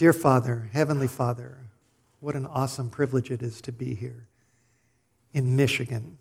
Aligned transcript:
Dear 0.00 0.14
Father, 0.14 0.70
Heavenly 0.72 1.08
Father, 1.08 1.58
what 2.20 2.34
an 2.34 2.46
awesome 2.46 2.88
privilege 2.88 3.30
it 3.30 3.42
is 3.42 3.60
to 3.60 3.70
be 3.70 3.94
here 3.94 4.28
in 5.34 5.56
Michigan 5.56 6.16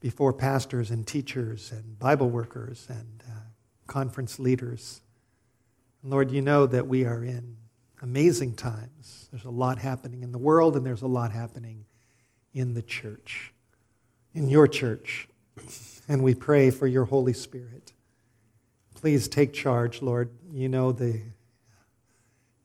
before 0.00 0.34
pastors 0.34 0.90
and 0.90 1.06
teachers 1.06 1.72
and 1.72 1.98
Bible 1.98 2.28
workers 2.28 2.86
and 2.90 3.22
uh, 3.26 3.32
conference 3.86 4.38
leaders. 4.38 5.00
Lord, 6.02 6.30
you 6.30 6.42
know 6.42 6.66
that 6.66 6.86
we 6.86 7.06
are 7.06 7.24
in 7.24 7.56
amazing 8.02 8.56
times. 8.56 9.28
There's 9.30 9.46
a 9.46 9.50
lot 9.50 9.78
happening 9.78 10.22
in 10.22 10.30
the 10.30 10.36
world, 10.36 10.76
and 10.76 10.84
there's 10.84 11.00
a 11.00 11.06
lot 11.06 11.32
happening 11.32 11.86
in 12.52 12.74
the 12.74 12.82
church, 12.82 13.54
in 14.34 14.50
your 14.50 14.68
church. 14.68 15.26
And 16.06 16.22
we 16.22 16.34
pray 16.34 16.70
for 16.70 16.86
your 16.86 17.06
Holy 17.06 17.32
Spirit. 17.32 17.94
Please 18.94 19.26
take 19.26 19.54
charge, 19.54 20.02
Lord. 20.02 20.28
You 20.52 20.68
know 20.68 20.92
the 20.92 21.22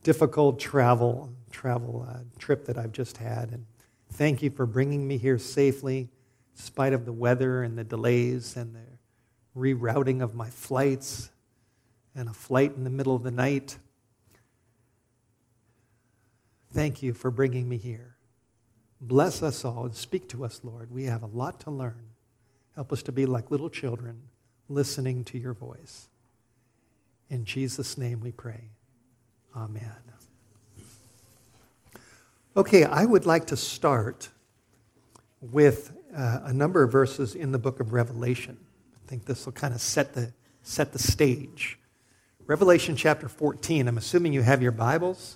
difficult 0.09 0.59
travel 0.59 1.31
travel 1.51 2.03
uh, 2.09 2.17
trip 2.39 2.65
that 2.65 2.79
I've 2.79 2.91
just 2.91 3.17
had, 3.17 3.51
and 3.51 3.63
thank 4.13 4.41
you 4.41 4.49
for 4.49 4.65
bringing 4.65 5.07
me 5.07 5.17
here 5.17 5.37
safely, 5.37 5.99
in 5.99 6.09
spite 6.55 6.93
of 6.93 7.05
the 7.05 7.13
weather 7.13 7.61
and 7.61 7.77
the 7.77 7.83
delays 7.83 8.57
and 8.57 8.73
the 8.73 8.79
rerouting 9.55 10.23
of 10.23 10.33
my 10.33 10.49
flights 10.49 11.29
and 12.15 12.27
a 12.27 12.33
flight 12.33 12.73
in 12.75 12.85
the 12.85 12.89
middle 12.89 13.15
of 13.15 13.21
the 13.21 13.29
night. 13.29 13.77
Thank 16.73 17.03
you 17.03 17.13
for 17.13 17.29
bringing 17.29 17.69
me 17.69 17.77
here. 17.77 18.15
Bless 18.99 19.43
us 19.43 19.63
all 19.63 19.85
and 19.85 19.93
speak 19.93 20.27
to 20.29 20.43
us, 20.43 20.61
Lord. 20.63 20.89
We 20.89 21.03
have 21.03 21.21
a 21.21 21.27
lot 21.27 21.59
to 21.61 21.69
learn. 21.69 22.09
Help 22.73 22.91
us 22.91 23.03
to 23.03 23.11
be 23.11 23.27
like 23.27 23.51
little 23.51 23.69
children 23.69 24.23
listening 24.69 25.23
to 25.25 25.37
your 25.37 25.53
voice. 25.53 26.09
In 27.29 27.45
Jesus' 27.45 27.95
name 27.95 28.21
we 28.21 28.31
pray. 28.31 28.71
Amen. 29.59 29.91
Okay, 32.55 32.85
I 32.85 33.03
would 33.03 33.25
like 33.25 33.47
to 33.47 33.57
start 33.57 34.29
with 35.41 35.91
uh, 36.15 36.39
a 36.45 36.53
number 36.53 36.81
of 36.81 36.93
verses 36.93 37.35
in 37.35 37.51
the 37.51 37.59
book 37.59 37.81
of 37.81 37.91
Revelation. 37.91 38.57
I 38.95 39.09
think 39.09 39.25
this 39.25 39.45
will 39.45 39.51
kind 39.51 39.73
of 39.73 39.81
set 39.81 40.13
the, 40.13 40.31
set 40.63 40.93
the 40.93 40.99
stage. 40.99 41.77
Revelation 42.47 42.95
chapter 42.95 43.27
14. 43.27 43.89
I'm 43.89 43.97
assuming 43.97 44.31
you 44.31 44.43
have 44.43 44.61
your 44.61 44.71
Bibles. 44.71 45.35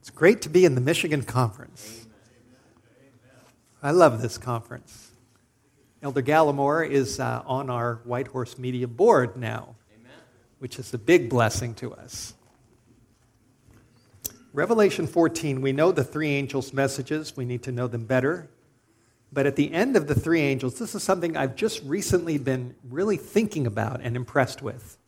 It's 0.00 0.10
great 0.14 0.42
to 0.42 0.50
be 0.50 0.66
in 0.66 0.74
the 0.74 0.82
Michigan 0.82 1.22
Conference. 1.22 2.06
I 3.82 3.92
love 3.92 4.20
this 4.20 4.36
conference. 4.36 5.10
Elder 6.02 6.22
Gallimore 6.22 6.86
is 6.86 7.18
uh, 7.18 7.42
on 7.46 7.70
our 7.70 8.02
White 8.04 8.26
Horse 8.26 8.58
Media 8.58 8.86
board 8.86 9.38
now, 9.38 9.74
which 10.62 10.78
is 10.78 10.94
a 10.94 10.98
big 10.98 11.28
blessing 11.28 11.74
to 11.74 11.92
us. 11.92 12.34
Revelation 14.52 15.08
14, 15.08 15.60
we 15.60 15.72
know 15.72 15.90
the 15.90 16.04
three 16.04 16.28
angels' 16.28 16.72
messages. 16.72 17.36
We 17.36 17.44
need 17.44 17.64
to 17.64 17.72
know 17.72 17.88
them 17.88 18.04
better. 18.04 18.48
But 19.32 19.46
at 19.46 19.56
the 19.56 19.72
end 19.72 19.96
of 19.96 20.06
the 20.06 20.14
three 20.14 20.40
angels, 20.40 20.78
this 20.78 20.94
is 20.94 21.02
something 21.02 21.36
I've 21.36 21.56
just 21.56 21.82
recently 21.82 22.38
been 22.38 22.76
really 22.88 23.16
thinking 23.16 23.66
about 23.66 24.02
and 24.02 24.14
impressed 24.14 24.62
with. 24.62 24.98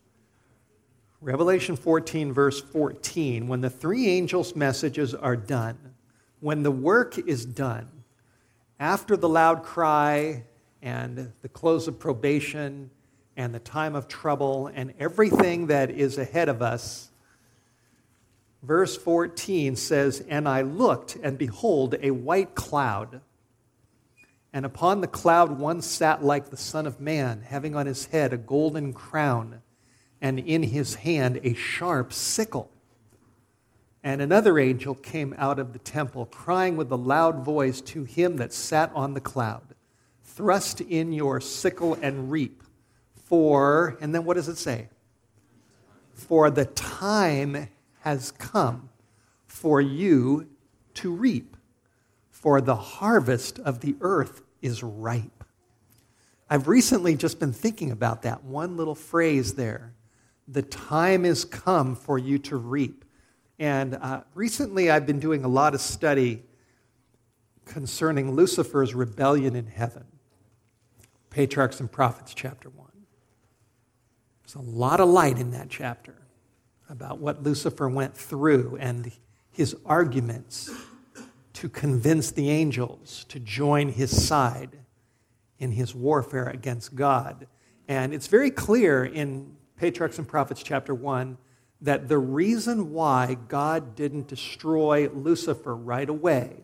Revelation 1.20 1.76
14, 1.76 2.32
verse 2.32 2.60
14, 2.60 3.46
when 3.46 3.60
the 3.60 3.70
three 3.70 4.08
angels' 4.08 4.56
messages 4.56 5.14
are 5.14 5.36
done, 5.36 5.78
when 6.40 6.64
the 6.64 6.72
work 6.72 7.16
is 7.16 7.44
done, 7.44 7.88
after 8.80 9.16
the 9.16 9.28
loud 9.28 9.62
cry 9.62 10.42
and 10.82 11.32
the 11.42 11.48
close 11.48 11.86
of 11.86 12.00
probation 12.00 12.90
and 13.36 13.54
the 13.54 13.58
time 13.60 13.94
of 13.94 14.08
trouble 14.08 14.68
and 14.68 14.94
everything 14.98 15.66
that 15.68 15.90
is 15.90 16.18
ahead 16.18 16.48
of 16.48 16.62
us, 16.62 17.10
verse 18.62 18.96
14 18.96 19.76
says, 19.76 20.24
And 20.28 20.48
I 20.48 20.62
looked, 20.62 21.16
and 21.16 21.36
behold, 21.36 21.96
a 22.00 22.10
white 22.10 22.54
cloud. 22.54 23.20
And 24.52 24.64
upon 24.64 25.00
the 25.00 25.08
cloud 25.08 25.58
one 25.58 25.82
sat 25.82 26.24
like 26.24 26.50
the 26.50 26.56
Son 26.56 26.86
of 26.86 27.00
Man, 27.00 27.42
having 27.42 27.74
on 27.74 27.86
his 27.86 28.06
head 28.06 28.32
a 28.32 28.38
golden 28.38 28.92
crown 28.92 29.62
and 30.20 30.38
in 30.38 30.62
his 30.62 30.94
hand 30.94 31.40
a 31.42 31.54
sharp 31.54 32.12
sickle. 32.12 32.70
And 34.02 34.20
another 34.20 34.58
angel 34.58 34.94
came 34.94 35.34
out 35.38 35.58
of 35.58 35.72
the 35.72 35.78
temple, 35.78 36.26
crying 36.26 36.76
with 36.76 36.90
a 36.92 36.96
loud 36.96 37.44
voice 37.44 37.80
to 37.82 38.04
him 38.04 38.36
that 38.36 38.52
sat 38.52 38.92
on 38.94 39.14
the 39.14 39.20
cloud 39.20 39.62
Thrust 40.24 40.80
in 40.80 41.12
your 41.12 41.40
sickle 41.40 41.96
and 42.02 42.30
reap, 42.30 42.63
for, 43.24 43.96
and 44.00 44.14
then 44.14 44.24
what 44.24 44.34
does 44.34 44.48
it 44.48 44.56
say? 44.56 44.88
For 46.12 46.50
the 46.50 46.66
time 46.66 47.68
has 48.00 48.30
come 48.32 48.88
for 49.46 49.80
you 49.80 50.48
to 50.94 51.12
reap, 51.12 51.56
for 52.30 52.60
the 52.60 52.76
harvest 52.76 53.58
of 53.58 53.80
the 53.80 53.96
earth 54.00 54.42
is 54.62 54.82
ripe. 54.82 55.44
I've 56.48 56.68
recently 56.68 57.16
just 57.16 57.40
been 57.40 57.52
thinking 57.52 57.90
about 57.90 58.22
that 58.22 58.44
one 58.44 58.76
little 58.76 58.94
phrase 58.94 59.54
there 59.54 59.94
the 60.46 60.62
time 60.62 61.24
is 61.24 61.44
come 61.44 61.96
for 61.96 62.18
you 62.18 62.38
to 62.38 62.56
reap. 62.56 63.04
And 63.58 63.94
uh, 63.94 64.22
recently 64.34 64.90
I've 64.90 65.06
been 65.06 65.20
doing 65.20 65.44
a 65.44 65.48
lot 65.48 65.74
of 65.74 65.80
study 65.80 66.42
concerning 67.64 68.32
Lucifer's 68.32 68.94
rebellion 68.94 69.56
in 69.56 69.66
heaven. 69.66 70.04
Patriarchs 71.30 71.80
and 71.80 71.90
Prophets, 71.90 72.34
chapter 72.34 72.68
1. 72.68 72.83
There's 74.44 74.56
a 74.56 74.70
lot 74.70 75.00
of 75.00 75.08
light 75.08 75.38
in 75.38 75.52
that 75.52 75.70
chapter 75.70 76.14
about 76.90 77.18
what 77.18 77.42
Lucifer 77.42 77.88
went 77.88 78.14
through 78.14 78.76
and 78.78 79.10
his 79.50 79.74
arguments 79.86 80.70
to 81.54 81.68
convince 81.68 82.30
the 82.30 82.50
angels 82.50 83.24
to 83.30 83.40
join 83.40 83.88
his 83.88 84.26
side 84.26 84.76
in 85.58 85.72
his 85.72 85.94
warfare 85.94 86.48
against 86.48 86.94
God. 86.94 87.46
And 87.88 88.12
it's 88.12 88.26
very 88.26 88.50
clear 88.50 89.04
in 89.04 89.56
Patriarchs 89.78 90.18
and 90.18 90.28
Prophets, 90.28 90.62
chapter 90.62 90.94
1, 90.94 91.38
that 91.80 92.08
the 92.08 92.18
reason 92.18 92.92
why 92.92 93.36
God 93.48 93.94
didn't 93.96 94.28
destroy 94.28 95.08
Lucifer 95.08 95.74
right 95.74 96.08
away 96.08 96.56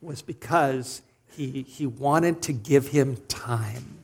was 0.00 0.22
because 0.22 1.02
he, 1.26 1.62
he 1.62 1.86
wanted 1.86 2.42
to 2.42 2.52
give 2.52 2.88
him 2.88 3.16
time. 3.28 3.98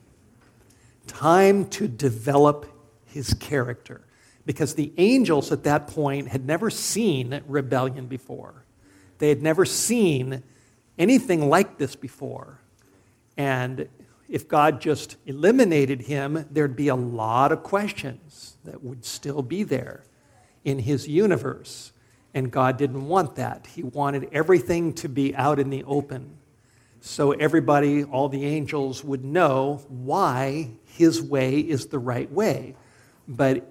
Time 1.06 1.68
to 1.68 1.86
develop 1.86 2.73
his 3.14 3.32
character. 3.34 4.02
Because 4.44 4.74
the 4.74 4.92
angels 4.98 5.52
at 5.52 5.64
that 5.64 5.86
point 5.86 6.28
had 6.28 6.44
never 6.44 6.68
seen 6.68 7.40
rebellion 7.46 8.06
before, 8.06 8.66
they 9.18 9.30
had 9.30 9.42
never 9.42 9.64
seen 9.64 10.42
anything 10.98 11.48
like 11.48 11.78
this 11.78 11.96
before. 11.96 12.60
And 13.36 13.88
if 14.28 14.48
God 14.48 14.80
just 14.80 15.16
eliminated 15.26 16.02
him, 16.02 16.46
there'd 16.50 16.76
be 16.76 16.88
a 16.88 16.94
lot 16.94 17.52
of 17.52 17.62
questions 17.62 18.56
that 18.64 18.82
would 18.82 19.04
still 19.04 19.42
be 19.42 19.62
there 19.62 20.04
in 20.64 20.80
his 20.80 21.08
universe. 21.08 21.92
And 22.34 22.50
God 22.50 22.76
didn't 22.76 23.06
want 23.06 23.36
that. 23.36 23.68
He 23.74 23.82
wanted 23.82 24.28
everything 24.32 24.92
to 24.94 25.08
be 25.08 25.34
out 25.36 25.58
in 25.58 25.70
the 25.70 25.84
open. 25.84 26.36
So 27.00 27.32
everybody, 27.32 28.02
all 28.02 28.28
the 28.28 28.44
angels, 28.44 29.04
would 29.04 29.24
know 29.24 29.84
why 29.88 30.70
his 30.84 31.22
way 31.22 31.60
is 31.60 31.86
the 31.86 31.98
right 31.98 32.30
way. 32.32 32.76
But 33.26 33.70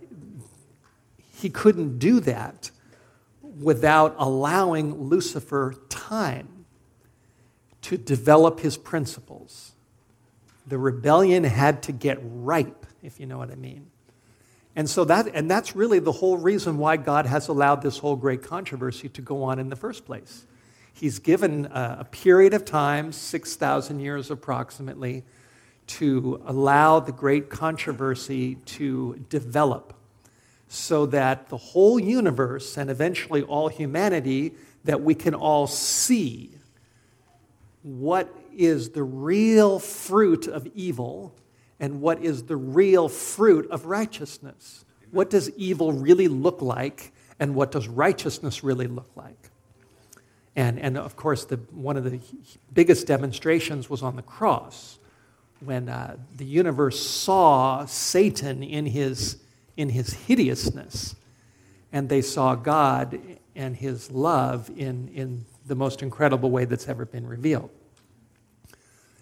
he 1.35 1.49
couldn't 1.49 1.99
do 1.99 2.19
that 2.21 2.71
without 3.61 4.15
allowing 4.17 5.09
Lucifer 5.09 5.75
time 5.89 6.65
to 7.81 7.97
develop 7.97 8.61
his 8.61 8.77
principles 8.77 9.73
the 10.67 10.77
rebellion 10.77 11.43
had 11.43 11.83
to 11.83 11.91
get 11.91 12.19
ripe, 12.21 12.85
if 13.01 13.19
you 13.19 13.25
know 13.25 13.37
what 13.37 13.51
I 13.51 13.55
mean. 13.55 13.87
And 14.75 14.89
so 14.89 15.05
that, 15.05 15.27
and 15.33 15.49
that's 15.51 15.75
really 15.75 15.99
the 15.99 16.11
whole 16.11 16.37
reason 16.37 16.77
why 16.77 16.97
God 16.97 17.25
has 17.25 17.47
allowed 17.47 17.81
this 17.81 17.97
whole 17.99 18.15
great 18.15 18.41
controversy 18.41 19.09
to 19.09 19.21
go 19.21 19.43
on 19.43 19.59
in 19.59 19.69
the 19.69 19.75
first 19.75 20.05
place. 20.05 20.45
He's 20.93 21.19
given 21.19 21.67
a, 21.67 21.97
a 22.01 22.05
period 22.05 22.53
of 22.53 22.65
time, 22.65 23.11
6,000 23.11 23.99
years 23.99 24.31
approximately, 24.31 25.23
to 25.87 26.41
allow 26.45 26.99
the 26.99 27.11
great 27.11 27.49
controversy 27.49 28.55
to 28.65 29.25
develop 29.29 29.93
so 30.67 31.05
that 31.05 31.49
the 31.49 31.57
whole 31.57 31.99
universe 31.99 32.77
and 32.77 32.89
eventually 32.89 33.43
all 33.43 33.67
humanity, 33.67 34.53
that 34.83 35.01
we 35.01 35.13
can 35.13 35.35
all 35.35 35.67
see 35.67 36.49
what 37.83 38.33
is 38.55 38.89
the 38.89 39.03
real 39.03 39.77
fruit 39.77 40.47
of 40.47 40.65
evil 40.73 41.35
and 41.79 42.01
what 42.01 42.23
is 42.23 42.43
the 42.43 42.55
real 42.55 43.07
fruit 43.07 43.69
of 43.69 43.85
righteousness. 43.85 44.85
What 45.11 45.29
does 45.29 45.49
evil 45.51 45.91
really 45.91 46.27
look 46.27 46.61
like 46.61 47.13
and 47.39 47.53
what 47.55 47.71
does 47.71 47.87
righteousness 47.87 48.63
really 48.63 48.87
look 48.87 49.09
like? 49.15 49.51
And, 50.55 50.79
and 50.79 50.97
of 50.97 51.15
course, 51.15 51.45
the, 51.45 51.57
one 51.71 51.97
of 51.97 52.03
the 52.03 52.19
biggest 52.73 53.05
demonstrations 53.05 53.89
was 53.89 54.01
on 54.01 54.15
the 54.15 54.21
cross 54.21 54.99
when 55.65 55.89
uh, 55.89 56.17
the 56.35 56.45
universe 56.45 56.99
saw 56.99 57.85
Satan 57.85 58.63
in 58.63 58.85
his, 58.85 59.37
in 59.77 59.89
his 59.89 60.13
hideousness, 60.13 61.15
and 61.91 62.09
they 62.09 62.21
saw 62.21 62.55
God 62.55 63.19
and 63.55 63.75
his 63.75 64.11
love 64.11 64.69
in, 64.75 65.09
in 65.09 65.45
the 65.65 65.75
most 65.75 66.01
incredible 66.01 66.49
way 66.49 66.65
that's 66.65 66.87
ever 66.87 67.05
been 67.05 67.27
revealed. 67.27 67.69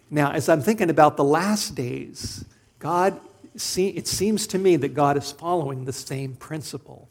Now, 0.09 0.31
as 0.31 0.49
I'm 0.49 0.61
thinking 0.61 0.89
about 0.89 1.15
the 1.17 1.23
last 1.23 1.75
days, 1.75 2.43
God, 2.79 3.19
it 3.53 4.07
seems 4.07 4.47
to 4.47 4.57
me 4.57 4.75
that 4.77 4.93
God 4.93 5.17
is 5.17 5.31
following 5.31 5.85
the 5.85 5.93
same 5.93 6.35
principle 6.35 7.09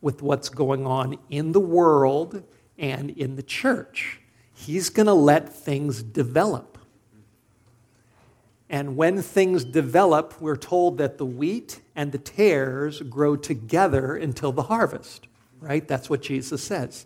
with 0.00 0.20
what's 0.20 0.48
going 0.48 0.86
on 0.86 1.18
in 1.30 1.52
the 1.52 1.60
world 1.60 2.42
and 2.76 3.10
in 3.10 3.36
the 3.36 3.42
church. 3.42 4.20
He's 4.52 4.90
going 4.90 5.06
to 5.06 5.14
let 5.14 5.48
things 5.48 6.02
develop. 6.02 6.71
And 8.72 8.96
when 8.96 9.20
things 9.20 9.64
develop, 9.64 10.40
we're 10.40 10.56
told 10.56 10.96
that 10.96 11.18
the 11.18 11.26
wheat 11.26 11.82
and 11.94 12.10
the 12.10 12.16
tares 12.16 13.02
grow 13.02 13.36
together 13.36 14.16
until 14.16 14.50
the 14.50 14.62
harvest, 14.62 15.26
right? 15.60 15.86
That's 15.86 16.08
what 16.08 16.22
Jesus 16.22 16.64
says. 16.64 17.04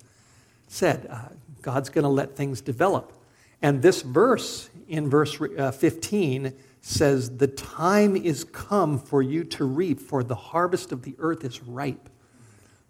Said, 0.69 1.09
uh, 1.11 1.31
God's 1.63 1.89
going 1.89 2.05
to 2.05 2.09
let 2.09 2.37
things 2.37 2.61
develop. 2.61 3.13
And 3.61 3.83
this 3.83 4.03
verse 4.03 4.71
in 4.87 5.11
verse 5.11 5.37
uh, 5.59 5.73
15 5.73 6.53
says, 6.83 7.37
The 7.37 7.49
time 7.49 8.15
is 8.15 8.45
come 8.45 8.97
for 8.97 9.21
you 9.21 9.43
to 9.43 9.65
reap, 9.65 9.99
for 9.99 10.23
the 10.23 10.37
harvest 10.37 10.93
of 10.93 11.03
the 11.03 11.17
earth 11.19 11.45
is 11.45 11.65
ripe. 11.65 12.09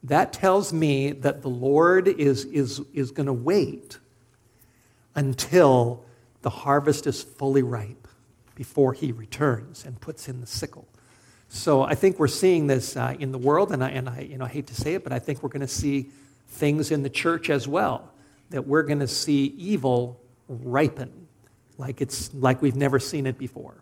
That 0.03 0.35
tells 0.35 0.75
me 0.75 1.13
that 1.13 1.41
the 1.41 1.49
Lord 1.49 2.09
is, 2.09 2.45
is, 2.45 2.83
is 2.93 3.11
going 3.11 3.27
to 3.27 3.33
wait 3.33 3.99
until 5.15 6.05
the 6.43 6.51
harvest 6.51 7.07
is 7.07 7.23
fully 7.23 7.63
ripe 7.63 8.06
before 8.57 8.93
he 8.93 9.13
returns 9.13 9.85
and 9.85 10.01
puts 10.01 10.29
in 10.29 10.41
the 10.41 10.47
sickle. 10.47 10.89
So 11.49 11.83
I 11.83 11.95
think 11.95 12.19
we're 12.19 12.27
seeing 12.27 12.67
this 12.67 12.97
uh, 12.97 13.15
in 13.21 13.31
the 13.31 13.39
world, 13.39 13.71
and 13.71 13.85
I, 13.85 13.91
and 13.91 14.09
I, 14.09 14.21
you 14.23 14.37
know, 14.37 14.47
hate 14.47 14.67
to 14.67 14.75
say 14.75 14.95
it, 14.95 15.05
but 15.05 15.13
I 15.13 15.21
think 15.21 15.45
we're 15.45 15.49
going 15.49 15.61
to 15.61 15.69
see 15.69 16.11
things 16.49 16.91
in 16.91 17.05
the 17.05 17.11
church 17.11 17.51
as 17.51 17.69
well, 17.69 18.13
that 18.51 18.67
we're 18.67 18.83
going 18.83 18.99
to 18.99 19.07
see 19.07 19.55
evil 19.57 20.21
ripen 20.49 21.27
like 21.79 22.01
it's 22.01 22.33
like 22.35 22.63
we've 22.63 22.77
never 22.77 22.99
seen 22.99 23.27
it 23.27 23.39
before. 23.39 23.75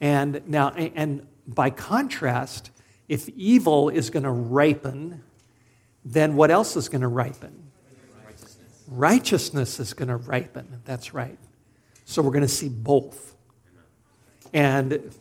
And 0.00 0.40
now, 0.46 0.70
and 0.70 1.26
by 1.46 1.70
contrast, 1.70 2.70
if 3.08 3.28
evil 3.30 3.88
is 3.88 4.10
going 4.10 4.22
to 4.22 4.30
ripen, 4.30 5.22
then 6.04 6.36
what 6.36 6.50
else 6.50 6.76
is 6.76 6.88
going 6.88 7.02
to 7.02 7.08
ripen? 7.08 7.70
Righteousness. 8.24 8.84
Righteousness 8.88 9.80
is 9.80 9.92
going 9.92 10.08
to 10.08 10.16
ripen. 10.16 10.80
That's 10.84 11.12
right. 11.12 11.38
So 12.04 12.22
we're 12.22 12.30
going 12.30 12.42
to 12.42 12.48
see 12.48 12.68
both. 12.68 13.34
And 14.52 15.12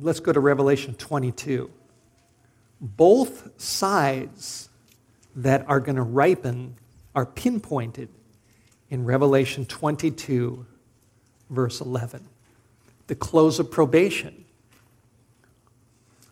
let's 0.00 0.20
go 0.20 0.32
to 0.32 0.40
Revelation 0.40 0.94
22. 0.94 1.70
Both 2.80 3.60
sides 3.60 4.68
that 5.36 5.64
are 5.68 5.80
going 5.80 5.96
to 5.96 6.02
ripen 6.02 6.76
are 7.14 7.26
pinpointed 7.26 8.08
in 8.90 9.04
Revelation 9.04 9.64
22, 9.64 10.66
verse 11.50 11.80
11. 11.80 12.26
The 13.06 13.14
close 13.14 13.58
of 13.58 13.70
probation. 13.70 14.44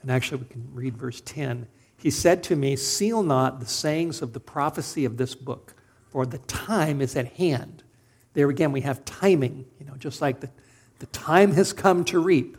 And 0.02 0.10
actually, 0.10 0.42
we 0.42 0.46
can 0.48 0.68
read 0.72 0.96
verse 0.96 1.20
10. 1.24 1.66
He 1.98 2.10
said 2.10 2.42
to 2.44 2.56
me, 2.56 2.76
Seal 2.76 3.22
not 3.22 3.60
the 3.60 3.66
sayings 3.66 4.22
of 4.22 4.32
the 4.32 4.40
prophecy 4.40 5.04
of 5.04 5.18
this 5.18 5.34
book, 5.34 5.74
for 6.08 6.24
the 6.24 6.38
time 6.38 7.00
is 7.00 7.16
at 7.16 7.32
hand. 7.34 7.82
There 8.32 8.48
again, 8.48 8.72
we 8.72 8.80
have 8.82 9.04
timing, 9.04 9.66
you 9.78 9.86
know, 9.86 9.94
just 9.98 10.22
like 10.22 10.40
the, 10.40 10.48
the 11.00 11.06
time 11.06 11.52
has 11.52 11.72
come 11.72 12.04
to 12.04 12.18
reap. 12.18 12.56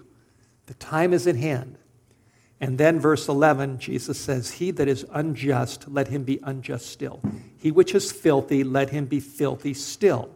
The 0.65 0.73
time 0.73 1.13
is 1.13 1.25
at 1.27 1.35
hand. 1.35 1.77
And 2.59 2.77
then, 2.77 2.99
verse 2.99 3.27
11, 3.27 3.79
Jesus 3.79 4.19
says, 4.19 4.51
He 4.51 4.69
that 4.71 4.87
is 4.87 5.05
unjust, 5.11 5.87
let 5.87 6.09
him 6.09 6.23
be 6.23 6.39
unjust 6.43 6.87
still. 6.87 7.21
He 7.57 7.71
which 7.71 7.95
is 7.95 8.11
filthy, 8.11 8.63
let 8.63 8.89
him 8.89 9.05
be 9.05 9.19
filthy 9.19 9.73
still. 9.73 10.29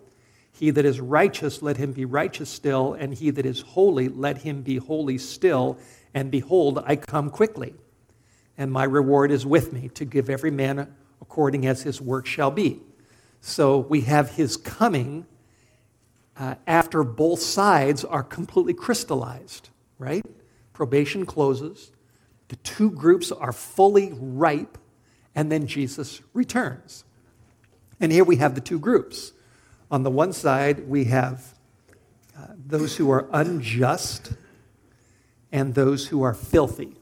He 0.52 0.72
that 0.72 0.86
is 0.86 1.00
righteous, 1.02 1.62
let 1.62 1.78
him 1.78 1.92
be 1.92 2.06
righteous 2.06 2.50
still, 2.50 2.94
and 2.94 3.14
he 3.14 3.30
that 3.32 3.46
is 3.46 3.62
holy, 3.62 4.08
let 4.08 4.40
him 4.40 4.62
be 4.62 4.78
holy 4.78 5.18
still. 5.18 5.78
And 6.14 6.32
behold, 6.32 6.84
I 6.86 6.96
come 6.96 7.30
quickly, 7.30 7.76
and 8.58 8.72
my 8.72 8.86
reward 8.86 9.32
is 9.32 9.46
with 9.46 9.74
me 9.74 9.90
to 9.90 10.06
give 10.06 10.30
every 10.30 10.52
man 10.52 10.96
according 11.22 11.68
as 11.68 11.84
his 11.84 12.02
work 12.02 12.26
shall 12.26 12.52
be. 12.52 12.82
So 13.42 13.80
we 13.80 14.02
have 14.02 14.32
his 14.32 14.58
coming 14.58 15.26
uh, 16.38 16.56
after 16.68 17.04
both 17.04 17.40
sides 17.40 18.04
are 18.04 18.24
completely 18.24 18.74
crystallized, 18.74 19.70
right? 19.98 20.26
Probation 20.74 21.26
closes, 21.26 21.92
the 22.50 22.56
two 22.58 22.92
groups 22.92 23.32
are 23.32 23.52
fully 23.52 24.12
ripe, 24.14 24.78
and 25.34 25.52
then 25.52 25.68
Jesus 25.68 26.22
returns. 26.34 27.04
And 28.00 28.12
here 28.12 28.24
we 28.24 28.36
have 28.38 28.56
the 28.56 28.62
two 28.62 28.80
groups. 28.80 29.32
On 29.90 30.04
the 30.04 30.12
one 30.12 30.34
side, 30.34 30.88
we 30.88 31.06
have 31.06 31.54
uh, 32.38 32.48
those 32.66 32.98
who 32.98 33.10
are 33.12 33.30
unjust 33.32 34.34
and 35.52 35.74
those 35.74 36.08
who 36.08 36.22
are 36.24 36.34
filthy. 36.34 36.96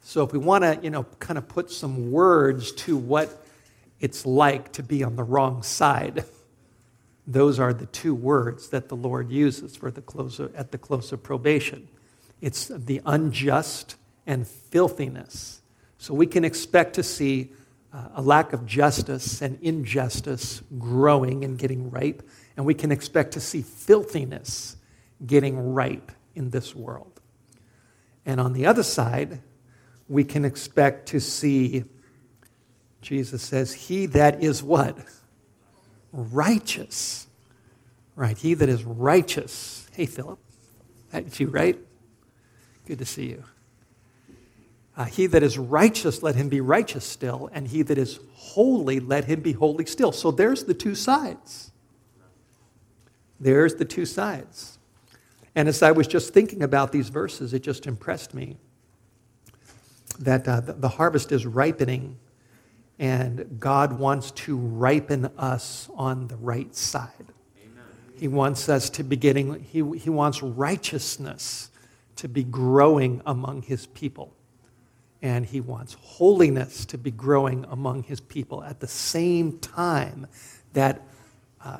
So 0.00 0.24
if 0.24 0.32
we 0.32 0.38
want 0.38 0.62
to, 0.62 0.78
you 0.82 0.90
know, 0.90 1.04
kind 1.18 1.36
of 1.36 1.48
put 1.48 1.70
some 1.70 2.12
words 2.12 2.72
to 2.72 2.96
what 2.96 3.44
it's 4.00 4.24
like 4.24 4.72
to 4.74 4.82
be 4.82 5.02
on 5.02 5.16
the 5.16 5.24
wrong 5.24 5.62
side, 5.62 6.24
those 7.28 7.60
are 7.60 7.74
the 7.74 7.86
two 7.86 8.14
words 8.14 8.70
that 8.70 8.88
the 8.88 8.96
Lord 8.96 9.30
uses 9.30 9.76
for 9.76 9.90
the 9.90 10.00
close 10.00 10.40
of, 10.40 10.54
at 10.54 10.72
the 10.72 10.78
close 10.78 11.12
of 11.12 11.22
probation. 11.22 11.86
It's 12.40 12.68
the 12.68 13.02
unjust 13.04 13.96
and 14.26 14.48
filthiness. 14.48 15.60
So 15.98 16.14
we 16.14 16.26
can 16.26 16.42
expect 16.42 16.94
to 16.94 17.02
see 17.02 17.52
uh, 17.92 18.08
a 18.14 18.22
lack 18.22 18.54
of 18.54 18.64
justice 18.64 19.42
and 19.42 19.58
injustice 19.60 20.62
growing 20.78 21.44
and 21.44 21.58
getting 21.58 21.90
ripe, 21.90 22.26
and 22.56 22.64
we 22.64 22.72
can 22.72 22.90
expect 22.90 23.32
to 23.32 23.40
see 23.40 23.60
filthiness 23.60 24.78
getting 25.26 25.74
ripe 25.74 26.10
in 26.34 26.48
this 26.48 26.74
world. 26.74 27.20
And 28.24 28.40
on 28.40 28.54
the 28.54 28.64
other 28.64 28.82
side, 28.82 29.42
we 30.08 30.24
can 30.24 30.46
expect 30.46 31.08
to 31.08 31.20
see, 31.20 31.84
Jesus 33.02 33.42
says, 33.42 33.74
He 33.74 34.06
that 34.06 34.42
is 34.42 34.62
what? 34.62 34.96
Righteous. 36.12 37.26
Right, 38.16 38.36
he 38.36 38.54
that 38.54 38.68
is 38.68 38.84
righteous. 38.84 39.88
Hey, 39.92 40.06
Philip, 40.06 40.38
that's 41.10 41.38
you, 41.38 41.48
right? 41.48 41.78
Good 42.86 42.98
to 42.98 43.04
see 43.04 43.26
you. 43.26 43.44
Uh, 44.96 45.04
he 45.04 45.26
that 45.26 45.44
is 45.44 45.56
righteous, 45.56 46.24
let 46.24 46.34
him 46.34 46.48
be 46.48 46.60
righteous 46.60 47.04
still, 47.04 47.48
and 47.52 47.68
he 47.68 47.82
that 47.82 47.96
is 47.96 48.18
holy, 48.34 48.98
let 48.98 49.26
him 49.26 49.40
be 49.40 49.52
holy 49.52 49.86
still. 49.86 50.10
So 50.10 50.32
there's 50.32 50.64
the 50.64 50.74
two 50.74 50.96
sides. 50.96 51.70
There's 53.38 53.76
the 53.76 53.84
two 53.84 54.04
sides. 54.04 54.78
And 55.54 55.68
as 55.68 55.82
I 55.84 55.92
was 55.92 56.08
just 56.08 56.34
thinking 56.34 56.64
about 56.64 56.90
these 56.90 57.10
verses, 57.10 57.54
it 57.54 57.60
just 57.60 57.86
impressed 57.86 58.34
me 58.34 58.56
that 60.18 60.48
uh, 60.48 60.60
the 60.60 60.88
harvest 60.88 61.30
is 61.30 61.46
ripening, 61.46 62.18
and 62.98 63.58
God 63.60 63.98
wants 63.98 64.30
to 64.32 64.56
ripen 64.56 65.30
us 65.38 65.88
on 65.94 66.28
the 66.28 66.36
right 66.36 66.74
side. 66.74 67.10
Amen. 67.62 67.84
He 68.18 68.28
wants 68.28 68.68
us 68.68 68.90
to 68.90 69.04
be 69.04 69.16
getting, 69.16 69.62
he, 69.62 69.84
he 69.98 70.10
wants 70.10 70.42
righteousness 70.42 71.70
to 72.16 72.28
be 72.28 72.42
growing 72.42 73.22
among 73.24 73.62
his 73.62 73.86
people 73.86 74.32
and 75.22 75.46
he 75.46 75.60
wants 75.60 75.94
holiness 76.00 76.84
to 76.86 76.98
be 76.98 77.10
growing 77.10 77.64
among 77.70 78.04
his 78.04 78.20
people 78.20 78.62
at 78.62 78.80
the 78.80 78.86
same 78.86 79.58
time 79.58 80.26
that 80.72 81.02
uh, 81.64 81.78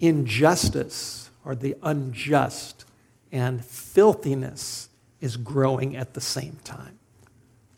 injustice 0.00 1.30
or 1.44 1.54
the 1.54 1.76
unjust 1.82 2.84
and 3.32 3.64
filthiness 3.64 4.88
is 5.20 5.36
growing 5.36 5.96
at 5.96 6.14
the 6.14 6.20
same 6.20 6.58
time. 6.64 6.98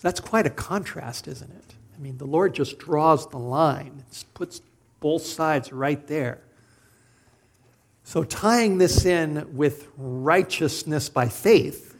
That's 0.00 0.20
quite 0.20 0.46
a 0.46 0.50
contrast, 0.50 1.26
isn't 1.26 1.50
it? 1.50 1.74
I 1.96 2.02
mean, 2.02 2.18
the 2.18 2.26
Lord 2.26 2.54
just 2.54 2.78
draws 2.78 3.28
the 3.28 3.38
line, 3.38 4.04
it 4.10 4.24
puts 4.34 4.60
both 5.00 5.24
sides 5.24 5.72
right 5.72 6.06
there. 6.06 6.40
So, 8.04 8.22
tying 8.22 8.78
this 8.78 9.04
in 9.04 9.56
with 9.56 9.88
righteousness 9.96 11.08
by 11.08 11.28
faith, 11.28 11.96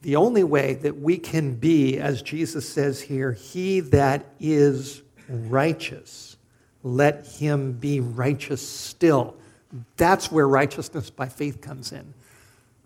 the 0.00 0.16
only 0.16 0.44
way 0.44 0.74
that 0.74 0.98
we 0.98 1.18
can 1.18 1.54
be, 1.54 1.98
as 1.98 2.22
Jesus 2.22 2.68
says 2.68 3.00
here, 3.00 3.32
he 3.32 3.80
that 3.80 4.26
is 4.38 5.02
righteous, 5.28 6.36
let 6.82 7.26
him 7.26 7.72
be 7.72 8.00
righteous 8.00 8.66
still. 8.66 9.36
That's 9.96 10.30
where 10.30 10.46
righteousness 10.46 11.10
by 11.10 11.28
faith 11.28 11.60
comes 11.60 11.92
in. 11.92 12.14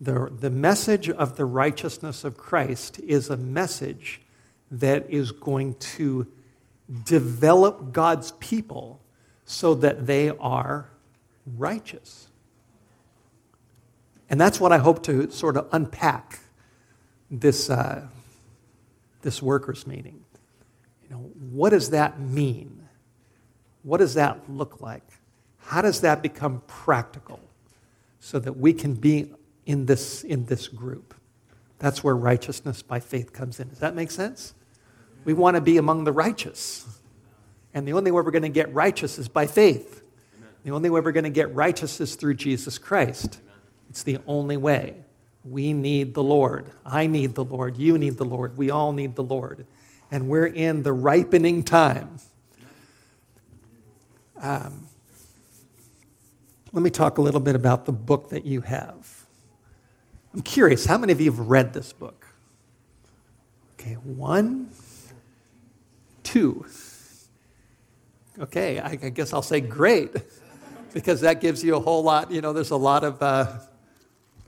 The, 0.00 0.30
the 0.30 0.50
message 0.50 1.10
of 1.10 1.36
the 1.36 1.44
righteousness 1.44 2.24
of 2.24 2.36
Christ 2.36 3.00
is 3.00 3.30
a 3.30 3.36
message 3.36 4.20
that 4.70 5.10
is 5.10 5.32
going 5.32 5.74
to 5.74 6.26
develop 7.04 7.92
God's 7.92 8.32
people 8.32 9.00
so 9.44 9.74
that 9.74 10.06
they 10.06 10.30
are 10.30 10.88
righteous. 11.56 12.28
And 14.30 14.40
that's 14.40 14.60
what 14.60 14.72
I 14.72 14.78
hope 14.78 15.02
to 15.04 15.30
sort 15.30 15.56
of 15.56 15.68
unpack 15.72 16.40
this, 17.30 17.70
uh, 17.70 18.06
this 19.22 19.42
workers' 19.42 19.86
meeting. 19.86 20.22
You 21.02 21.10
know, 21.10 21.22
what 21.50 21.70
does 21.70 21.90
that 21.90 22.20
mean? 22.20 22.88
What 23.82 23.98
does 23.98 24.14
that 24.14 24.50
look 24.50 24.80
like? 24.80 25.02
How 25.58 25.80
does 25.80 26.02
that 26.02 26.22
become 26.22 26.62
practical 26.66 27.40
so 28.20 28.38
that 28.38 28.56
we 28.56 28.72
can 28.72 28.94
be 28.94 29.32
in 29.68 29.84
this, 29.86 30.24
in 30.24 30.46
this 30.46 30.66
group? 30.66 31.14
That's 31.78 32.02
where 32.02 32.16
righteousness 32.16 32.82
by 32.82 32.98
faith 32.98 33.32
comes 33.32 33.60
in. 33.60 33.68
Does 33.68 33.78
that 33.78 33.94
make 33.94 34.10
sense? 34.10 34.54
We 35.24 35.34
want 35.34 35.56
to 35.56 35.60
be 35.60 35.76
among 35.76 36.04
the 36.04 36.12
righteous. 36.12 36.86
And 37.74 37.86
the 37.86 37.92
only 37.92 38.10
way 38.10 38.22
we're 38.22 38.30
going 38.30 38.42
to 38.42 38.48
get 38.48 38.72
righteous 38.72 39.18
is 39.18 39.28
by 39.28 39.46
faith. 39.46 40.02
The 40.64 40.70
only 40.70 40.90
way 40.90 41.00
we're 41.00 41.12
going 41.12 41.24
to 41.24 41.30
get 41.30 41.54
righteous 41.54 42.00
is 42.00 42.16
through 42.16 42.34
Jesus 42.34 42.78
Christ. 42.78 43.40
It's 43.90 44.02
the 44.02 44.18
only 44.26 44.56
way. 44.56 44.96
We 45.44 45.74
need 45.74 46.14
the 46.14 46.22
Lord. 46.22 46.70
I 46.84 47.06
need 47.06 47.34
the 47.34 47.44
Lord. 47.44 47.76
You 47.76 47.98
need 47.98 48.16
the 48.16 48.24
Lord. 48.24 48.56
We 48.56 48.70
all 48.70 48.92
need 48.92 49.16
the 49.16 49.22
Lord. 49.22 49.66
And 50.10 50.28
we're 50.28 50.46
in 50.46 50.82
the 50.82 50.94
ripening 50.94 51.62
time. 51.62 52.18
Um, 54.40 54.86
let 56.72 56.82
me 56.82 56.90
talk 56.90 57.18
a 57.18 57.22
little 57.22 57.40
bit 57.40 57.54
about 57.54 57.84
the 57.84 57.92
book 57.92 58.30
that 58.30 58.46
you 58.46 58.62
have. 58.62 59.17
I'm 60.34 60.42
curious, 60.42 60.84
how 60.84 60.98
many 60.98 61.12
of 61.12 61.20
you 61.20 61.30
have 61.30 61.48
read 61.48 61.72
this 61.72 61.92
book? 61.92 62.26
Okay, 63.74 63.94
one, 63.94 64.70
two. 66.22 66.66
Okay, 68.38 68.78
I, 68.78 68.90
I 68.90 69.08
guess 69.08 69.32
I'll 69.32 69.42
say 69.42 69.60
great, 69.60 70.14
because 70.92 71.22
that 71.22 71.40
gives 71.40 71.64
you 71.64 71.76
a 71.76 71.80
whole 71.80 72.02
lot. 72.02 72.30
You 72.30 72.40
know, 72.40 72.52
there's 72.52 72.70
a 72.70 72.76
lot 72.76 73.04
of 73.04 73.22
uh, 73.22 73.58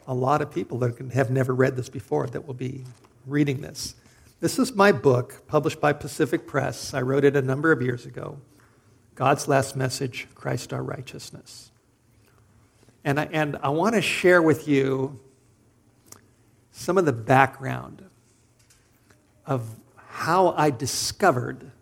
a 0.07 0.15
lot 0.15 0.43
of 0.43 0.53
people 0.53 0.79
that 0.79 0.99
have 1.13 1.31
never 1.31 1.55
read 1.55 1.77
this 1.77 1.89
before 1.89 2.27
that 2.29 2.47
will 2.47 2.55
be 2.55 2.85
reading 3.27 3.61
this. 3.61 3.95
This 4.41 4.59
is 4.59 4.75
my 4.75 4.93
book, 4.93 5.47
published 5.47 5.81
by 5.81 5.93
Pacific 5.93 6.47
Press. 6.47 6.95
I 6.95 7.03
wrote 7.03 7.25
it 7.25 7.37
a 7.37 7.43
number 7.43 7.73
of 7.73 7.83
years 7.83 8.07
ago. 8.07 8.39
God's 9.15 9.49
Last 9.49 9.77
Message, 9.77 10.27
Christ 10.35 10.73
Our 10.73 10.83
Righteousness. 10.83 11.71
And 13.05 13.21
I, 13.21 13.29
and 13.33 13.59
I 13.63 13.69
want 13.69 13.95
to 13.95 14.03
share 14.03 14.41
with 14.41 14.67
you 14.67 15.21
some 16.81 16.97
of 16.97 17.05
the 17.05 17.13
background 17.13 18.03
of 19.45 19.69
how 19.97 20.55
I 20.57 20.71
discovered 20.71 21.73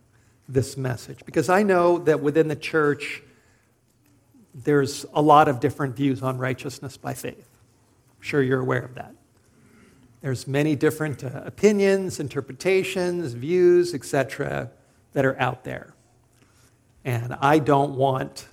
this 0.48 0.76
message. 0.76 1.24
Because 1.24 1.48
I 1.48 1.62
know 1.62 1.98
that 1.98 2.20
within 2.20 2.48
the 2.48 2.56
church, 2.56 3.22
there's 4.52 5.06
a 5.14 5.22
lot 5.22 5.46
of 5.46 5.60
different 5.60 5.94
views 5.94 6.20
on 6.20 6.36
righteousness 6.36 6.96
by 6.96 7.14
faith. 7.14 7.48
I'm 8.10 8.22
sure 8.22 8.42
you're 8.42 8.58
aware 8.58 8.82
of 8.82 8.96
that. 8.96 9.14
There's 10.20 10.48
many 10.48 10.74
different 10.74 11.22
uh, 11.22 11.42
opinions, 11.44 12.18
interpretations, 12.18 13.34
views, 13.34 13.94
etc., 13.94 14.72
that 15.12 15.24
are 15.24 15.38
out 15.38 15.62
there. 15.62 15.94
And 17.04 17.36
I 17.40 17.60
don't 17.60 17.94
want 17.94 18.48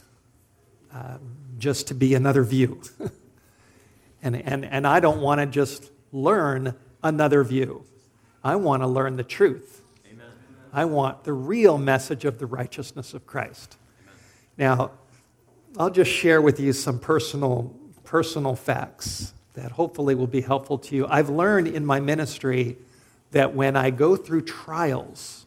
um, 0.94 1.22
just 1.58 1.88
to 1.88 1.96
be 1.96 2.14
another 2.14 2.44
view. 2.44 2.82
and, 4.22 4.36
and, 4.36 4.64
and 4.64 4.86
I 4.86 5.00
don't 5.00 5.22
want 5.22 5.42
to 5.42 5.48
just 5.48 5.90
learn 6.16 6.76
another 7.04 7.44
view. 7.44 7.86
I 8.44 8.56
want 8.56 8.84
to 8.84 8.88
learn 8.88 9.18
the 9.18 9.24
truth. 9.24 9.82
Amen. 10.10 10.28
I 10.72 10.86
want 10.86 11.24
the 11.24 11.34
real 11.34 11.78
message 11.78 12.26
of 12.26 12.40
the 12.40 12.46
righteousness 12.46 13.14
of 13.14 13.28
Christ. 13.28 13.78
Amen. 14.02 14.16
Now, 14.58 14.92
I'll 15.78 15.90
just 15.90 16.12
share 16.12 16.42
with 16.42 16.60
you 16.60 16.74
some 16.74 17.00
personal, 17.00 17.76
personal 18.04 18.56
facts 18.56 19.34
that 19.54 19.72
hopefully 19.72 20.16
will 20.16 20.28
be 20.28 20.42
helpful 20.42 20.78
to 20.78 20.96
you. 20.96 21.08
I've 21.08 21.30
learned 21.30 21.68
in 21.68 21.86
my 21.86 22.00
ministry 22.00 22.78
that 23.32 23.54
when 23.54 23.76
I 23.76 23.90
go 23.90 24.16
through 24.16 24.44
trials 24.44 25.46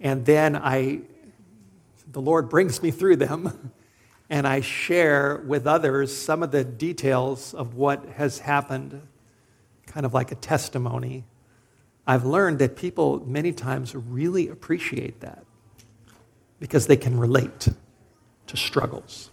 and 0.00 0.26
then 0.26 0.56
I 0.56 1.02
the 2.10 2.20
Lord 2.20 2.50
brings 2.50 2.82
me 2.82 2.90
through 2.90 3.16
them, 3.16 3.72
and 4.32 4.48
I 4.48 4.62
share 4.62 5.42
with 5.46 5.66
others 5.66 6.16
some 6.16 6.42
of 6.42 6.52
the 6.52 6.64
details 6.64 7.52
of 7.52 7.74
what 7.74 8.02
has 8.16 8.38
happened, 8.38 9.06
kind 9.86 10.06
of 10.06 10.14
like 10.14 10.32
a 10.32 10.36
testimony. 10.36 11.24
I've 12.06 12.24
learned 12.24 12.58
that 12.60 12.74
people 12.74 13.22
many 13.26 13.52
times 13.52 13.94
really 13.94 14.48
appreciate 14.48 15.20
that 15.20 15.44
because 16.60 16.86
they 16.86 16.96
can 16.96 17.18
relate 17.18 17.68
to 18.46 18.56
struggles. 18.56 19.28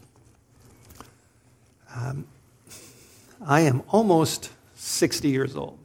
Um, 1.95 2.27
I 3.41 3.61
am 3.61 3.83
almost 3.87 4.49
60 4.75 5.29
years 5.29 5.55
old. 5.55 5.79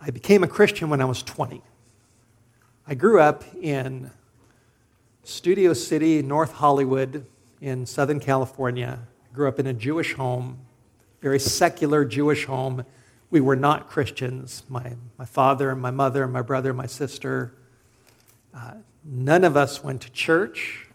I 0.00 0.08
became 0.08 0.42
a 0.42 0.48
Christian 0.48 0.88
when 0.88 1.02
I 1.02 1.04
was 1.04 1.22
20. 1.22 1.60
I 2.88 2.94
grew 2.94 3.20
up 3.20 3.44
in 3.60 4.10
Studio 5.26 5.72
City, 5.72 6.22
North 6.22 6.52
Hollywood 6.52 7.26
in 7.60 7.84
Southern 7.84 8.20
California. 8.20 9.00
Grew 9.32 9.48
up 9.48 9.58
in 9.58 9.66
a 9.66 9.72
Jewish 9.72 10.14
home, 10.14 10.60
very 11.20 11.40
secular 11.40 12.04
Jewish 12.04 12.44
home. 12.44 12.86
We 13.32 13.40
were 13.40 13.56
not 13.56 13.90
Christians. 13.90 14.62
My, 14.68 14.92
my 15.18 15.24
father, 15.24 15.74
my 15.74 15.90
mother, 15.90 16.28
my 16.28 16.42
brother, 16.42 16.72
my 16.72 16.86
sister. 16.86 17.52
Uh, 18.54 18.74
none 19.04 19.42
of 19.42 19.56
us 19.56 19.82
went 19.82 20.02
to 20.02 20.12
church. 20.12 20.86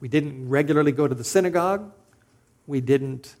We 0.00 0.08
didn't 0.08 0.46
regularly 0.46 0.92
go 0.92 1.08
to 1.08 1.14
the 1.14 1.24
synagogue. 1.24 1.90
We 2.66 2.82
didn't 2.82 3.36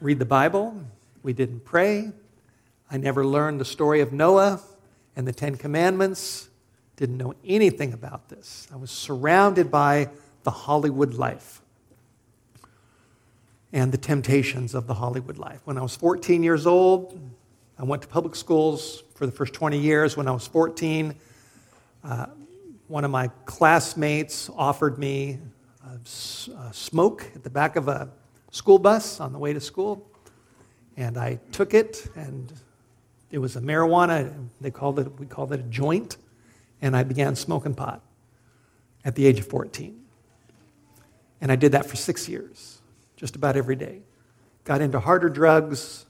read 0.00 0.18
the 0.18 0.24
Bible. 0.24 0.80
We 1.22 1.34
didn't 1.34 1.66
pray. 1.66 2.10
I 2.90 2.96
never 2.96 3.26
learned 3.26 3.60
the 3.60 3.66
story 3.66 4.00
of 4.00 4.14
Noah 4.14 4.62
and 5.14 5.28
the 5.28 5.32
Ten 5.32 5.56
Commandments 5.56 6.47
didn't 6.98 7.16
know 7.16 7.32
anything 7.44 7.92
about 7.92 8.28
this. 8.28 8.66
I 8.72 8.76
was 8.76 8.90
surrounded 8.90 9.70
by 9.70 10.10
the 10.42 10.50
Hollywood 10.50 11.14
life 11.14 11.62
and 13.72 13.92
the 13.92 13.98
temptations 13.98 14.74
of 14.74 14.88
the 14.88 14.94
Hollywood 14.94 15.38
life. 15.38 15.60
When 15.64 15.78
I 15.78 15.82
was 15.82 15.94
14 15.94 16.42
years 16.42 16.66
old, 16.66 17.18
I 17.78 17.84
went 17.84 18.02
to 18.02 18.08
public 18.08 18.34
schools 18.34 19.04
for 19.14 19.26
the 19.26 19.32
first 19.32 19.54
20 19.54 19.78
years. 19.78 20.16
When 20.16 20.26
I 20.26 20.32
was 20.32 20.48
14, 20.48 21.14
uh, 22.02 22.26
one 22.88 23.04
of 23.04 23.12
my 23.12 23.28
classmates 23.44 24.50
offered 24.56 24.98
me 24.98 25.38
a, 25.84 26.72
smoke 26.72 27.30
at 27.36 27.44
the 27.44 27.50
back 27.50 27.76
of 27.76 27.86
a 27.86 28.10
school 28.50 28.80
bus 28.80 29.20
on 29.20 29.32
the 29.32 29.38
way 29.38 29.52
to 29.52 29.60
school. 29.60 30.04
And 30.96 31.16
I 31.16 31.38
took 31.52 31.74
it, 31.74 32.10
and 32.16 32.52
it 33.30 33.38
was 33.38 33.54
a 33.54 33.60
marijuana. 33.60 34.48
They 34.60 34.72
called 34.72 34.98
it, 34.98 35.20
we 35.20 35.26
called 35.26 35.52
it 35.52 35.60
a 35.60 35.64
joint 35.64 36.16
and 36.80 36.96
I 36.96 37.02
began 37.02 37.36
smoking 37.36 37.74
pot 37.74 38.02
at 39.04 39.14
the 39.14 39.26
age 39.26 39.40
of 39.40 39.46
14. 39.46 40.00
And 41.40 41.52
I 41.52 41.56
did 41.56 41.72
that 41.72 41.86
for 41.86 41.96
six 41.96 42.28
years, 42.28 42.80
just 43.16 43.36
about 43.36 43.56
every 43.56 43.76
day. 43.76 44.00
Got 44.64 44.80
into 44.80 45.00
harder 45.00 45.28
drugs, 45.28 46.06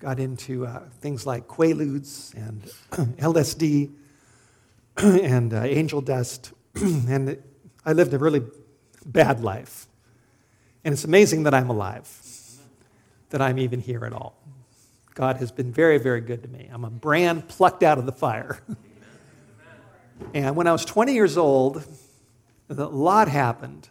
got 0.00 0.18
into 0.18 0.66
uh, 0.66 0.82
things 1.00 1.26
like 1.26 1.46
Quaaludes 1.46 2.34
and 2.34 2.62
LSD 3.18 3.92
and 4.96 5.54
uh, 5.54 5.62
angel 5.62 6.00
dust, 6.00 6.52
and 6.74 7.42
I 7.84 7.92
lived 7.92 8.12
a 8.12 8.18
really 8.18 8.42
bad 9.06 9.40
life. 9.40 9.86
And 10.84 10.92
it's 10.92 11.04
amazing 11.04 11.44
that 11.44 11.54
I'm 11.54 11.70
alive, 11.70 12.08
that 13.30 13.40
I'm 13.40 13.58
even 13.58 13.80
here 13.80 14.04
at 14.04 14.12
all. 14.12 14.36
God 15.14 15.36
has 15.36 15.52
been 15.52 15.72
very, 15.72 15.98
very 15.98 16.20
good 16.20 16.42
to 16.42 16.48
me. 16.48 16.68
I'm 16.72 16.84
a 16.84 16.90
brand 16.90 17.48
plucked 17.48 17.82
out 17.82 17.98
of 17.98 18.06
the 18.06 18.12
fire. 18.12 18.60
And 20.34 20.54
when 20.54 20.66
I 20.66 20.72
was 20.72 20.84
20 20.84 21.12
years 21.12 21.36
old, 21.36 21.84
a 22.68 22.74
lot 22.74 23.28
happened. 23.28 23.88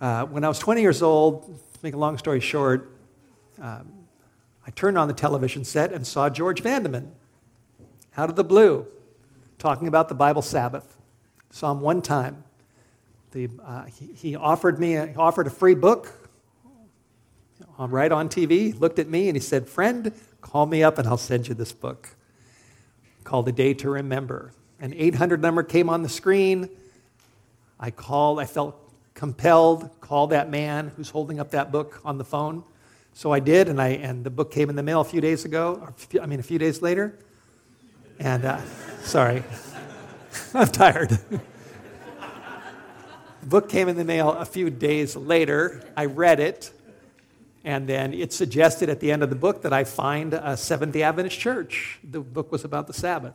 Uh, 0.00 0.26
when 0.26 0.44
I 0.44 0.48
was 0.48 0.58
20 0.58 0.80
years 0.82 1.02
old, 1.02 1.44
to 1.46 1.78
make 1.82 1.94
a 1.94 1.98
long 1.98 2.18
story 2.18 2.40
short, 2.40 2.90
um, 3.60 3.90
I 4.66 4.70
turned 4.70 4.98
on 4.98 5.08
the 5.08 5.14
television 5.14 5.64
set 5.64 5.92
and 5.92 6.06
saw 6.06 6.28
George 6.28 6.62
Vandeman 6.62 7.10
out 8.16 8.28
of 8.28 8.36
the 8.36 8.44
blue 8.44 8.86
talking 9.58 9.88
about 9.88 10.08
the 10.08 10.14
Bible 10.14 10.42
Sabbath. 10.42 10.96
Saw 11.50 11.72
him 11.72 11.80
one 11.80 12.02
time. 12.02 12.44
The, 13.30 13.48
uh, 13.64 13.84
he, 13.84 14.12
he, 14.14 14.36
offered 14.36 14.78
me 14.78 14.96
a, 14.96 15.14
offered 15.16 15.46
a 15.46 15.50
free 15.50 15.74
book 15.74 16.12
right 17.78 18.12
on 18.12 18.28
TV, 18.28 18.78
looked 18.78 18.98
at 18.98 19.08
me, 19.08 19.28
and 19.28 19.36
he 19.36 19.40
said, 19.40 19.68
Friend, 19.68 20.12
call 20.40 20.66
me 20.66 20.82
up 20.82 20.98
and 20.98 21.08
I'll 21.08 21.16
send 21.16 21.48
you 21.48 21.54
this 21.54 21.72
book 21.72 22.10
called 23.24 23.48
A 23.48 23.52
Day 23.52 23.72
to 23.74 23.88
Remember 23.88 24.52
an 24.82 24.92
800 24.96 25.40
number 25.40 25.62
came 25.62 25.88
on 25.88 26.02
the 26.02 26.08
screen. 26.08 26.68
I 27.78 27.92
called, 27.92 28.40
I 28.40 28.46
felt 28.46 28.76
compelled, 29.14 29.88
call 30.00 30.26
that 30.26 30.50
man 30.50 30.90
who's 30.96 31.08
holding 31.08 31.38
up 31.38 31.52
that 31.52 31.70
book 31.70 32.00
on 32.04 32.18
the 32.18 32.24
phone. 32.24 32.64
So 33.14 33.32
I 33.32 33.38
did, 33.38 33.68
and, 33.68 33.80
I, 33.80 33.90
and 33.90 34.24
the 34.24 34.30
book 34.30 34.50
came 34.50 34.68
in 34.70 34.74
the 34.74 34.82
mail 34.82 35.00
a 35.00 35.04
few 35.04 35.20
days 35.20 35.44
ago, 35.44 35.88
I 36.20 36.26
mean, 36.26 36.40
a 36.40 36.42
few 36.42 36.58
days 36.58 36.82
later. 36.82 37.16
And, 38.18 38.44
uh, 38.44 38.60
sorry, 39.02 39.44
I'm 40.54 40.66
tired. 40.66 41.10
The 41.10 41.40
book 43.46 43.68
came 43.68 43.88
in 43.88 43.96
the 43.96 44.04
mail 44.04 44.32
a 44.32 44.44
few 44.44 44.68
days 44.68 45.14
later. 45.14 45.80
I 45.96 46.06
read 46.06 46.40
it, 46.40 46.72
and 47.62 47.88
then 47.88 48.12
it 48.12 48.32
suggested 48.32 48.88
at 48.88 48.98
the 48.98 49.12
end 49.12 49.22
of 49.22 49.30
the 49.30 49.36
book 49.36 49.62
that 49.62 49.72
I 49.72 49.84
find 49.84 50.34
a 50.34 50.56
Seventh 50.56 50.92
day 50.92 51.04
Adventist 51.04 51.38
church. 51.38 52.00
The 52.02 52.18
book 52.18 52.50
was 52.50 52.64
about 52.64 52.88
the 52.88 52.94
Sabbath. 52.94 53.34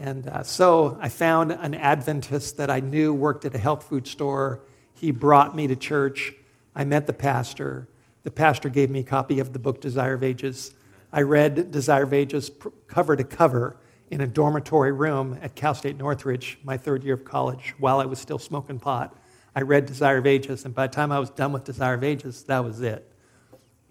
And 0.00 0.28
uh, 0.28 0.42
so 0.42 0.96
I 0.98 1.10
found 1.10 1.52
an 1.52 1.74
Adventist 1.74 2.56
that 2.56 2.70
I 2.70 2.80
knew 2.80 3.12
worked 3.12 3.44
at 3.44 3.54
a 3.54 3.58
health 3.58 3.84
food 3.86 4.06
store. 4.06 4.60
He 4.94 5.10
brought 5.10 5.54
me 5.54 5.66
to 5.66 5.76
church. 5.76 6.32
I 6.74 6.84
met 6.84 7.06
the 7.06 7.12
pastor. 7.12 7.86
The 8.22 8.30
pastor 8.30 8.70
gave 8.70 8.88
me 8.88 9.00
a 9.00 9.04
copy 9.04 9.40
of 9.40 9.52
the 9.52 9.58
book 9.58 9.82
Desire 9.82 10.14
of 10.14 10.22
Ages. 10.22 10.72
I 11.12 11.20
read 11.20 11.70
Desire 11.70 12.04
of 12.04 12.14
Ages 12.14 12.50
cover 12.86 13.14
to 13.14 13.24
cover 13.24 13.76
in 14.10 14.22
a 14.22 14.26
dormitory 14.26 14.90
room 14.90 15.38
at 15.42 15.54
Cal 15.54 15.74
State 15.74 15.98
Northridge, 15.98 16.58
my 16.64 16.78
third 16.78 17.04
year 17.04 17.14
of 17.14 17.26
college, 17.26 17.74
while 17.78 18.00
I 18.00 18.06
was 18.06 18.18
still 18.18 18.38
smoking 18.38 18.80
pot. 18.80 19.14
I 19.54 19.60
read 19.60 19.84
Desire 19.84 20.16
of 20.16 20.26
Ages, 20.26 20.64
and 20.64 20.74
by 20.74 20.86
the 20.86 20.94
time 20.94 21.12
I 21.12 21.18
was 21.18 21.28
done 21.28 21.52
with 21.52 21.64
Desire 21.64 21.94
of 21.94 22.04
Ages, 22.04 22.42
that 22.44 22.64
was 22.64 22.80
it. 22.80 23.06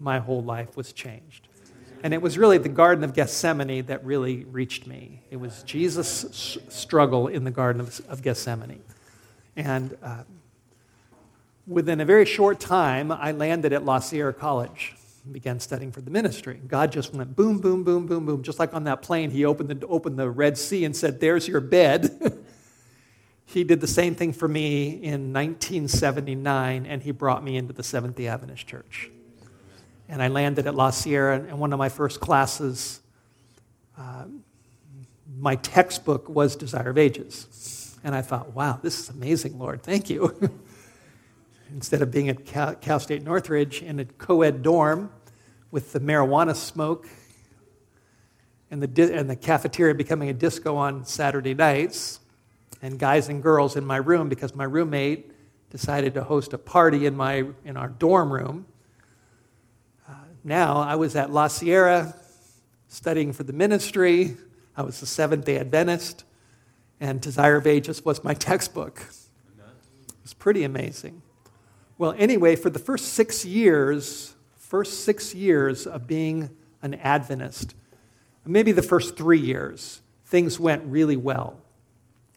My 0.00 0.18
whole 0.18 0.42
life 0.42 0.76
was 0.76 0.92
changed. 0.92 1.46
And 2.02 2.14
it 2.14 2.22
was 2.22 2.38
really 2.38 2.56
the 2.56 2.70
Garden 2.70 3.04
of 3.04 3.12
Gethsemane 3.12 3.84
that 3.86 4.04
really 4.04 4.44
reached 4.44 4.86
me. 4.86 5.22
It 5.30 5.36
was 5.36 5.62
Jesus' 5.64 6.56
struggle 6.68 7.28
in 7.28 7.44
the 7.44 7.50
Garden 7.50 7.80
of, 7.80 8.00
of 8.08 8.22
Gethsemane. 8.22 8.82
And 9.54 9.96
uh, 10.02 10.22
within 11.66 12.00
a 12.00 12.06
very 12.06 12.24
short 12.24 12.58
time, 12.58 13.12
I 13.12 13.32
landed 13.32 13.74
at 13.74 13.84
La 13.84 13.98
Sierra 13.98 14.32
College 14.32 14.94
and 15.24 15.34
began 15.34 15.60
studying 15.60 15.92
for 15.92 16.00
the 16.00 16.10
ministry. 16.10 16.58
God 16.66 16.90
just 16.90 17.12
went 17.12 17.36
boom, 17.36 17.58
boom, 17.58 17.84
boom, 17.84 18.06
boom, 18.06 18.24
boom. 18.24 18.42
Just 18.42 18.58
like 18.58 18.72
on 18.72 18.84
that 18.84 19.02
plane, 19.02 19.30
He 19.30 19.44
opened 19.44 19.68
the, 19.68 19.86
opened 19.86 20.18
the 20.18 20.30
Red 20.30 20.56
Sea 20.56 20.86
and 20.86 20.96
said, 20.96 21.20
There's 21.20 21.46
your 21.46 21.60
bed. 21.60 22.42
he 23.44 23.62
did 23.62 23.82
the 23.82 23.86
same 23.86 24.14
thing 24.14 24.32
for 24.32 24.48
me 24.48 24.88
in 24.88 25.34
1979, 25.34 26.86
and 26.86 27.02
He 27.02 27.10
brought 27.10 27.44
me 27.44 27.58
into 27.58 27.74
the 27.74 27.82
Seventh 27.82 28.16
day 28.16 28.28
Adventist 28.28 28.66
Church 28.66 29.10
and 30.10 30.20
I 30.20 30.26
landed 30.26 30.66
at 30.66 30.74
La 30.74 30.90
Sierra. 30.90 31.36
And 31.36 31.58
one 31.58 31.72
of 31.72 31.78
my 31.78 31.88
first 31.88 32.20
classes, 32.20 33.00
uh, 33.96 34.24
my 35.38 35.54
textbook 35.54 36.28
was 36.28 36.56
Desire 36.56 36.90
of 36.90 36.98
Ages. 36.98 37.96
And 38.02 38.14
I 38.14 38.20
thought, 38.20 38.52
wow, 38.52 38.80
this 38.82 38.98
is 38.98 39.08
amazing, 39.08 39.58
Lord. 39.58 39.82
Thank 39.82 40.10
you. 40.10 40.36
Instead 41.72 42.02
of 42.02 42.10
being 42.10 42.28
at 42.28 42.44
Cal, 42.44 42.98
State 42.98 43.22
Northridge 43.22 43.82
in 43.82 44.00
a 44.00 44.04
co 44.04 44.42
ed 44.42 44.62
dorm 44.62 45.12
with 45.70 45.92
the 45.92 46.00
marijuana 46.00 46.56
smoke 46.56 47.08
and 48.72 48.82
the, 48.82 48.88
di- 48.88 49.12
and 49.12 49.30
the 49.30 49.36
cafeteria 49.36 49.94
becoming 49.94 50.28
a 50.28 50.32
disco 50.32 50.74
on 50.76 51.04
Saturday 51.04 51.54
nights, 51.54 52.18
and 52.82 52.98
guys 52.98 53.28
and 53.28 53.42
girls 53.42 53.76
in 53.76 53.84
my 53.84 53.96
room 53.96 54.28
because 54.28 54.54
my 54.54 54.64
roommate 54.64 55.30
decided 55.70 56.14
to 56.14 56.24
host 56.24 56.52
a 56.52 56.58
party 56.58 57.06
in, 57.06 57.16
my, 57.16 57.44
in 57.64 57.76
our 57.76 57.88
dorm 57.88 58.32
room 58.32 58.66
now 60.44 60.76
I 60.76 60.96
was 60.96 61.16
at 61.16 61.30
La 61.30 61.48
Sierra 61.48 62.14
studying 62.88 63.32
for 63.32 63.44
the 63.44 63.52
ministry. 63.52 64.36
I 64.76 64.82
was 64.82 65.00
a 65.02 65.06
Seventh 65.06 65.44
day 65.44 65.58
Adventist, 65.58 66.24
and 67.00 67.20
Desire 67.20 67.56
of 67.56 67.66
Ages 67.66 68.04
was 68.04 68.24
my 68.24 68.34
textbook. 68.48 69.00
It 69.00 70.14
was 70.22 70.34
pretty 70.34 70.64
amazing. 70.64 71.22
Well, 71.98 72.14
anyway, 72.16 72.56
for 72.56 72.70
the 72.70 72.78
first 72.78 73.12
six 73.12 73.44
years, 73.44 74.34
first 74.56 75.04
six 75.04 75.34
years 75.34 75.86
of 75.86 76.06
being 76.06 76.50
an 76.82 76.94
Adventist, 76.94 77.74
maybe 78.46 78.72
the 78.72 78.82
first 78.82 79.16
three 79.16 79.38
years, 79.38 80.00
things 80.24 80.58
went 80.58 80.84
really 80.84 81.16
well. 81.16 81.60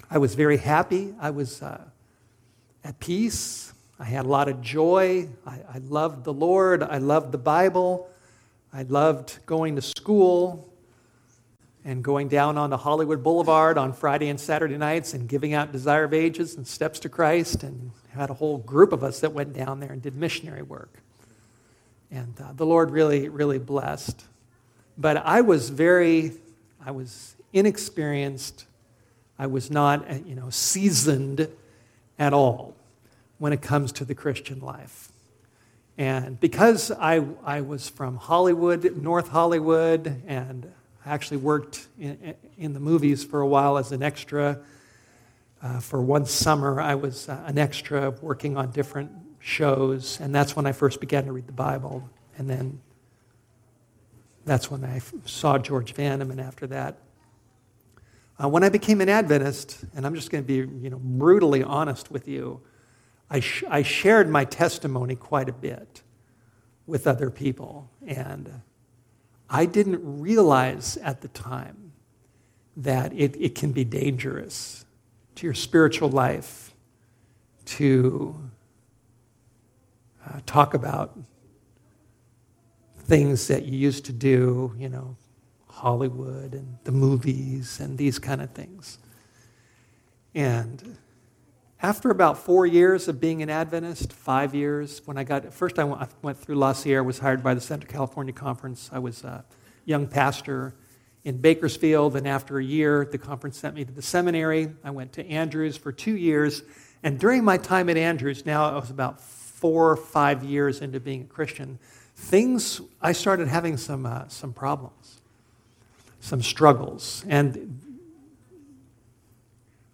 I 0.10 0.18
was 0.18 0.36
very 0.36 0.58
happy. 0.58 1.14
I 1.20 1.30
was 1.32 1.62
uh, 1.62 1.86
at 2.84 3.00
peace. 3.00 3.73
I 4.04 4.08
had 4.08 4.26
a 4.26 4.28
lot 4.28 4.50
of 4.50 4.60
joy. 4.60 5.30
I, 5.48 5.60
I 5.76 5.78
loved 5.78 6.26
the 6.26 6.34
Lord. 6.34 6.84
I 6.84 6.98
loved 6.98 7.32
the 7.32 7.38
Bible. 7.38 8.10
I 8.74 8.84
loved 8.84 9.40
going 9.46 9.78
to 9.78 9.82
school 9.82 10.70
and 11.86 12.04
going 12.04 12.28
down 12.28 12.58
onto 12.58 12.76
Hollywood 12.76 13.24
Boulevard 13.24 13.78
on 13.78 13.94
Friday 13.94 14.28
and 14.28 14.38
Saturday 14.38 14.76
nights 14.76 15.14
and 15.14 15.30
giving 15.30 15.54
out 15.54 15.72
Desire 15.72 16.04
of 16.04 16.14
Ages 16.14 16.58
and 16.58 16.68
Steps 16.68 17.00
to 17.00 17.08
Christ. 17.08 17.64
And 17.64 17.92
had 18.14 18.30
a 18.30 18.34
whole 18.34 18.58
group 18.58 18.92
of 18.92 19.06
us 19.06 19.22
that 19.22 19.32
went 19.32 19.54
down 19.54 19.80
there 19.80 19.94
and 19.94 20.02
did 20.02 20.18
missionary 20.18 20.64
work. 20.64 21.00
And 22.12 22.34
uh, 22.42 22.52
the 22.58 22.66
Lord 22.66 22.92
really, 22.92 23.30
really 23.30 23.58
blessed. 23.58 24.22
But 24.98 25.16
I 25.16 25.40
was 25.40 25.70
very, 25.70 26.34
I 26.86 26.92
was 26.92 27.38
inexperienced. 27.54 28.66
I 29.40 29.48
was 29.48 29.72
not, 29.72 30.12
uh, 30.12 30.16
you 30.26 30.36
know, 30.36 30.50
seasoned 30.50 31.48
at 32.20 32.34
all 32.34 32.76
when 33.44 33.52
it 33.52 33.62
comes 33.62 33.92
to 33.92 34.06
the 34.06 34.16
Christian 34.16 34.62
life. 34.62 35.12
And 35.98 36.40
because 36.40 36.92
I, 36.92 37.26
I 37.44 37.60
was 37.60 37.90
from 37.90 38.16
Hollywood, 38.16 38.96
North 38.96 39.28
Hollywood, 39.28 40.24
and 40.26 40.72
I 41.06 41.10
actually 41.10 41.42
worked 41.42 41.88
in, 42.00 42.36
in 42.58 42.72
the 42.72 42.80
movies 42.80 43.26
for 43.26 43.42
a 43.42 43.46
while 43.46 43.78
as 43.78 43.92
an 43.92 44.02
extra. 44.02 44.62
Uh, 45.62 45.82
for 45.82 46.02
one 46.02 46.26
summer, 46.26 46.80
I 46.80 46.96
was 46.96 47.28
uh, 47.28 47.44
an 47.46 47.58
extra 47.58 48.12
working 48.22 48.56
on 48.56 48.72
different 48.72 49.12
shows, 49.40 50.22
and 50.22 50.34
that's 50.34 50.56
when 50.56 50.66
I 50.66 50.72
first 50.72 51.02
began 51.02 51.26
to 51.26 51.34
read 51.34 51.46
the 51.46 51.52
Bible. 51.52 52.10
And 52.38 52.50
then 52.50 52.80
that's 54.46 54.72
when 54.72 54.86
I 54.86 55.02
saw 55.26 55.58
George 55.58 55.94
Vandeman, 55.94 56.32
and 56.32 56.40
after 56.40 56.66
that, 56.68 56.96
uh, 58.42 58.48
when 58.48 58.64
I 58.64 58.70
became 58.70 59.02
an 59.02 59.10
Adventist, 59.10 59.84
and 59.94 60.06
I'm 60.06 60.16
just 60.16 60.32
going 60.32 60.46
to 60.46 60.48
be 60.48 60.66
you 60.82 60.90
know, 60.90 61.02
brutally 61.04 61.62
honest 61.62 62.10
with 62.10 62.30
you, 62.30 62.62
I, 63.34 63.40
sh- 63.40 63.64
I 63.68 63.82
shared 63.82 64.30
my 64.30 64.46
testimony 64.46 65.16
quite 65.16 65.50
a 65.50 65.54
bit 65.54 66.04
with 66.86 67.08
other 67.08 67.32
people. 67.32 67.90
And 68.06 68.62
I 69.50 69.66
didn't 69.66 70.22
realize 70.22 70.98
at 70.98 71.22
the 71.22 71.30
time 71.30 71.94
that 72.78 73.12
it, 73.14 73.36
it 73.40 73.56
can 73.56 73.72
be 73.72 73.84
dangerous 73.84 74.86
to 75.36 75.48
your 75.48 75.56
spiritual 75.56 76.10
life 76.10 76.76
to 77.66 78.36
uh, 80.28 80.40
talk 80.46 80.76
about 80.76 81.18
things 83.00 83.48
that 83.48 83.66
you 83.66 83.78
used 83.78 84.06
to 84.06 84.14
do, 84.14 84.76
you 84.78 84.90
know, 84.90 85.16
Hollywood 85.68 86.54
and 86.54 86.78
the 86.84 86.92
movies 86.92 87.80
and 87.80 87.98
these 87.98 88.20
kind 88.20 88.44
of 88.44 88.52
things. 88.52 89.00
And 90.36 90.98
after 91.84 92.10
about 92.10 92.38
four 92.38 92.66
years 92.66 93.10
of 93.10 93.20
being 93.20 93.44
an 93.44 93.50
Adventist, 93.50 94.14
five 94.14 94.56
years, 94.56 95.02
when 95.04 95.18
I 95.18 95.26
got, 95.26 95.54
first 95.54 95.78
I 95.78 95.84
went, 95.84 96.38
through 96.38 96.56
La 96.56 96.72
Sierra, 96.72 97.04
was 97.04 97.20
hired 97.20 97.44
by 97.44 97.54
the 97.54 97.60
Central 97.60 97.92
California 97.92 98.32
Conference. 98.32 98.90
I 98.94 99.00
was 99.00 99.26
a 99.26 99.44
young 99.84 100.08
pastor 100.08 100.74
in 101.26 101.40
Bakersfield, 101.40 102.16
and 102.16 102.26
after 102.26 102.58
a 102.58 102.64
year, 102.64 103.06
the 103.12 103.18
conference 103.18 103.58
sent 103.58 103.76
me 103.76 103.84
to 103.84 103.92
the 103.92 104.02
seminary. 104.02 104.70
I 104.82 104.92
went 104.92 105.12
to 105.14 105.28
Andrews 105.28 105.76
for 105.76 105.92
two 105.92 106.16
years, 106.16 106.64
and 107.04 107.20
during 107.20 107.44
my 107.44 107.58
time 107.58 107.90
at 107.90 107.98
Andrews, 107.98 108.46
now 108.46 108.70
I 108.70 108.76
was 108.76 108.90
about 108.90 109.20
four 109.20 109.92
or 109.92 109.98
five 109.98 110.42
years 110.42 110.80
into 110.80 111.02
being 111.02 111.24
a 111.24 111.26
Christian, 111.26 111.80
things, 112.16 112.80
I 113.02 113.12
started 113.12 113.50
having 113.50 113.76
some, 113.76 114.06
uh, 114.06 114.30
some 114.30 114.54
problems, 114.54 115.20
some 116.22 116.42
struggles. 116.42 117.26
And 117.28 117.82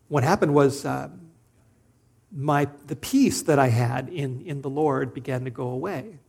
what 0.08 0.24
happened 0.24 0.54
was, 0.54 0.86
uh, 0.86 1.10
my, 2.32 2.68
the 2.88 2.96
peace 2.96 3.42
that 3.44 3.60
I 3.60 3.68
had 3.68 4.10
in, 4.10 4.42
in 4.46 4.62
the 4.62 4.70
Lord 4.70 5.14
began 5.14 5.46
to 5.46 5.50
go 5.50 5.68
away. 5.70 6.20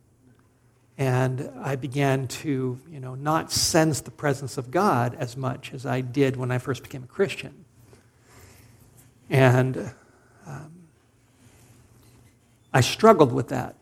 And 0.97 1.51
I 1.61 1.75
began 1.75 2.27
to, 2.27 2.79
you 2.89 2.99
know, 2.99 3.15
not 3.15 3.51
sense 3.51 4.01
the 4.01 4.11
presence 4.11 4.57
of 4.57 4.71
God 4.71 5.15
as 5.19 5.35
much 5.35 5.73
as 5.73 5.85
I 5.85 6.01
did 6.01 6.35
when 6.35 6.51
I 6.51 6.57
first 6.57 6.83
became 6.83 7.03
a 7.03 7.07
Christian. 7.07 7.65
And 9.29 9.91
um, 10.45 10.71
I 12.73 12.81
struggled 12.81 13.31
with 13.31 13.49
that. 13.49 13.75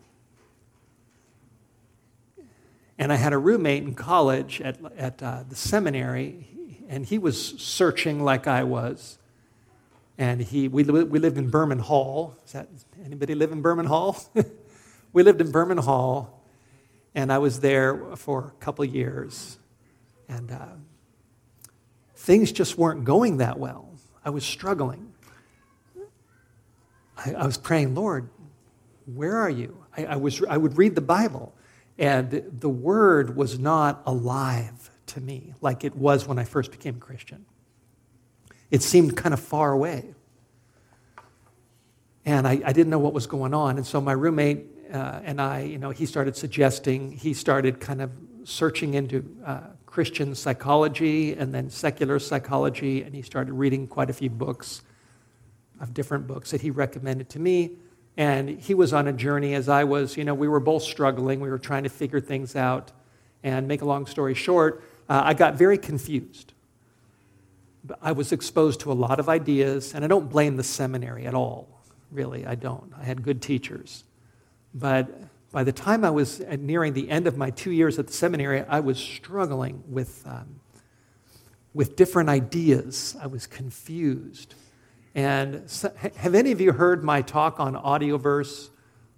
And 2.97 3.13
I 3.13 3.15
had 3.15 3.33
a 3.33 3.37
roommate 3.37 3.83
in 3.83 3.95
college 3.95 4.61
at, 4.61 4.77
at 4.97 5.23
uh, 5.23 5.43
the 5.47 5.55
seminary, 5.55 6.47
and 6.89 7.05
he 7.05 7.17
was 7.17 7.59
searching 7.59 8.23
like 8.23 8.45
I 8.45 8.63
was 8.63 9.18
and 10.19 10.41
he, 10.41 10.67
we, 10.67 10.83
we 10.83 11.17
lived 11.17 11.37
in 11.37 11.49
Burman 11.49 11.79
Hall. 11.79 12.35
Is 12.45 12.51
that, 12.51 12.67
anybody 13.05 13.33
live 13.35 13.53
in 13.53 13.61
Burman 13.61 13.85
Hall? 13.85 14.21
we 15.13 15.23
lived 15.23 15.39
in 15.39 15.49
Burman 15.49 15.77
Hall, 15.77 16.43
and 17.15 17.31
I 17.31 17.37
was 17.37 17.61
there 17.61 18.17
for 18.17 18.47
a 18.47 18.63
couple 18.63 18.83
years. 18.83 19.57
And 20.27 20.51
uh, 20.51 20.65
things 22.17 22.51
just 22.51 22.77
weren't 22.77 23.05
going 23.05 23.37
that 23.37 23.57
well. 23.57 23.89
I 24.23 24.31
was 24.31 24.43
struggling. 24.43 25.13
I, 27.17 27.35
I 27.35 27.45
was 27.45 27.57
praying, 27.57 27.95
Lord, 27.95 28.29
where 29.05 29.37
are 29.37 29.49
you? 29.49 29.85
I, 29.95 30.03
I, 30.03 30.15
was, 30.17 30.43
I 30.43 30.57
would 30.57 30.77
read 30.77 30.95
the 30.95 31.01
Bible, 31.01 31.55
and 31.97 32.43
the 32.59 32.69
word 32.69 33.37
was 33.37 33.57
not 33.57 34.03
alive 34.05 34.91
to 35.07 35.21
me 35.21 35.53
like 35.61 35.85
it 35.85 35.95
was 35.95 36.27
when 36.27 36.37
I 36.37 36.43
first 36.43 36.71
became 36.71 36.97
a 36.97 36.99
Christian. 36.99 37.45
It 38.71 38.83
seemed 38.83 39.17
kind 39.17 39.33
of 39.33 39.39
far 39.39 39.71
away. 39.71 40.13
And 42.25 42.47
I, 42.47 42.61
I 42.63 42.73
didn't 42.73 42.89
know 42.89 42.99
what 42.99 43.13
was 43.13 43.27
going 43.27 43.53
on. 43.53 43.77
And 43.77 43.85
so 43.85 43.99
my 43.99 44.11
roommate 44.11 44.65
uh, 44.93 45.21
and 45.23 45.39
I, 45.39 45.61
you 45.61 45.77
know, 45.77 45.91
he 45.91 46.05
started 46.05 46.35
suggesting, 46.35 47.11
he 47.11 47.33
started 47.33 47.79
kind 47.79 48.01
of 48.01 48.11
searching 48.43 48.95
into 48.95 49.23
uh, 49.45 49.61
Christian 49.85 50.33
psychology 50.33 51.33
and 51.33 51.53
then 51.53 51.69
secular 51.69 52.19
psychology, 52.19 53.03
and 53.03 53.13
he 53.13 53.21
started 53.21 53.53
reading 53.53 53.87
quite 53.87 54.09
a 54.09 54.13
few 54.13 54.29
books 54.29 54.81
of 55.79 55.93
different 55.93 56.27
books 56.27 56.51
that 56.51 56.61
he 56.61 56.71
recommended 56.71 57.29
to 57.29 57.39
me. 57.39 57.71
And 58.17 58.49
he 58.49 58.73
was 58.73 58.93
on 58.93 59.07
a 59.07 59.13
journey 59.13 59.53
as 59.53 59.69
I 59.69 59.83
was. 59.83 60.17
You 60.17 60.25
know, 60.25 60.33
we 60.33 60.47
were 60.47 60.59
both 60.59 60.83
struggling. 60.83 61.39
We 61.39 61.49
were 61.49 61.59
trying 61.59 61.83
to 61.83 61.89
figure 61.89 62.19
things 62.19 62.55
out. 62.55 62.91
And 63.41 63.69
make 63.69 63.81
a 63.81 63.85
long 63.85 64.05
story 64.05 64.33
short, 64.33 64.83
uh, 65.07 65.21
I 65.23 65.33
got 65.33 65.55
very 65.55 65.77
confused. 65.77 66.51
I 68.01 68.11
was 68.11 68.31
exposed 68.31 68.81
to 68.81 68.91
a 68.91 68.93
lot 68.93 69.19
of 69.19 69.29
ideas, 69.29 69.93
and 69.93 70.03
I 70.03 70.07
don't 70.07 70.29
blame 70.29 70.57
the 70.57 70.63
seminary 70.63 71.25
at 71.25 71.33
all, 71.33 71.67
really, 72.11 72.45
I 72.45 72.55
don't. 72.55 72.91
I 72.97 73.03
had 73.03 73.23
good 73.23 73.41
teachers. 73.41 74.03
But 74.73 75.09
by 75.51 75.63
the 75.63 75.71
time 75.71 76.03
I 76.03 76.09
was 76.09 76.39
nearing 76.41 76.93
the 76.93 77.09
end 77.09 77.25
of 77.25 77.37
my 77.37 77.49
two 77.49 77.71
years 77.71 77.97
at 77.97 78.07
the 78.07 78.13
seminary, 78.13 78.61
I 78.61 78.81
was 78.81 78.97
struggling 78.99 79.83
with, 79.87 80.23
um, 80.27 80.59
with 81.73 81.95
different 81.95 82.29
ideas. 82.29 83.15
I 83.21 83.27
was 83.27 83.47
confused. 83.47 84.55
And 85.15 85.69
so, 85.69 85.91
have 86.17 86.35
any 86.35 86.51
of 86.51 86.61
you 86.61 86.71
heard 86.71 87.03
my 87.03 87.21
talk 87.21 87.59
on 87.59 87.75
Audioverse 87.75 88.69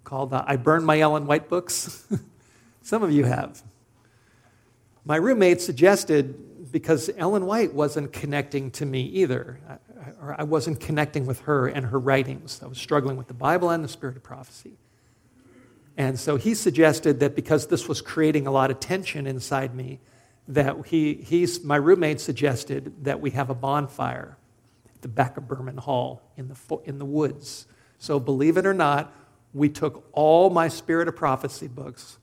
called 0.04 0.32
uh, 0.32 0.44
I 0.46 0.56
Burned 0.56 0.86
My 0.86 0.98
Ellen 1.00 1.26
White 1.26 1.48
Books? 1.48 2.06
Some 2.82 3.02
of 3.02 3.12
you 3.12 3.24
have. 3.24 3.62
My 5.04 5.16
roommate 5.16 5.60
suggested, 5.60 6.38
because 6.72 7.10
Ellen 7.16 7.46
White 7.46 7.74
wasn't 7.74 8.12
connecting 8.12 8.70
to 8.72 8.86
me 8.86 9.02
either, 9.02 9.60
or 10.20 10.34
I 10.38 10.42
wasn't 10.42 10.80
connecting 10.80 11.26
with 11.26 11.40
her 11.40 11.68
and 11.68 11.86
her 11.86 11.98
writings. 11.98 12.60
I 12.62 12.66
was 12.66 12.78
struggling 12.78 13.16
with 13.16 13.28
the 13.28 13.34
Bible 13.34 13.70
and 13.70 13.84
the 13.84 13.88
spirit 13.88 14.16
of 14.16 14.22
prophecy. 14.22 14.72
And 15.96 16.18
so 16.18 16.36
he 16.36 16.54
suggested 16.54 17.20
that 17.20 17.36
because 17.36 17.66
this 17.66 17.86
was 17.86 18.00
creating 18.00 18.46
a 18.46 18.50
lot 18.50 18.70
of 18.70 18.80
tension 18.80 19.26
inside 19.26 19.74
me, 19.74 20.00
that 20.48 20.86
he, 20.86 21.14
he's, 21.14 21.62
my 21.62 21.76
roommate 21.76 22.20
suggested 22.20 23.04
that 23.04 23.20
we 23.20 23.30
have 23.30 23.50
a 23.50 23.54
bonfire 23.54 24.38
at 24.94 25.02
the 25.02 25.08
back 25.08 25.36
of 25.36 25.46
Burman 25.46 25.76
Hall 25.76 26.22
in 26.36 26.48
the, 26.48 26.56
in 26.84 26.98
the 26.98 27.04
woods. 27.04 27.66
So 27.98 28.18
believe 28.18 28.56
it 28.56 28.66
or 28.66 28.74
not, 28.74 29.14
we 29.52 29.68
took 29.68 30.08
all 30.12 30.48
my 30.48 30.68
Spirit 30.68 31.08
of 31.08 31.16
Prophecy 31.16 31.68
books, 31.68 32.18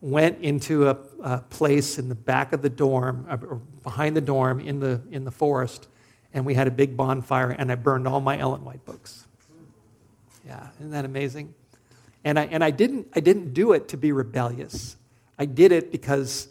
went 0.00 0.40
into 0.40 0.88
a, 0.88 0.96
a 1.22 1.38
place 1.38 1.98
in 1.98 2.08
the 2.08 2.14
back 2.14 2.52
of 2.52 2.62
the 2.62 2.70
dorm, 2.70 3.26
uh, 3.28 3.36
or 3.46 3.56
behind 3.82 4.16
the 4.16 4.20
dorm 4.20 4.60
in 4.60 4.80
the, 4.80 5.00
in 5.10 5.24
the 5.24 5.30
forest, 5.30 5.88
and 6.34 6.44
we 6.44 6.54
had 6.54 6.66
a 6.66 6.70
big 6.70 6.96
bonfire, 6.96 7.50
and 7.50 7.72
I 7.72 7.74
burned 7.76 8.06
all 8.06 8.20
my 8.20 8.38
Ellen 8.38 8.64
White 8.64 8.84
books. 8.84 9.26
Yeah, 10.46 10.68
isn't 10.78 10.90
that 10.90 11.04
amazing? 11.04 11.54
And 12.24 12.38
I, 12.38 12.44
and 12.46 12.62
I, 12.62 12.70
didn't, 12.70 13.08
I 13.14 13.20
didn't 13.20 13.54
do 13.54 13.72
it 13.72 13.88
to 13.88 13.96
be 13.96 14.12
rebellious. 14.12 14.96
I 15.38 15.46
did 15.46 15.72
it 15.72 15.90
because 15.90 16.48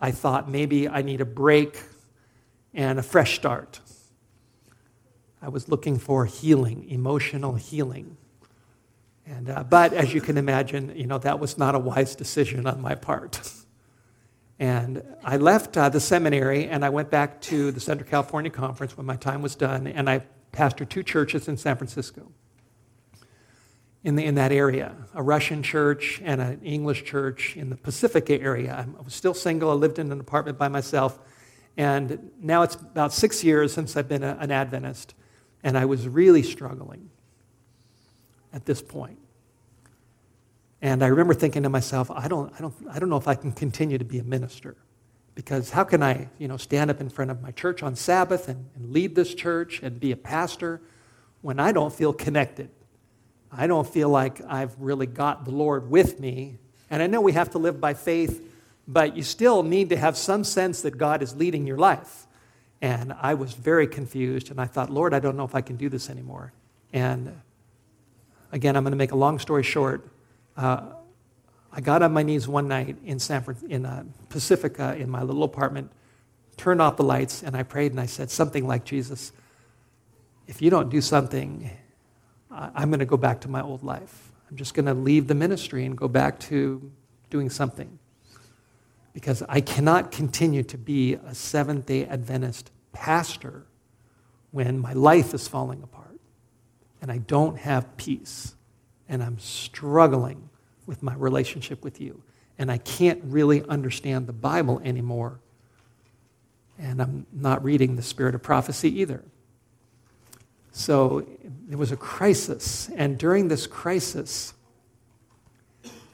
I 0.00 0.10
thought 0.10 0.50
maybe 0.50 0.88
I 0.88 1.02
need 1.02 1.20
a 1.20 1.26
break 1.26 1.82
and 2.74 2.98
a 2.98 3.02
fresh 3.02 3.34
start. 3.36 3.80
I 5.42 5.48
was 5.48 5.68
looking 5.68 5.98
for 5.98 6.26
healing, 6.26 6.88
emotional 6.88 7.54
healing. 7.54 8.16
And, 9.30 9.48
uh, 9.48 9.62
but 9.62 9.92
as 9.92 10.12
you 10.12 10.20
can 10.20 10.36
imagine, 10.36 10.92
you 10.96 11.06
know, 11.06 11.18
that 11.18 11.38
was 11.38 11.56
not 11.56 11.76
a 11.76 11.78
wise 11.78 12.16
decision 12.16 12.66
on 12.66 12.80
my 12.80 12.96
part. 12.96 13.40
And 14.58 15.02
I 15.24 15.38
left 15.38 15.76
uh, 15.78 15.88
the 15.88 16.00
seminary 16.00 16.66
and 16.66 16.84
I 16.84 16.90
went 16.90 17.10
back 17.10 17.40
to 17.42 17.70
the 17.70 17.80
Central 17.80 18.10
California 18.10 18.50
Conference 18.50 18.94
when 18.94 19.06
my 19.06 19.16
time 19.16 19.40
was 19.40 19.54
done, 19.54 19.86
and 19.86 20.10
I 20.10 20.22
pastored 20.52 20.90
two 20.90 21.02
churches 21.02 21.48
in 21.48 21.56
San 21.56 21.76
Francisco 21.76 22.30
in, 24.04 24.16
the, 24.16 24.24
in 24.24 24.34
that 24.34 24.52
area 24.52 24.94
a 25.14 25.22
Russian 25.22 25.62
church 25.62 26.20
and 26.22 26.40
an 26.42 26.60
English 26.62 27.04
church 27.04 27.56
in 27.56 27.70
the 27.70 27.76
Pacifica 27.76 28.38
area. 28.38 28.84
I 28.86 29.02
was 29.02 29.14
still 29.14 29.32
single, 29.32 29.70
I 29.70 29.74
lived 29.74 29.98
in 29.98 30.12
an 30.12 30.20
apartment 30.20 30.58
by 30.58 30.68
myself. 30.68 31.18
And 31.76 32.30
now 32.38 32.62
it's 32.62 32.74
about 32.74 33.12
six 33.14 33.42
years 33.44 33.72
since 33.72 33.96
I've 33.96 34.08
been 34.08 34.24
a, 34.24 34.36
an 34.40 34.50
Adventist, 34.50 35.14
and 35.62 35.78
I 35.78 35.86
was 35.86 36.06
really 36.06 36.42
struggling 36.42 37.10
at 38.52 38.66
this 38.66 38.82
point. 38.82 39.18
And 40.82 41.02
I 41.02 41.08
remember 41.08 41.34
thinking 41.34 41.62
to 41.64 41.68
myself, 41.68 42.10
I 42.10 42.26
don't, 42.28 42.52
I 42.54 42.60
don't, 42.60 42.74
I 42.90 42.98
don't 42.98 43.10
know 43.10 43.16
if 43.16 43.28
I 43.28 43.34
can 43.34 43.52
continue 43.52 43.98
to 43.98 44.04
be 44.04 44.18
a 44.18 44.24
minister. 44.24 44.76
Because 45.34 45.70
how 45.70 45.84
can 45.84 46.02
I, 46.02 46.28
you 46.38 46.48
know, 46.48 46.56
stand 46.56 46.90
up 46.90 47.00
in 47.00 47.08
front 47.08 47.30
of 47.30 47.40
my 47.40 47.50
church 47.50 47.82
on 47.82 47.96
Sabbath 47.96 48.48
and, 48.48 48.68
and 48.74 48.92
lead 48.92 49.14
this 49.14 49.34
church 49.34 49.80
and 49.82 50.00
be 50.00 50.12
a 50.12 50.16
pastor 50.16 50.80
when 51.42 51.60
I 51.60 51.72
don't 51.72 51.92
feel 51.92 52.12
connected 52.12 52.70
I 53.52 53.66
don't 53.66 53.86
feel 53.86 54.08
like 54.08 54.40
I've 54.46 54.78
really 54.78 55.06
got 55.06 55.44
the 55.44 55.50
Lord 55.50 55.90
with 55.90 56.20
me. 56.20 56.58
And 56.88 57.02
I 57.02 57.06
know 57.06 57.20
we 57.20 57.32
have 57.32 57.50
to 57.50 57.58
live 57.58 57.80
by 57.80 57.94
faith, 57.94 58.42
but 58.86 59.16
you 59.16 59.22
still 59.22 59.62
need 59.62 59.88
to 59.90 59.96
have 59.96 60.16
some 60.16 60.44
sense 60.44 60.82
that 60.82 60.96
God 60.96 61.22
is 61.22 61.34
leading 61.34 61.66
your 61.66 61.78
life. 61.78 62.26
And 62.80 63.12
I 63.20 63.34
was 63.34 63.52
very 63.52 63.86
confused, 63.86 64.50
and 64.50 64.60
I 64.60 64.66
thought, 64.66 64.88
Lord, 64.90 65.12
I 65.12 65.18
don't 65.18 65.36
know 65.36 65.44
if 65.44 65.54
I 65.54 65.60
can 65.60 65.76
do 65.76 65.88
this 65.88 66.08
anymore. 66.08 66.52
And 66.92 67.40
again, 68.52 68.76
I'm 68.76 68.82
going 68.84 68.92
to 68.92 68.96
make 68.96 69.12
a 69.12 69.16
long 69.16 69.38
story 69.38 69.62
short. 69.62 70.08
Uh, 70.56 70.92
I 71.72 71.80
got 71.80 72.02
on 72.02 72.12
my 72.12 72.22
knees 72.22 72.48
one 72.48 72.68
night 72.68 72.96
in 73.04 73.18
San 73.18 73.44
in 73.68 73.86
uh, 73.86 74.04
Pacifica 74.28 74.96
in 74.96 75.08
my 75.08 75.22
little 75.22 75.44
apartment, 75.44 75.90
turned 76.56 76.82
off 76.82 76.96
the 76.96 77.04
lights, 77.04 77.42
and 77.42 77.56
I 77.56 77.62
prayed 77.62 77.92
and 77.92 78.00
I 78.00 78.06
said 78.06 78.30
something 78.30 78.66
like, 78.66 78.84
Jesus, 78.84 79.32
if 80.46 80.60
you 80.60 80.68
don't 80.70 80.90
do 80.90 81.00
something 81.00 81.70
I'm 82.50 82.90
going 82.90 83.00
to 83.00 83.06
go 83.06 83.16
back 83.16 83.40
to 83.42 83.48
my 83.48 83.62
old 83.62 83.82
life. 83.82 84.32
I'm 84.50 84.56
just 84.56 84.74
going 84.74 84.86
to 84.86 84.94
leave 84.94 85.28
the 85.28 85.34
ministry 85.34 85.84
and 85.84 85.96
go 85.96 86.08
back 86.08 86.40
to 86.40 86.90
doing 87.30 87.48
something. 87.48 87.98
Because 89.12 89.42
I 89.48 89.60
cannot 89.60 90.10
continue 90.10 90.62
to 90.64 90.78
be 90.78 91.14
a 91.14 91.34
Seventh 91.34 91.86
day 91.86 92.06
Adventist 92.06 92.70
pastor 92.92 93.64
when 94.50 94.78
my 94.78 94.92
life 94.92 95.32
is 95.32 95.46
falling 95.46 95.82
apart 95.82 95.99
and 97.00 97.10
I 97.10 97.18
don't 97.18 97.58
have 97.58 97.96
peace 97.96 98.54
and 99.08 99.22
I'm 99.22 99.38
struggling 99.38 100.48
with 100.86 101.02
my 101.02 101.14
relationship 101.14 101.82
with 101.82 102.00
you 102.00 102.22
and 102.58 102.70
I 102.70 102.78
can't 102.78 103.20
really 103.24 103.64
understand 103.64 104.26
the 104.26 104.32
Bible 104.32 104.80
anymore 104.84 105.40
and 106.78 107.02
I'm 107.02 107.26
not 107.32 107.62
reading 107.62 107.96
the 107.96 108.02
spirit 108.02 108.34
of 108.34 108.42
prophecy 108.42 109.00
either. 109.00 109.22
So 110.72 111.26
there 111.68 111.78
was 111.78 111.92
a 111.92 111.96
crisis. 111.96 112.88
And 112.96 113.18
during 113.18 113.48
this 113.48 113.66
crisis, 113.66 114.54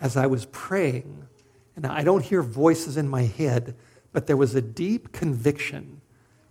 as 0.01 0.17
I 0.17 0.27
was 0.27 0.47
praying, 0.47 1.27
and 1.77 1.87
I 1.87 2.03
don't 2.03 2.25
hear 2.25 2.43
voices 2.43 2.97
in 2.97 3.09
my 3.09 3.23
head, 3.23 3.75
but 4.13 4.27
there 4.27 4.37
was 4.37 4.55
a 4.55 4.63
deep 4.63 5.13
conviction. 5.13 5.96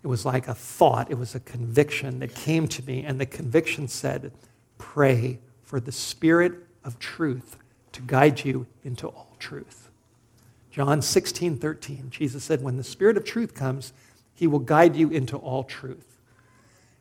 It 0.06 0.08
was 0.08 0.24
like 0.24 0.48
a 0.48 0.54
thought, 0.54 1.10
it 1.10 1.18
was 1.18 1.34
a 1.34 1.40
conviction 1.40 2.20
that 2.20 2.36
came 2.36 2.68
to 2.68 2.86
me. 2.86 3.04
And 3.04 3.20
the 3.20 3.26
conviction 3.26 3.88
said, 3.88 4.32
Pray 4.78 5.40
for 5.64 5.80
the 5.80 5.92
Spirit 5.92 6.54
of 6.84 7.00
truth 7.00 7.58
to 7.94 8.04
guide 8.04 8.46
you 8.46 8.68
into 8.84 9.08
all 9.08 9.36
truth. 9.40 9.90
John 10.70 11.02
16, 11.02 11.58
13, 11.58 12.12
Jesus 12.12 12.44
said, 12.44 12.62
When 12.62 12.78
the 12.78 12.84
Spirit 12.84 13.18
of 13.18 13.26
truth 13.26 13.56
comes, 13.56 13.94
he 14.36 14.46
will 14.46 14.60
guide 14.60 14.96
you 14.96 15.10
into 15.10 15.38
all 15.38 15.64
truth. 15.64 16.20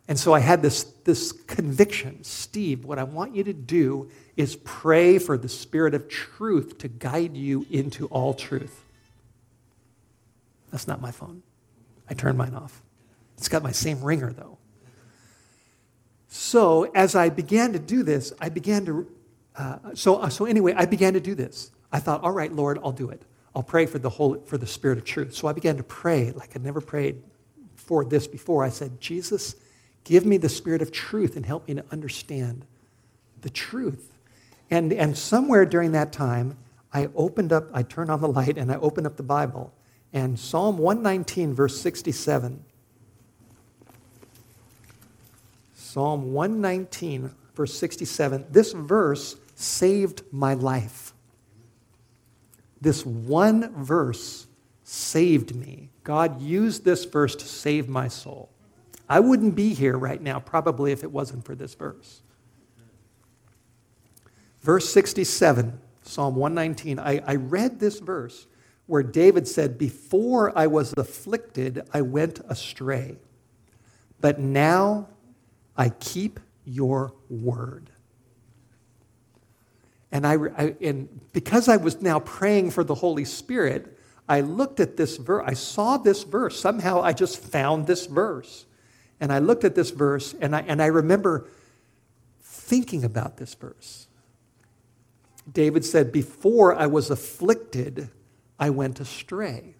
And 0.08 0.18
so 0.18 0.32
I 0.32 0.40
had 0.40 0.62
this, 0.62 0.84
this 1.04 1.30
conviction 1.30 2.24
Steve, 2.24 2.86
what 2.86 2.98
I 2.98 3.04
want 3.04 3.36
you 3.36 3.44
to 3.44 3.52
do 3.52 4.10
is 4.34 4.56
pray 4.64 5.18
for 5.18 5.36
the 5.36 5.50
Spirit 5.50 5.92
of 5.92 6.08
truth 6.08 6.78
to 6.78 6.88
guide 6.88 7.36
you 7.36 7.66
into 7.70 8.06
all 8.06 8.32
truth. 8.32 8.82
That's 10.70 10.88
not 10.88 11.02
my 11.02 11.10
phone. 11.10 11.42
I 12.08 12.14
turned 12.14 12.38
mine 12.38 12.54
off. 12.54 12.80
It's 13.38 13.48
got 13.48 13.62
my 13.62 13.72
same 13.72 14.02
ringer, 14.02 14.32
though. 14.32 14.58
So 16.28 16.84
as 16.94 17.14
I 17.14 17.28
began 17.28 17.72
to 17.72 17.78
do 17.78 18.02
this, 18.02 18.32
I 18.40 18.48
began 18.48 18.84
to. 18.86 19.06
Uh, 19.56 19.78
so, 19.94 20.16
uh, 20.16 20.28
so 20.28 20.46
anyway, 20.46 20.74
I 20.76 20.84
began 20.84 21.12
to 21.14 21.20
do 21.20 21.34
this. 21.34 21.70
I 21.92 22.00
thought, 22.00 22.22
all 22.22 22.32
right, 22.32 22.52
Lord, 22.52 22.78
I'll 22.82 22.92
do 22.92 23.10
it. 23.10 23.22
I'll 23.54 23.62
pray 23.62 23.86
for 23.86 24.00
the 24.00 24.10
whole, 24.10 24.40
for 24.46 24.58
the 24.58 24.66
Spirit 24.66 24.98
of 24.98 25.04
truth. 25.04 25.34
So 25.34 25.46
I 25.46 25.52
began 25.52 25.76
to 25.76 25.84
pray 25.84 26.32
like 26.32 26.56
I'd 26.56 26.64
never 26.64 26.80
prayed 26.80 27.22
for 27.76 28.04
this 28.04 28.26
before. 28.26 28.64
I 28.64 28.68
said, 28.70 29.00
Jesus, 29.00 29.54
Give 30.04 30.26
me 30.26 30.36
the 30.36 30.50
spirit 30.50 30.82
of 30.82 30.92
truth 30.92 31.34
and 31.34 31.44
help 31.44 31.66
me 31.66 31.74
to 31.74 31.84
understand 31.90 32.66
the 33.40 33.50
truth. 33.50 34.12
And, 34.70 34.92
and 34.92 35.16
somewhere 35.16 35.64
during 35.64 35.92
that 35.92 36.12
time, 36.12 36.58
I 36.92 37.08
opened 37.14 37.52
up, 37.52 37.70
I 37.72 37.82
turned 37.82 38.10
on 38.10 38.20
the 38.20 38.28
light 38.28 38.56
and 38.58 38.70
I 38.70 38.76
opened 38.76 39.06
up 39.06 39.16
the 39.16 39.22
Bible. 39.22 39.72
And 40.12 40.38
Psalm 40.38 40.78
119, 40.78 41.54
verse 41.54 41.80
67. 41.80 42.62
Psalm 45.94 46.32
119, 46.32 47.30
verse 47.54 47.72
67. 47.78 48.46
This 48.50 48.72
verse 48.72 49.36
saved 49.54 50.24
my 50.32 50.52
life. 50.52 51.14
This 52.80 53.06
one 53.06 53.72
verse 53.80 54.48
saved 54.82 55.54
me. 55.54 55.90
God 56.02 56.42
used 56.42 56.84
this 56.84 57.04
verse 57.04 57.36
to 57.36 57.46
save 57.46 57.88
my 57.88 58.08
soul. 58.08 58.50
I 59.08 59.20
wouldn't 59.20 59.54
be 59.54 59.72
here 59.72 59.96
right 59.96 60.20
now, 60.20 60.40
probably, 60.40 60.90
if 60.90 61.04
it 61.04 61.12
wasn't 61.12 61.44
for 61.44 61.54
this 61.54 61.74
verse. 61.74 62.22
Verse 64.62 64.92
67, 64.92 65.78
Psalm 66.02 66.34
119. 66.34 66.98
I, 66.98 67.22
I 67.24 67.36
read 67.36 67.78
this 67.78 68.00
verse 68.00 68.48
where 68.86 69.04
David 69.04 69.46
said, 69.46 69.78
Before 69.78 70.58
I 70.58 70.66
was 70.66 70.92
afflicted, 70.96 71.88
I 71.94 72.00
went 72.00 72.40
astray. 72.48 73.14
But 74.20 74.40
now 74.40 75.06
I 75.76 75.88
keep 75.88 76.40
your 76.64 77.14
word. 77.28 77.90
And, 80.12 80.26
I, 80.26 80.34
I, 80.34 80.74
and 80.80 81.08
because 81.32 81.68
I 81.68 81.76
was 81.76 82.00
now 82.00 82.20
praying 82.20 82.70
for 82.70 82.84
the 82.84 82.94
Holy 82.94 83.24
Spirit, 83.24 83.98
I 84.28 84.40
looked 84.42 84.80
at 84.80 84.96
this 84.96 85.16
verse. 85.16 85.42
I 85.46 85.54
saw 85.54 85.96
this 85.96 86.22
verse. 86.22 86.58
Somehow 86.58 87.02
I 87.02 87.12
just 87.12 87.42
found 87.42 87.86
this 87.86 88.06
verse. 88.06 88.64
And 89.20 89.32
I 89.32 89.40
looked 89.40 89.64
at 89.64 89.74
this 89.74 89.90
verse, 89.90 90.34
and 90.40 90.54
I, 90.54 90.60
and 90.60 90.82
I 90.82 90.86
remember 90.86 91.48
thinking 92.40 93.04
about 93.04 93.36
this 93.36 93.54
verse. 93.54 94.06
David 95.50 95.84
said, 95.84 96.12
Before 96.12 96.74
I 96.74 96.86
was 96.86 97.10
afflicted, 97.10 98.10
I 98.58 98.70
went 98.70 99.00
astray. 99.00 99.74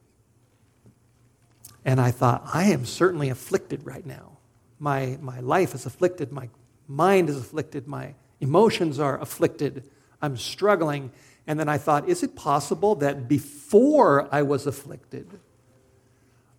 And 1.85 2.01
I 2.01 2.11
thought, 2.11 2.43
I 2.53 2.65
am 2.65 2.85
certainly 2.85 3.29
afflicted 3.29 3.85
right 3.87 4.05
now. 4.05 4.39
My, 4.79 5.19
my 5.21 5.41
life 5.41 5.75
is 5.75 5.87
afflicted. 5.87 6.33
My 6.33 6.49
mind 6.89 7.29
is 7.29 7.37
afflicted. 7.37 7.87
My 7.87 8.15
emotions 8.41 8.99
are 8.99 9.21
afflicted. 9.21 9.89
I'm 10.21 10.37
struggling. 10.37 11.11
And 11.47 11.61
then 11.61 11.69
I 11.69 11.79
thought, 11.79 12.09
is 12.09 12.23
it 12.23 12.35
possible 12.35 12.95
that 12.97 13.29
before 13.29 14.29
I 14.33 14.43
was 14.43 14.67
afflicted, 14.67 15.29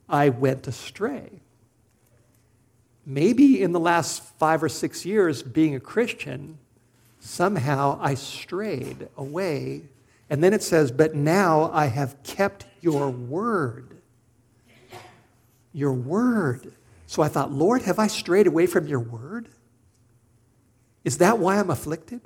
I 0.07 0.29
went 0.29 0.67
astray? 0.67 1.41
Maybe 3.05 3.61
in 3.61 3.71
the 3.71 3.79
last 3.79 4.23
five 4.39 4.63
or 4.63 4.69
six 4.69 5.05
years 5.05 5.43
being 5.43 5.75
a 5.75 5.79
Christian, 5.79 6.57
somehow 7.19 7.99
I 8.01 8.15
strayed 8.15 9.09
away. 9.17 9.83
And 10.29 10.43
then 10.43 10.53
it 10.53 10.63
says, 10.63 10.91
But 10.91 11.15
now 11.15 11.69
I 11.71 11.85
have 11.87 12.21
kept 12.23 12.65
your 12.81 13.09
word. 13.09 14.01
Your 15.71 15.93
word. 15.93 16.73
So 17.07 17.21
I 17.21 17.27
thought, 17.27 17.51
Lord, 17.51 17.83
have 17.83 17.99
I 17.99 18.07
strayed 18.07 18.47
away 18.47 18.65
from 18.65 18.87
your 18.87 18.99
word? 18.99 19.49
Is 21.03 21.19
that 21.19 21.37
why 21.37 21.59
I'm 21.59 21.69
afflicted? 21.69 22.21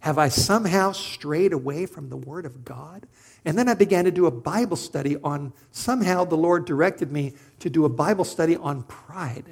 Have 0.00 0.18
I 0.18 0.28
somehow 0.28 0.90
strayed 0.90 1.52
away 1.52 1.86
from 1.86 2.08
the 2.08 2.16
Word 2.16 2.44
of 2.44 2.64
God? 2.64 3.06
And 3.44 3.56
then 3.56 3.68
I 3.68 3.74
began 3.74 4.04
to 4.04 4.10
do 4.10 4.26
a 4.26 4.32
Bible 4.32 4.76
study 4.76 5.16
on, 5.22 5.52
somehow 5.70 6.24
the 6.24 6.36
Lord 6.36 6.64
directed 6.64 7.12
me 7.12 7.34
to 7.60 7.70
do 7.70 7.84
a 7.84 7.88
Bible 7.88 8.24
study 8.24 8.56
on 8.56 8.82
pride. 8.82 9.44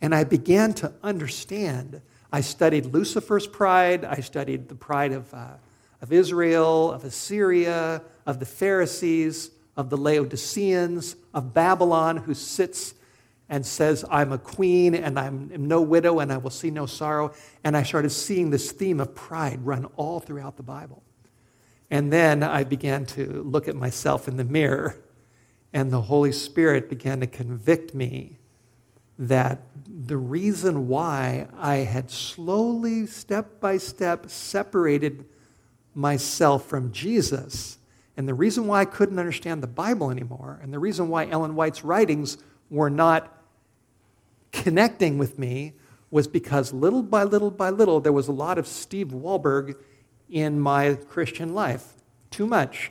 And 0.00 0.12
I 0.12 0.24
began 0.24 0.74
to 0.74 0.92
understand. 1.04 2.02
I 2.32 2.40
studied 2.40 2.86
Lucifer's 2.86 3.46
pride, 3.46 4.04
I 4.04 4.16
studied 4.16 4.68
the 4.68 4.74
pride 4.74 5.12
of, 5.12 5.32
uh, 5.32 5.52
of 6.00 6.12
Israel, 6.12 6.90
of 6.90 7.04
Assyria, 7.04 8.02
of 8.26 8.40
the 8.40 8.46
Pharisees, 8.46 9.52
of 9.76 9.88
the 9.88 9.96
Laodiceans, 9.96 11.14
of 11.32 11.54
Babylon, 11.54 12.16
who 12.16 12.34
sits 12.34 12.94
and 13.48 13.66
says, 13.66 14.04
I'm 14.10 14.32
a 14.32 14.38
queen 14.38 14.94
and 14.94 15.18
I'm 15.18 15.50
no 15.68 15.82
widow 15.82 16.20
and 16.20 16.32
I 16.32 16.38
will 16.38 16.50
see 16.50 16.70
no 16.70 16.86
sorrow. 16.86 17.32
And 17.64 17.76
I 17.76 17.82
started 17.82 18.10
seeing 18.10 18.50
this 18.50 18.72
theme 18.72 19.00
of 19.00 19.14
pride 19.14 19.64
run 19.64 19.84
all 19.96 20.20
throughout 20.20 20.56
the 20.56 20.62
Bible. 20.62 21.02
And 21.90 22.10
then 22.10 22.42
I 22.42 22.64
began 22.64 23.04
to 23.06 23.42
look 23.42 23.68
at 23.68 23.76
myself 23.76 24.26
in 24.26 24.38
the 24.38 24.44
mirror, 24.44 25.04
and 25.74 25.90
the 25.90 26.00
Holy 26.00 26.32
Spirit 26.32 26.88
began 26.88 27.20
to 27.20 27.26
convict 27.26 27.94
me 27.94 28.38
that 29.18 29.60
the 29.86 30.16
reason 30.16 30.88
why 30.88 31.48
I 31.54 31.76
had 31.76 32.10
slowly, 32.10 33.06
step 33.06 33.60
by 33.60 33.76
step, 33.76 34.30
separated 34.30 35.26
myself 35.94 36.66
from 36.66 36.92
Jesus, 36.92 37.76
and 38.16 38.26
the 38.26 38.32
reason 38.32 38.66
why 38.66 38.80
I 38.80 38.84
couldn't 38.86 39.18
understand 39.18 39.62
the 39.62 39.66
Bible 39.66 40.10
anymore, 40.10 40.60
and 40.62 40.72
the 40.72 40.78
reason 40.78 41.08
why 41.08 41.28
Ellen 41.28 41.54
White's 41.54 41.84
writings 41.84 42.38
were 42.72 42.90
not 42.90 43.30
connecting 44.50 45.18
with 45.18 45.38
me 45.38 45.74
was 46.10 46.26
because 46.26 46.72
little 46.72 47.02
by 47.02 47.22
little 47.22 47.50
by 47.50 47.68
little, 47.70 48.00
there 48.00 48.12
was 48.12 48.28
a 48.28 48.32
lot 48.32 48.58
of 48.58 48.66
Steve 48.66 49.08
Wohlberg 49.08 49.76
in 50.30 50.58
my 50.58 50.94
Christian 50.94 51.54
life. 51.54 51.94
Too 52.30 52.46
much. 52.46 52.90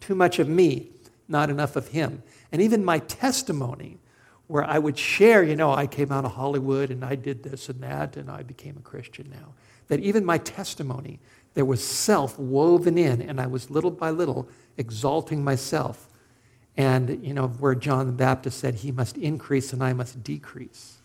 Too 0.00 0.14
much 0.14 0.38
of 0.38 0.48
me, 0.48 0.90
not 1.26 1.50
enough 1.50 1.74
of 1.74 1.88
him. 1.88 2.22
And 2.52 2.62
even 2.62 2.84
my 2.84 3.00
testimony, 3.00 3.98
where 4.46 4.62
I 4.62 4.78
would 4.78 4.96
share, 4.96 5.42
you 5.42 5.56
know, 5.56 5.72
I 5.72 5.88
came 5.88 6.12
out 6.12 6.24
of 6.24 6.32
Hollywood 6.32 6.90
and 6.90 7.04
I 7.04 7.16
did 7.16 7.42
this 7.42 7.68
and 7.68 7.80
that 7.82 8.16
and 8.16 8.30
I 8.30 8.44
became 8.44 8.76
a 8.76 8.82
Christian 8.82 9.28
now. 9.30 9.54
That 9.88 9.98
even 9.98 10.24
my 10.24 10.38
testimony, 10.38 11.18
there 11.54 11.64
was 11.64 11.82
self 11.82 12.38
woven 12.38 12.98
in, 12.98 13.22
and 13.22 13.40
I 13.40 13.46
was 13.46 13.70
little 13.70 13.90
by 13.90 14.10
little 14.10 14.48
exalting 14.76 15.42
myself 15.42 16.08
and, 16.76 17.24
you 17.24 17.32
know, 17.32 17.48
where 17.48 17.74
John 17.74 18.06
the 18.06 18.12
Baptist 18.12 18.58
said, 18.58 18.76
He 18.76 18.92
must 18.92 19.16
increase 19.16 19.72
and 19.72 19.82
I 19.82 19.92
must 19.92 20.22
decrease. 20.22 20.98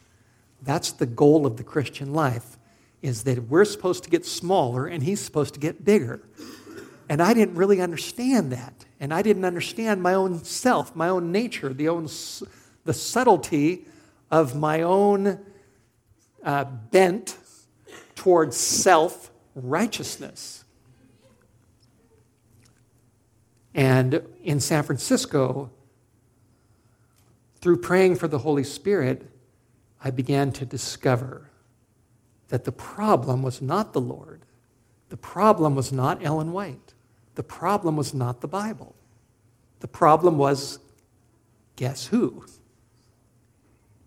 That's 0.61 0.91
the 0.91 1.05
goal 1.05 1.45
of 1.45 1.57
the 1.57 1.63
Christian 1.63 2.13
life, 2.13 2.57
is 3.01 3.23
that 3.23 3.47
we're 3.47 3.65
supposed 3.65 4.03
to 4.03 4.09
get 4.09 4.25
smaller 4.25 4.87
and 4.87 5.03
He's 5.03 5.21
supposed 5.21 5.53
to 5.53 5.59
get 5.59 5.85
bigger. 5.85 6.21
And 7.09 7.21
I 7.21 7.33
didn't 7.33 7.55
really 7.55 7.81
understand 7.81 8.51
that. 8.51 8.85
And 8.99 9.13
I 9.13 9.21
didn't 9.21 9.45
understand 9.45 10.01
my 10.01 10.13
own 10.13 10.43
self, 10.43 10.95
my 10.95 11.09
own 11.09 11.31
nature, 11.31 11.73
the, 11.73 11.89
own, 11.89 12.07
the 12.83 12.93
subtlety 12.93 13.85
of 14.29 14.55
my 14.55 14.81
own 14.81 15.39
uh, 16.43 16.63
bent 16.63 17.37
towards 18.15 18.55
self 18.55 19.31
righteousness. 19.55 20.60
And 23.73 24.21
in 24.43 24.59
San 24.59 24.83
Francisco, 24.83 25.69
through 27.61 27.77
praying 27.77 28.15
for 28.15 28.27
the 28.27 28.39
Holy 28.39 28.63
Spirit, 28.63 29.29
I 30.03 30.09
began 30.11 30.51
to 30.53 30.65
discover 30.65 31.49
that 32.49 32.65
the 32.65 32.71
problem 32.71 33.43
was 33.43 33.61
not 33.61 33.93
the 33.93 34.01
Lord. 34.01 34.41
The 35.09 35.17
problem 35.17 35.75
was 35.75 35.91
not 35.91 36.23
Ellen 36.23 36.51
White. 36.51 36.93
The 37.35 37.43
problem 37.43 37.95
was 37.95 38.13
not 38.13 38.41
the 38.41 38.47
Bible. 38.47 38.95
The 39.79 39.87
problem 39.87 40.37
was, 40.37 40.79
guess 41.75 42.07
who? 42.07 42.45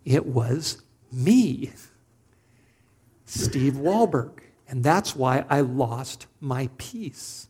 It 0.04 0.26
was 0.26 0.82
me, 1.10 1.72
Steve 3.24 3.74
Wohlberg. 3.74 4.40
And 4.68 4.82
that's 4.82 5.14
why 5.14 5.44
I 5.48 5.60
lost 5.60 6.26
my 6.40 6.68
peace 6.76 7.48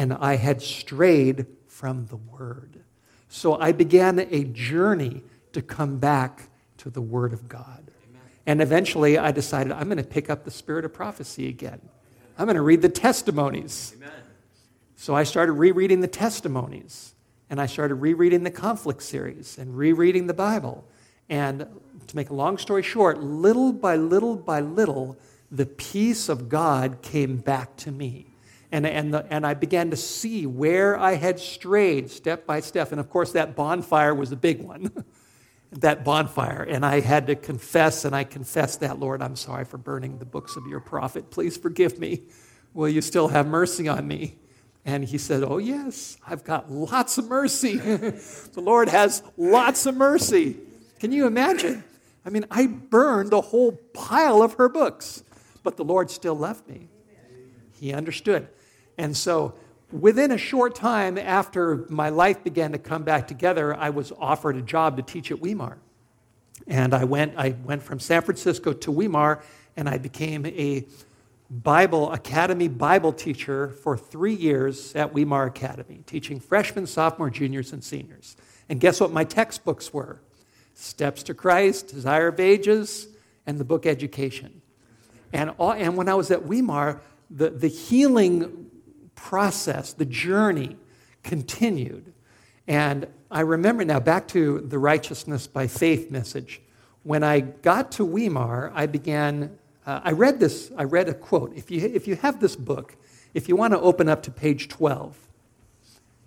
and 0.00 0.14
I 0.14 0.36
had 0.36 0.62
strayed 0.62 1.44
from 1.66 2.06
the 2.06 2.16
Word. 2.16 2.80
So 3.28 3.60
I 3.60 3.72
began 3.72 4.18
a 4.18 4.44
journey 4.44 5.22
to 5.52 5.60
come 5.60 5.98
back 5.98 6.48
to 6.78 6.88
the 6.88 7.02
Word 7.02 7.34
of 7.34 7.50
God. 7.50 7.90
Amen. 8.08 8.22
And 8.46 8.62
eventually 8.62 9.18
I 9.18 9.30
decided 9.30 9.74
I'm 9.74 9.88
going 9.88 9.98
to 9.98 10.02
pick 10.02 10.30
up 10.30 10.44
the 10.44 10.50
spirit 10.50 10.86
of 10.86 10.94
prophecy 10.94 11.48
again. 11.48 11.82
I'm 12.38 12.46
going 12.46 12.56
to 12.56 12.62
read 12.62 12.80
the 12.80 12.88
testimonies. 12.88 13.92
Amen. 13.98 14.10
So 14.96 15.14
I 15.14 15.24
started 15.24 15.52
rereading 15.52 16.00
the 16.00 16.08
testimonies, 16.08 17.14
and 17.50 17.60
I 17.60 17.66
started 17.66 17.96
rereading 17.96 18.42
the 18.42 18.50
conflict 18.50 19.02
series 19.02 19.58
and 19.58 19.76
rereading 19.76 20.28
the 20.28 20.34
Bible. 20.34 20.88
And 21.28 21.66
to 22.06 22.16
make 22.16 22.30
a 22.30 22.34
long 22.34 22.56
story 22.56 22.82
short, 22.82 23.22
little 23.22 23.74
by 23.74 23.96
little 23.96 24.36
by 24.36 24.60
little, 24.60 25.18
the 25.50 25.66
peace 25.66 26.30
of 26.30 26.48
God 26.48 27.02
came 27.02 27.36
back 27.36 27.76
to 27.76 27.92
me. 27.92 28.29
And, 28.72 28.86
and, 28.86 29.12
the, 29.12 29.26
and 29.30 29.44
I 29.44 29.54
began 29.54 29.90
to 29.90 29.96
see 29.96 30.46
where 30.46 30.96
I 30.96 31.14
had 31.14 31.40
strayed 31.40 32.10
step 32.10 32.46
by 32.46 32.60
step. 32.60 32.92
And 32.92 33.00
of 33.00 33.10
course, 33.10 33.32
that 33.32 33.56
bonfire 33.56 34.14
was 34.14 34.30
a 34.30 34.36
big 34.36 34.62
one. 34.62 35.04
that 35.72 36.04
bonfire. 36.04 36.62
And 36.62 36.84
I 36.84 37.00
had 37.00 37.26
to 37.28 37.34
confess, 37.34 38.04
and 38.04 38.14
I 38.14 38.24
confessed 38.24 38.80
that, 38.80 38.98
Lord, 38.98 39.22
I'm 39.22 39.36
sorry 39.36 39.64
for 39.64 39.78
burning 39.78 40.18
the 40.18 40.24
books 40.24 40.56
of 40.56 40.66
your 40.66 40.80
prophet. 40.80 41.30
Please 41.30 41.56
forgive 41.56 41.98
me. 41.98 42.22
Will 42.74 42.88
you 42.88 43.00
still 43.00 43.28
have 43.28 43.46
mercy 43.46 43.88
on 43.88 44.06
me? 44.06 44.36
And 44.84 45.04
he 45.04 45.18
said, 45.18 45.42
Oh, 45.44 45.58
yes, 45.58 46.16
I've 46.26 46.44
got 46.44 46.70
lots 46.70 47.18
of 47.18 47.28
mercy. 47.28 47.76
the 47.76 48.60
Lord 48.60 48.88
has 48.88 49.22
lots 49.36 49.86
of 49.86 49.96
mercy. 49.96 50.56
Can 50.98 51.12
you 51.12 51.26
imagine? 51.26 51.84
I 52.24 52.30
mean, 52.30 52.44
I 52.50 52.66
burned 52.66 53.32
a 53.32 53.40
whole 53.40 53.72
pile 53.72 54.42
of 54.42 54.54
her 54.54 54.68
books, 54.68 55.22
but 55.62 55.76
the 55.76 55.84
Lord 55.84 56.10
still 56.10 56.34
loved 56.34 56.68
me. 56.68 56.88
He 57.78 57.92
understood. 57.92 58.48
And 59.00 59.16
so, 59.16 59.54
within 59.90 60.30
a 60.30 60.36
short 60.36 60.74
time 60.74 61.16
after 61.16 61.86
my 61.88 62.10
life 62.10 62.44
began 62.44 62.72
to 62.72 62.78
come 62.78 63.02
back 63.02 63.26
together, 63.26 63.74
I 63.74 63.88
was 63.88 64.12
offered 64.12 64.56
a 64.56 64.60
job 64.60 64.98
to 64.98 65.02
teach 65.02 65.30
at 65.30 65.40
Weimar. 65.40 65.78
And 66.66 66.92
I 66.92 67.04
went, 67.04 67.32
I 67.38 67.54
went 67.64 67.82
from 67.82 67.98
San 67.98 68.20
Francisco 68.20 68.74
to 68.74 68.92
Weimar, 68.92 69.42
and 69.74 69.88
I 69.88 69.96
became 69.96 70.44
a 70.44 70.84
Bible 71.48 72.12
Academy 72.12 72.68
Bible 72.68 73.14
teacher 73.14 73.70
for 73.70 73.96
three 73.96 74.34
years 74.34 74.94
at 74.94 75.14
Weimar 75.14 75.46
Academy, 75.46 76.02
teaching 76.04 76.38
freshmen, 76.38 76.86
sophomore, 76.86 77.30
juniors, 77.30 77.72
and 77.72 77.82
seniors. 77.82 78.36
And 78.68 78.80
guess 78.80 79.00
what 79.00 79.12
my 79.12 79.24
textbooks 79.24 79.94
were? 79.94 80.20
Steps 80.74 81.22
to 81.22 81.32
Christ, 81.32 81.88
Desire 81.88 82.28
of 82.28 82.38
Ages, 82.38 83.08
and 83.46 83.56
the 83.56 83.64
book 83.64 83.86
Education. 83.86 84.60
And, 85.32 85.54
all, 85.56 85.72
and 85.72 85.96
when 85.96 86.10
I 86.10 86.14
was 86.14 86.30
at 86.30 86.44
Weimar, 86.44 87.00
the, 87.30 87.48
the 87.48 87.68
healing 87.68 88.69
process, 89.20 89.92
the 89.92 90.04
journey 90.04 90.76
continued. 91.22 92.12
And 92.66 93.06
I 93.30 93.40
remember 93.40 93.84
now, 93.84 94.00
back 94.00 94.26
to 94.28 94.60
the 94.60 94.78
righteousness 94.78 95.46
by 95.46 95.66
faith 95.66 96.10
message. 96.10 96.60
When 97.02 97.22
I 97.22 97.40
got 97.40 97.92
to 97.92 98.04
Weimar, 98.04 98.72
I 98.74 98.86
began, 98.86 99.58
uh, 99.86 100.00
I 100.04 100.12
read 100.12 100.40
this, 100.40 100.72
I 100.76 100.84
read 100.84 101.08
a 101.08 101.14
quote. 101.14 101.54
If 101.54 101.70
you, 101.70 101.80
if 101.80 102.08
you 102.08 102.16
have 102.16 102.40
this 102.40 102.56
book, 102.56 102.96
if 103.34 103.48
you 103.48 103.56
want 103.56 103.72
to 103.72 103.80
open 103.80 104.08
up 104.08 104.22
to 104.24 104.30
page 104.30 104.68
12, 104.68 105.16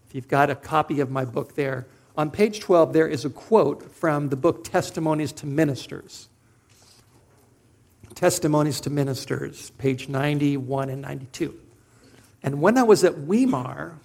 if 0.07 0.15
you've 0.15 0.27
got 0.27 0.49
a 0.49 0.55
copy 0.55 0.99
of 0.99 1.09
my 1.09 1.25
book 1.25 1.55
there, 1.55 1.87
on 2.15 2.29
page 2.29 2.59
12, 2.59 2.93
there 2.93 3.07
is 3.07 3.25
a 3.25 3.29
quote 3.29 3.91
from 3.91 4.29
the 4.29 4.35
book 4.35 4.63
Testimonies 4.63 5.31
to 5.33 5.47
Ministers. 5.47 6.29
Testimonies 8.13 8.79
to 8.81 8.91
Ministers, 8.91 9.71
page 9.71 10.07
91 10.07 10.89
and 10.89 11.01
92. 11.01 11.59
And 12.43 12.61
when 12.61 12.77
I 12.77 12.83
was 12.83 13.03
at 13.03 13.17
Weimar, 13.19 13.97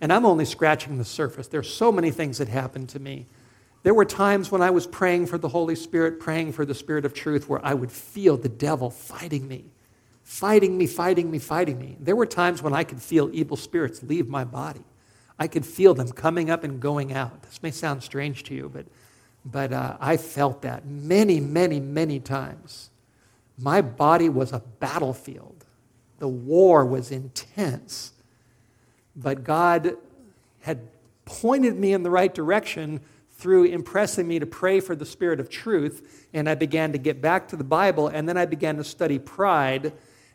and 0.00 0.12
I'm 0.12 0.26
only 0.26 0.44
scratching 0.44 0.98
the 0.98 1.04
surface, 1.04 1.48
there's 1.48 1.72
so 1.72 1.90
many 1.90 2.10
things 2.10 2.38
that 2.38 2.48
happened 2.48 2.90
to 2.90 3.00
me. 3.00 3.26
There 3.82 3.94
were 3.94 4.04
times 4.04 4.50
when 4.52 4.60
I 4.60 4.70
was 4.70 4.86
praying 4.86 5.26
for 5.26 5.38
the 5.38 5.48
Holy 5.48 5.74
Spirit, 5.74 6.20
praying 6.20 6.52
for 6.52 6.64
the 6.64 6.74
Spirit 6.74 7.04
of 7.04 7.14
truth, 7.14 7.48
where 7.48 7.64
I 7.64 7.74
would 7.74 7.90
feel 7.90 8.36
the 8.36 8.48
devil 8.48 8.90
fighting 8.90 9.48
me, 9.48 9.64
fighting 10.22 10.76
me, 10.76 10.86
fighting 10.86 11.30
me, 11.30 11.38
fighting 11.38 11.78
me. 11.78 11.96
There 11.98 12.16
were 12.16 12.26
times 12.26 12.62
when 12.62 12.74
I 12.74 12.84
could 12.84 13.00
feel 13.00 13.30
evil 13.32 13.56
spirits 13.56 14.02
leave 14.02 14.28
my 14.28 14.44
body. 14.44 14.84
I 15.38 15.46
could 15.46 15.64
feel 15.64 15.94
them 15.94 16.10
coming 16.10 16.50
up 16.50 16.64
and 16.64 16.80
going 16.80 17.12
out. 17.12 17.42
This 17.42 17.62
may 17.62 17.70
sound 17.70 18.02
strange 18.02 18.42
to 18.44 18.54
you, 18.54 18.68
but, 18.68 18.86
but 19.44 19.72
uh, 19.72 19.96
I 20.00 20.16
felt 20.16 20.62
that 20.62 20.84
many, 20.84 21.38
many, 21.40 21.78
many 21.78 22.18
times. 22.18 22.90
My 23.56 23.80
body 23.80 24.28
was 24.28 24.52
a 24.52 24.60
battlefield. 24.80 25.57
The 26.18 26.28
war 26.28 26.84
was 26.84 27.10
intense. 27.10 28.12
But 29.16 29.44
God 29.44 29.96
had 30.60 30.80
pointed 31.24 31.76
me 31.76 31.92
in 31.92 32.02
the 32.02 32.10
right 32.10 32.34
direction 32.34 33.00
through 33.32 33.64
impressing 33.64 34.26
me 34.26 34.38
to 34.38 34.46
pray 34.46 34.80
for 34.80 34.96
the 34.96 35.06
spirit 35.06 35.40
of 35.40 35.48
truth. 35.48 36.26
And 36.32 36.48
I 36.48 36.54
began 36.54 36.92
to 36.92 36.98
get 36.98 37.20
back 37.20 37.48
to 37.48 37.56
the 37.56 37.64
Bible, 37.64 38.08
and 38.08 38.28
then 38.28 38.36
I 38.36 38.46
began 38.46 38.76
to 38.76 38.84
study 38.84 39.18
pride, 39.18 39.92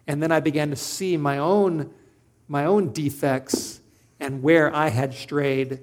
and 0.08 0.24
then 0.24 0.32
I 0.32 0.40
began 0.40 0.70
to 0.70 0.76
see 0.76 1.18
my 1.18 1.38
own, 1.38 1.94
my 2.48 2.66
own 2.66 2.92
defects 2.92 3.82
and 4.20 4.42
where 4.42 4.74
I 4.74 4.90
had 4.90 5.14
strayed 5.14 5.80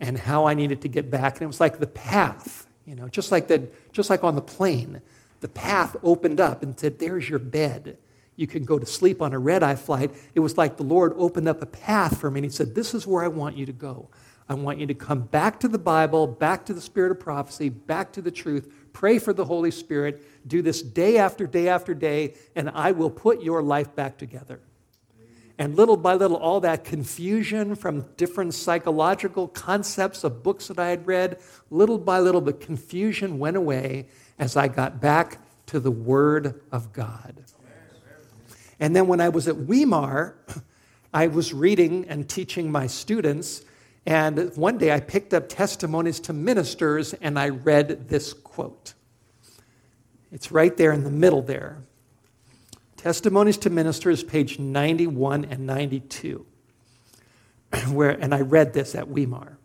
and 0.00 0.18
how 0.18 0.46
I 0.46 0.54
needed 0.54 0.80
to 0.82 0.88
get 0.88 1.10
back. 1.10 1.34
And 1.34 1.42
it 1.42 1.46
was 1.46 1.60
like 1.60 1.78
the 1.78 1.86
path, 1.86 2.66
you 2.86 2.94
know, 2.94 3.08
just 3.08 3.30
like, 3.30 3.48
the, 3.48 3.68
just 3.92 4.10
like 4.10 4.24
on 4.24 4.34
the 4.34 4.42
plane, 4.42 5.02
the 5.40 5.48
path 5.48 5.96
opened 6.02 6.40
up 6.40 6.62
and 6.62 6.78
said, 6.78 6.98
There's 6.98 7.28
your 7.28 7.38
bed. 7.38 7.98
You 8.36 8.46
can 8.46 8.64
go 8.64 8.78
to 8.78 8.86
sleep 8.86 9.22
on 9.22 9.32
a 9.32 9.38
red 9.38 9.62
eye 9.62 9.76
flight. 9.76 10.10
It 10.34 10.40
was 10.40 10.56
like 10.56 10.76
the 10.76 10.82
Lord 10.82 11.12
opened 11.16 11.48
up 11.48 11.62
a 11.62 11.66
path 11.66 12.18
for 12.20 12.30
me 12.30 12.38
and 12.38 12.44
He 12.44 12.50
said, 12.50 12.74
This 12.74 12.94
is 12.94 13.06
where 13.06 13.24
I 13.24 13.28
want 13.28 13.56
you 13.56 13.66
to 13.66 13.72
go. 13.72 14.08
I 14.48 14.54
want 14.54 14.78
you 14.78 14.86
to 14.86 14.94
come 14.94 15.20
back 15.20 15.60
to 15.60 15.68
the 15.68 15.78
Bible, 15.78 16.26
back 16.26 16.66
to 16.66 16.74
the 16.74 16.80
spirit 16.80 17.12
of 17.12 17.20
prophecy, 17.20 17.70
back 17.70 18.12
to 18.12 18.22
the 18.22 18.30
truth. 18.30 18.72
Pray 18.92 19.18
for 19.18 19.32
the 19.32 19.44
Holy 19.44 19.70
Spirit. 19.70 20.22
Do 20.46 20.60
this 20.60 20.82
day 20.82 21.16
after 21.16 21.46
day 21.46 21.68
after 21.68 21.94
day, 21.94 22.34
and 22.54 22.70
I 22.70 22.92
will 22.92 23.10
put 23.10 23.42
your 23.42 23.62
life 23.62 23.94
back 23.94 24.18
together. 24.18 24.60
And 25.56 25.76
little 25.76 25.96
by 25.96 26.14
little, 26.14 26.36
all 26.36 26.60
that 26.60 26.84
confusion 26.84 27.74
from 27.76 28.06
different 28.16 28.54
psychological 28.54 29.48
concepts 29.48 30.24
of 30.24 30.42
books 30.42 30.66
that 30.68 30.78
I 30.78 30.88
had 30.88 31.06
read, 31.06 31.38
little 31.70 31.98
by 31.98 32.18
little, 32.18 32.40
the 32.40 32.52
confusion 32.52 33.38
went 33.38 33.56
away 33.56 34.08
as 34.38 34.56
I 34.56 34.68
got 34.68 35.00
back 35.00 35.38
to 35.66 35.80
the 35.80 35.92
Word 35.92 36.60
of 36.72 36.92
God. 36.92 37.44
And 38.80 38.94
then 38.94 39.06
when 39.06 39.20
I 39.20 39.28
was 39.28 39.48
at 39.48 39.56
Weimar, 39.56 40.36
I 41.14 41.28
was 41.28 41.52
reading 41.52 42.06
and 42.08 42.28
teaching 42.28 42.72
my 42.72 42.86
students. 42.86 43.62
And 44.04 44.54
one 44.56 44.78
day 44.78 44.92
I 44.92 45.00
picked 45.00 45.32
up 45.32 45.48
testimonies 45.48 46.20
to 46.20 46.32
ministers 46.32 47.14
and 47.14 47.38
I 47.38 47.50
read 47.50 48.08
this 48.08 48.32
quote. 48.32 48.94
It's 50.32 50.50
right 50.50 50.76
there 50.76 50.92
in 50.92 51.04
the 51.04 51.10
middle 51.10 51.42
there. 51.42 51.78
Testimonies 52.96 53.58
to 53.58 53.70
Ministers, 53.70 54.24
page 54.24 54.58
91 54.58 55.44
and 55.44 55.66
92. 55.66 56.46
Where, 57.92 58.10
and 58.10 58.34
I 58.34 58.40
read 58.40 58.72
this 58.72 58.94
at 58.94 59.08
Weimar, 59.08 59.58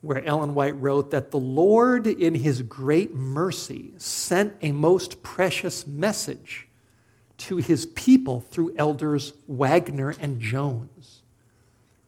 where 0.00 0.24
Ellen 0.24 0.54
White 0.54 0.74
wrote 0.80 1.12
that 1.12 1.30
the 1.30 1.38
Lord, 1.38 2.06
in 2.06 2.34
his 2.34 2.62
great 2.62 3.14
mercy, 3.14 3.92
sent 3.98 4.54
a 4.62 4.72
most 4.72 5.22
precious 5.22 5.86
message 5.86 6.65
to 7.38 7.58
his 7.58 7.86
people 7.86 8.40
through 8.40 8.74
elders 8.76 9.32
Waggoner 9.46 10.14
and 10.20 10.40
Jones. 10.40 11.22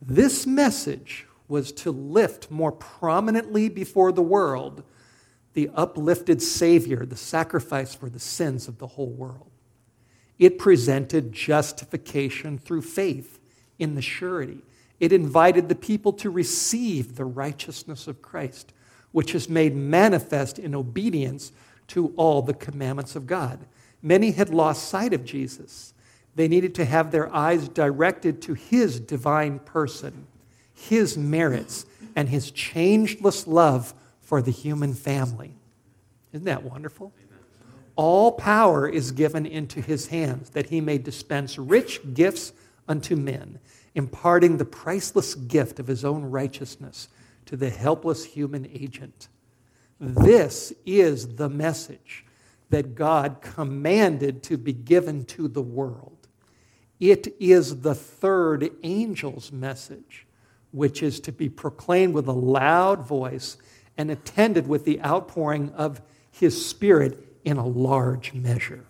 This 0.00 0.46
message 0.46 1.26
was 1.48 1.72
to 1.72 1.90
lift 1.90 2.50
more 2.50 2.72
prominently 2.72 3.68
before 3.68 4.12
the 4.12 4.22
world 4.22 4.82
the 5.54 5.70
uplifted 5.74 6.40
Savior, 6.40 7.04
the 7.04 7.16
sacrifice 7.16 7.94
for 7.94 8.08
the 8.08 8.20
sins 8.20 8.68
of 8.68 8.78
the 8.78 8.86
whole 8.86 9.10
world. 9.10 9.50
It 10.38 10.58
presented 10.58 11.32
justification 11.32 12.58
through 12.58 12.82
faith 12.82 13.40
in 13.78 13.96
the 13.96 14.02
surety. 14.02 14.58
It 15.00 15.12
invited 15.12 15.68
the 15.68 15.74
people 15.74 16.12
to 16.14 16.30
receive 16.30 17.16
the 17.16 17.24
righteousness 17.24 18.06
of 18.06 18.22
Christ, 18.22 18.72
which 19.10 19.34
is 19.34 19.48
made 19.48 19.74
manifest 19.74 20.58
in 20.58 20.74
obedience 20.74 21.50
to 21.88 22.12
all 22.16 22.42
the 22.42 22.54
commandments 22.54 23.16
of 23.16 23.26
God. 23.26 23.58
Many 24.02 24.30
had 24.32 24.50
lost 24.50 24.88
sight 24.88 25.12
of 25.12 25.24
Jesus. 25.24 25.94
They 26.34 26.48
needed 26.48 26.74
to 26.76 26.84
have 26.84 27.10
their 27.10 27.34
eyes 27.34 27.68
directed 27.68 28.40
to 28.42 28.54
his 28.54 29.00
divine 29.00 29.58
person, 29.58 30.26
his 30.72 31.18
merits, 31.18 31.84
and 32.14 32.28
his 32.28 32.50
changeless 32.50 33.46
love 33.46 33.94
for 34.20 34.40
the 34.40 34.50
human 34.50 34.94
family. 34.94 35.54
Isn't 36.32 36.44
that 36.44 36.62
wonderful? 36.62 37.12
All 37.96 38.32
power 38.32 38.88
is 38.88 39.10
given 39.10 39.44
into 39.44 39.80
his 39.80 40.06
hands 40.08 40.50
that 40.50 40.66
he 40.66 40.80
may 40.80 40.98
dispense 40.98 41.58
rich 41.58 42.00
gifts 42.14 42.52
unto 42.86 43.16
men, 43.16 43.58
imparting 43.94 44.56
the 44.56 44.64
priceless 44.64 45.34
gift 45.34 45.80
of 45.80 45.88
his 45.88 46.04
own 46.04 46.22
righteousness 46.22 47.08
to 47.46 47.56
the 47.56 47.70
helpless 47.70 48.24
human 48.24 48.68
agent. 48.72 49.28
This 49.98 50.72
is 50.86 51.34
the 51.34 51.48
message 51.48 52.24
that 52.70 52.94
God 52.94 53.38
commanded 53.40 54.42
to 54.44 54.56
be 54.56 54.72
given 54.72 55.24
to 55.26 55.48
the 55.48 55.62
world. 55.62 56.28
It 57.00 57.34
is 57.38 57.80
the 57.80 57.94
third 57.94 58.70
angel's 58.82 59.52
message, 59.52 60.26
which 60.72 61.02
is 61.02 61.20
to 61.20 61.32
be 61.32 61.48
proclaimed 61.48 62.14
with 62.14 62.26
a 62.26 62.32
loud 62.32 63.06
voice 63.06 63.56
and 63.96 64.10
attended 64.10 64.68
with 64.68 64.84
the 64.84 65.00
outpouring 65.02 65.70
of 65.72 66.00
his 66.30 66.66
Spirit 66.66 67.18
in 67.44 67.56
a 67.56 67.66
large 67.66 68.34
measure. 68.34 68.84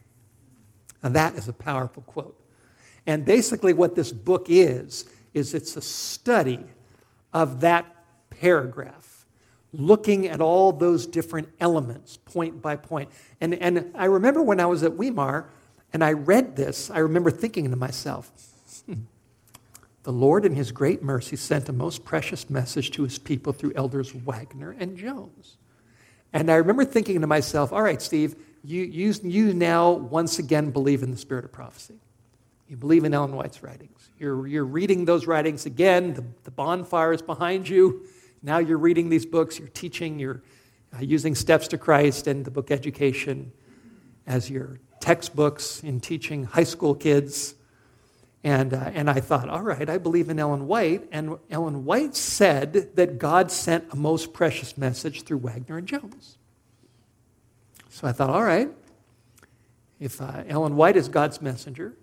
And 1.02 1.14
that 1.14 1.34
is 1.34 1.48
a 1.48 1.52
powerful 1.52 2.02
quote. 2.02 2.38
And 3.06 3.24
basically, 3.24 3.72
what 3.72 3.94
this 3.94 4.12
book 4.12 4.46
is, 4.48 5.06
is 5.32 5.54
it's 5.54 5.76
a 5.76 5.82
study 5.82 6.64
of 7.32 7.60
that 7.60 7.86
paragraph, 8.30 9.07
looking 9.72 10.26
at 10.26 10.40
all 10.40 10.72
those 10.72 11.06
different 11.06 11.48
elements 11.60 12.16
point 12.16 12.62
by 12.62 12.76
point. 12.76 13.10
And, 13.40 13.54
and 13.54 13.92
I 13.94 14.06
remember 14.06 14.42
when 14.42 14.60
I 14.60 14.66
was 14.66 14.82
at 14.82 14.96
Weimar 14.96 15.48
and 15.92 16.02
I 16.02 16.12
read 16.12 16.56
this, 16.56 16.90
I 16.90 16.98
remember 16.98 17.30
thinking 17.30 17.70
to 17.70 17.76
myself, 17.76 18.30
hmm, 18.86 19.02
the 20.04 20.12
Lord, 20.12 20.44
in 20.44 20.54
His 20.54 20.72
great 20.72 21.02
mercy, 21.02 21.36
sent 21.36 21.68
a 21.68 21.72
most 21.72 22.04
precious 22.04 22.48
message 22.48 22.90
to 22.92 23.02
His 23.02 23.18
people 23.18 23.52
through 23.52 23.72
elders 23.76 24.14
Waggoner 24.14 24.74
and 24.78 24.96
Jones. 24.96 25.58
And 26.32 26.50
I 26.50 26.56
remember 26.56 26.84
thinking 26.84 27.20
to 27.20 27.26
myself, 27.26 27.72
all 27.72 27.82
right, 27.82 28.00
Steve, 28.00 28.36
you, 28.64 28.82
you, 28.82 29.14
you 29.22 29.54
now 29.54 29.92
once 29.92 30.38
again 30.38 30.70
believe 30.70 31.02
in 31.02 31.10
the 31.10 31.16
spirit 31.16 31.44
of 31.44 31.52
prophecy. 31.52 31.94
You 32.68 32.76
believe 32.76 33.04
in 33.04 33.14
Ellen 33.14 33.32
White's 33.32 33.62
writings. 33.62 34.10
You're, 34.18 34.46
you're 34.46 34.64
reading 34.64 35.06
those 35.06 35.26
writings 35.26 35.64
again. 35.64 36.12
The, 36.12 36.24
the 36.44 36.50
bonfire 36.50 37.12
is 37.12 37.22
behind 37.22 37.68
you. 37.68 38.06
Now 38.42 38.58
you're 38.58 38.78
reading 38.78 39.08
these 39.08 39.26
books. 39.26 39.58
You're 39.58 39.68
teaching. 39.68 40.18
You're 40.18 40.42
uh, 40.96 41.00
using 41.00 41.34
Steps 41.34 41.68
to 41.68 41.78
Christ 41.78 42.26
and 42.26 42.44
the 42.44 42.50
book 42.50 42.70
Education 42.70 43.52
as 44.26 44.50
your 44.50 44.78
textbooks 45.00 45.82
in 45.82 46.00
teaching 46.00 46.44
high 46.44 46.64
school 46.64 46.94
kids. 46.94 47.54
And, 48.44 48.72
uh, 48.72 48.90
and 48.94 49.10
I 49.10 49.20
thought, 49.20 49.48
all 49.48 49.62
right, 49.62 49.88
I 49.88 49.98
believe 49.98 50.28
in 50.28 50.38
Ellen 50.38 50.66
White. 50.66 51.08
And 51.10 51.38
Ellen 51.50 51.84
White 51.84 52.14
said 52.14 52.94
that 52.96 53.18
God 53.18 53.50
sent 53.50 53.92
a 53.92 53.96
most 53.96 54.32
precious 54.32 54.78
message 54.78 55.22
through 55.22 55.38
Waggoner 55.38 55.78
and 55.78 55.88
Jones. 55.88 56.38
So 57.90 58.06
I 58.06 58.12
thought, 58.12 58.30
all 58.30 58.44
right, 58.44 58.70
if 59.98 60.20
uh, 60.20 60.44
Ellen 60.46 60.76
White 60.76 60.96
is 60.96 61.08
God's 61.08 61.42
messenger, 61.42 61.94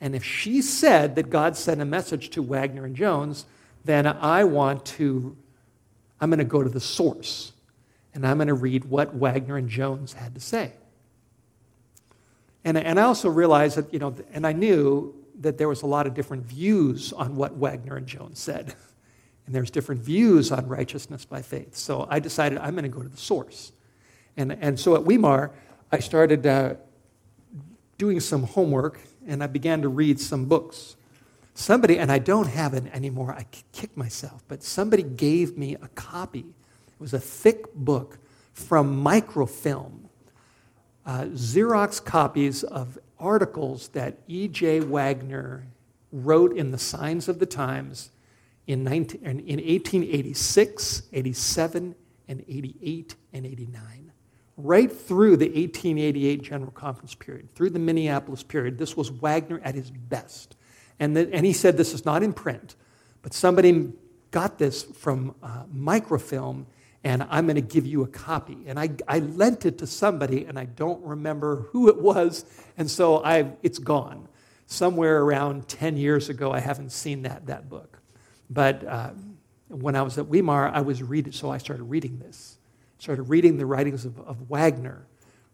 and 0.00 0.14
if 0.14 0.24
she 0.24 0.62
said 0.62 1.16
that 1.16 1.28
God 1.30 1.56
sent 1.56 1.80
a 1.80 1.84
message 1.84 2.30
to 2.30 2.42
Waggoner 2.42 2.86
and 2.86 2.96
Jones, 2.96 3.44
then 3.84 4.06
I 4.06 4.44
want 4.44 4.84
to, 4.86 5.36
I'm 6.20 6.30
going 6.30 6.38
to 6.38 6.44
go 6.44 6.62
to 6.62 6.70
the 6.70 6.80
source 6.80 7.52
and 8.14 8.26
I'm 8.26 8.38
going 8.38 8.48
to 8.48 8.54
read 8.54 8.84
what 8.84 9.14
Waggoner 9.14 9.56
and 9.56 9.68
Jones 9.68 10.12
had 10.12 10.34
to 10.34 10.40
say. 10.40 10.72
And, 12.64 12.78
and 12.78 12.98
I 12.98 13.02
also 13.02 13.28
realized 13.28 13.76
that, 13.76 13.92
you 13.92 13.98
know, 13.98 14.14
and 14.32 14.46
I 14.46 14.52
knew 14.52 15.14
that 15.40 15.58
there 15.58 15.68
was 15.68 15.82
a 15.82 15.86
lot 15.86 16.06
of 16.06 16.14
different 16.14 16.44
views 16.44 17.12
on 17.12 17.36
what 17.36 17.54
Waggoner 17.56 17.96
and 17.96 18.06
Jones 18.06 18.38
said. 18.38 18.74
And 19.46 19.54
there's 19.54 19.70
different 19.70 20.00
views 20.00 20.50
on 20.50 20.66
righteousness 20.68 21.26
by 21.26 21.42
faith. 21.42 21.76
So 21.76 22.06
I 22.08 22.18
decided 22.18 22.58
I'm 22.58 22.72
going 22.74 22.84
to 22.84 22.88
go 22.88 23.02
to 23.02 23.08
the 23.10 23.18
source. 23.18 23.72
And, 24.38 24.52
and 24.52 24.80
so 24.80 24.94
at 24.94 25.04
Weimar, 25.04 25.50
I 25.92 25.98
started 25.98 26.46
uh, 26.46 26.76
doing 27.98 28.20
some 28.20 28.44
homework 28.44 29.00
and 29.26 29.42
I 29.42 29.46
began 29.46 29.82
to 29.82 29.88
read 29.88 30.18
some 30.18 30.46
books. 30.46 30.96
Somebody, 31.54 31.98
and 31.98 32.10
I 32.10 32.18
don't 32.18 32.48
have 32.48 32.74
it 32.74 32.84
anymore, 32.92 33.32
I 33.32 33.46
kick 33.72 33.96
myself, 33.96 34.42
but 34.48 34.62
somebody 34.62 35.04
gave 35.04 35.56
me 35.56 35.76
a 35.76 35.88
copy. 35.94 36.40
It 36.40 37.00
was 37.00 37.14
a 37.14 37.20
thick 37.20 37.72
book 37.74 38.18
from 38.52 38.96
microfilm, 39.02 40.08
uh, 41.06 41.24
Xerox 41.32 42.04
copies 42.04 42.64
of 42.64 42.98
articles 43.18 43.88
that 43.88 44.18
E.J. 44.26 44.80
Waggoner 44.80 45.66
wrote 46.12 46.56
in 46.56 46.70
the 46.70 46.78
Signs 46.78 47.28
of 47.28 47.38
the 47.38 47.46
Times 47.46 48.10
in, 48.66 48.84
19, 48.84 49.20
in 49.22 49.36
1886, 49.36 51.02
87, 51.12 51.94
and 52.28 52.44
88 52.48 53.14
and 53.32 53.46
89. 53.46 54.12
Right 54.56 54.90
through 54.90 55.36
the 55.36 55.46
1888 55.46 56.42
General 56.42 56.70
Conference 56.70 57.14
period, 57.14 57.54
through 57.54 57.70
the 57.70 57.78
Minneapolis 57.78 58.42
period, 58.42 58.78
this 58.78 58.96
was 58.96 59.10
Waggoner 59.10 59.60
at 59.64 59.74
his 59.74 59.90
best. 59.90 60.56
And, 60.98 61.16
the, 61.16 61.32
and 61.32 61.44
he 61.44 61.52
said 61.52 61.76
this 61.76 61.92
is 61.92 62.04
not 62.04 62.22
in 62.22 62.32
print, 62.32 62.76
but 63.22 63.34
somebody 63.34 63.92
got 64.30 64.58
this 64.58 64.82
from 64.82 65.34
uh, 65.42 65.64
microfilm 65.72 66.66
and 67.04 67.22
I'm 67.28 67.44
going 67.44 67.56
to 67.56 67.60
give 67.60 67.86
you 67.86 68.02
a 68.02 68.06
copy. 68.06 68.56
And 68.66 68.80
I, 68.80 68.90
I 69.06 69.18
lent 69.18 69.66
it 69.66 69.78
to 69.78 69.86
somebody, 69.86 70.46
and 70.46 70.58
I 70.58 70.64
don't 70.64 71.04
remember 71.04 71.66
who 71.70 71.88
it 71.88 72.00
was, 72.00 72.46
and 72.78 72.90
so 72.90 73.22
i 73.22 73.52
it's 73.62 73.78
gone. 73.78 74.26
Somewhere 74.66 75.20
around 75.20 75.68
10 75.68 75.98
years 75.98 76.30
ago, 76.30 76.50
I 76.50 76.60
haven't 76.60 76.90
seen 76.90 77.22
that, 77.22 77.46
that 77.46 77.68
book. 77.68 77.98
But 78.48 78.84
uh, 78.86 79.10
when 79.68 79.94
I 79.94 80.02
was 80.02 80.16
at 80.16 80.26
Weimar, 80.26 80.70
I 80.70 80.80
was 80.80 81.02
reading, 81.02 81.32
so 81.32 81.50
I 81.50 81.58
started 81.58 81.84
reading 81.84 82.18
this. 82.18 82.56
Started 82.98 83.24
reading 83.24 83.58
the 83.58 83.66
writings 83.66 84.06
of, 84.06 84.18
of 84.20 84.48
Waggoner 84.48 85.06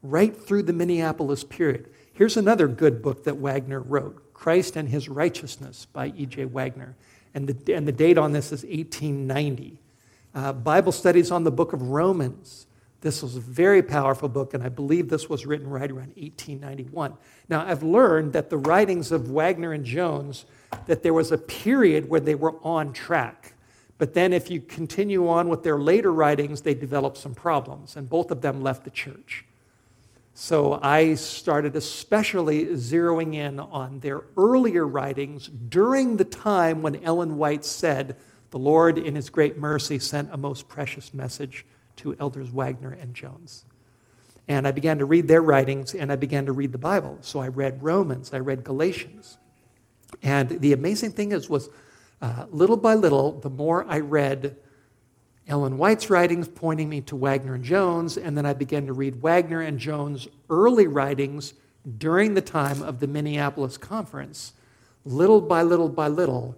right 0.02 0.34
through 0.34 0.62
the 0.62 0.72
Minneapolis 0.72 1.42
period. 1.42 1.90
Here's 2.12 2.36
another 2.36 2.68
good 2.68 3.02
book 3.02 3.24
that 3.24 3.38
Waggoner 3.38 3.80
wrote 3.80 4.29
Christ 4.40 4.74
and 4.76 4.88
His 4.88 5.06
Righteousness 5.06 5.86
by 5.92 6.14
E.J. 6.16 6.46
Waggoner. 6.46 6.96
And 7.34 7.46
the, 7.46 7.74
and 7.74 7.86
the 7.86 7.92
date 7.92 8.16
on 8.16 8.32
this 8.32 8.46
is 8.46 8.64
1890 8.64 9.78
uh, 10.34 10.52
Bible 10.54 10.92
studies 10.92 11.30
on 11.30 11.44
the 11.44 11.50
book 11.50 11.74
of 11.74 11.82
Romans. 11.82 12.66
This 13.02 13.22
was 13.22 13.36
a 13.36 13.40
very 13.40 13.82
powerful 13.82 14.28
book, 14.28 14.54
and 14.54 14.62
I 14.62 14.70
believe 14.70 15.08
this 15.10 15.28
was 15.28 15.44
written 15.44 15.68
right 15.68 15.90
around 15.90 16.14
1891. 16.16 17.14
Now, 17.50 17.66
I've 17.66 17.82
learned 17.82 18.32
that 18.32 18.48
the 18.48 18.56
writings 18.56 19.12
of 19.12 19.30
Waggoner 19.30 19.72
and 19.72 19.84
Jones, 19.84 20.46
that 20.86 21.02
there 21.02 21.14
was 21.14 21.32
a 21.32 21.38
period 21.38 22.08
where 22.08 22.20
they 22.20 22.34
were 22.34 22.54
on 22.62 22.92
track. 22.92 23.54
But 23.98 24.14
then, 24.14 24.32
if 24.32 24.50
you 24.50 24.60
continue 24.60 25.28
on 25.28 25.48
with 25.48 25.62
their 25.62 25.78
later 25.78 26.12
writings, 26.12 26.62
they 26.62 26.74
developed 26.74 27.18
some 27.18 27.34
problems, 27.34 27.96
and 27.96 28.08
both 28.08 28.30
of 28.30 28.40
them 28.40 28.62
left 28.62 28.84
the 28.84 28.90
church. 28.90 29.44
So 30.42 30.80
I 30.82 31.16
started 31.16 31.76
especially 31.76 32.64
zeroing 32.68 33.34
in 33.34 33.60
on 33.60 34.00
their 34.00 34.22
earlier 34.38 34.86
writings 34.86 35.48
during 35.48 36.16
the 36.16 36.24
time 36.24 36.80
when 36.80 37.04
Ellen 37.04 37.36
White 37.36 37.62
said, 37.62 38.16
the 38.48 38.58
Lord, 38.58 38.96
in 38.96 39.16
His 39.16 39.28
great 39.28 39.58
mercy, 39.58 39.98
sent 39.98 40.32
a 40.32 40.38
most 40.38 40.66
precious 40.66 41.12
message 41.12 41.66
to 41.96 42.16
Elders 42.18 42.48
Waggoner 42.48 42.92
and 42.92 43.14
Jones. 43.14 43.66
And 44.48 44.66
I 44.66 44.70
began 44.70 44.96
to 45.00 45.04
read 45.04 45.28
their 45.28 45.42
writings 45.42 45.94
and 45.94 46.10
I 46.10 46.16
began 46.16 46.46
to 46.46 46.52
read 46.52 46.72
the 46.72 46.78
Bible. 46.78 47.18
So 47.20 47.40
I 47.40 47.48
read 47.48 47.82
Romans, 47.82 48.32
I 48.32 48.38
read 48.38 48.64
Galatians. 48.64 49.36
And 50.22 50.48
the 50.48 50.72
amazing 50.72 51.12
thing 51.12 51.32
is, 51.32 51.50
was 51.50 51.68
uh, 52.22 52.46
little 52.48 52.78
by 52.78 52.94
little, 52.94 53.32
the 53.40 53.50
more 53.50 53.84
I 53.86 53.98
read 53.98 54.56
Ellen 55.50 55.78
White's 55.78 56.08
writings 56.08 56.46
pointing 56.46 56.88
me 56.88 57.00
to 57.02 57.16
Waggoner 57.16 57.54
and 57.54 57.64
Jones, 57.64 58.16
and 58.16 58.38
then 58.38 58.46
I 58.46 58.52
began 58.52 58.86
to 58.86 58.92
read 58.92 59.20
Waggoner 59.20 59.60
and 59.60 59.80
Jones' 59.80 60.28
early 60.48 60.86
writings 60.86 61.54
during 61.98 62.34
the 62.34 62.40
time 62.40 62.82
of 62.82 63.00
the 63.00 63.08
Minneapolis 63.08 63.76
conference. 63.76 64.52
Little 65.04 65.40
by 65.40 65.62
little 65.62 65.88
by 65.88 66.06
little, 66.06 66.56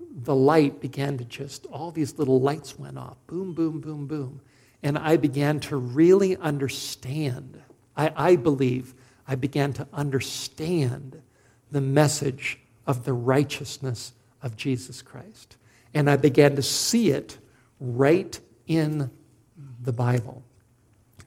the 0.00 0.34
light 0.34 0.80
began 0.80 1.18
to 1.18 1.24
just, 1.24 1.66
all 1.66 1.92
these 1.92 2.18
little 2.18 2.40
lights 2.40 2.76
went 2.76 2.98
off 2.98 3.16
boom, 3.28 3.54
boom, 3.54 3.80
boom, 3.80 4.08
boom. 4.08 4.40
And 4.82 4.98
I 4.98 5.18
began 5.18 5.60
to 5.60 5.76
really 5.76 6.36
understand. 6.36 7.62
I, 7.96 8.12
I 8.16 8.34
believe 8.34 8.92
I 9.28 9.36
began 9.36 9.72
to 9.74 9.86
understand 9.92 11.22
the 11.70 11.80
message 11.80 12.58
of 12.88 13.04
the 13.04 13.12
righteousness 13.12 14.14
of 14.42 14.56
Jesus 14.56 15.00
Christ. 15.00 15.56
And 15.94 16.10
I 16.10 16.16
began 16.16 16.56
to 16.56 16.62
see 16.62 17.10
it 17.10 17.38
right 17.82 18.38
in 18.66 19.10
the 19.82 19.92
Bible, 19.92 20.42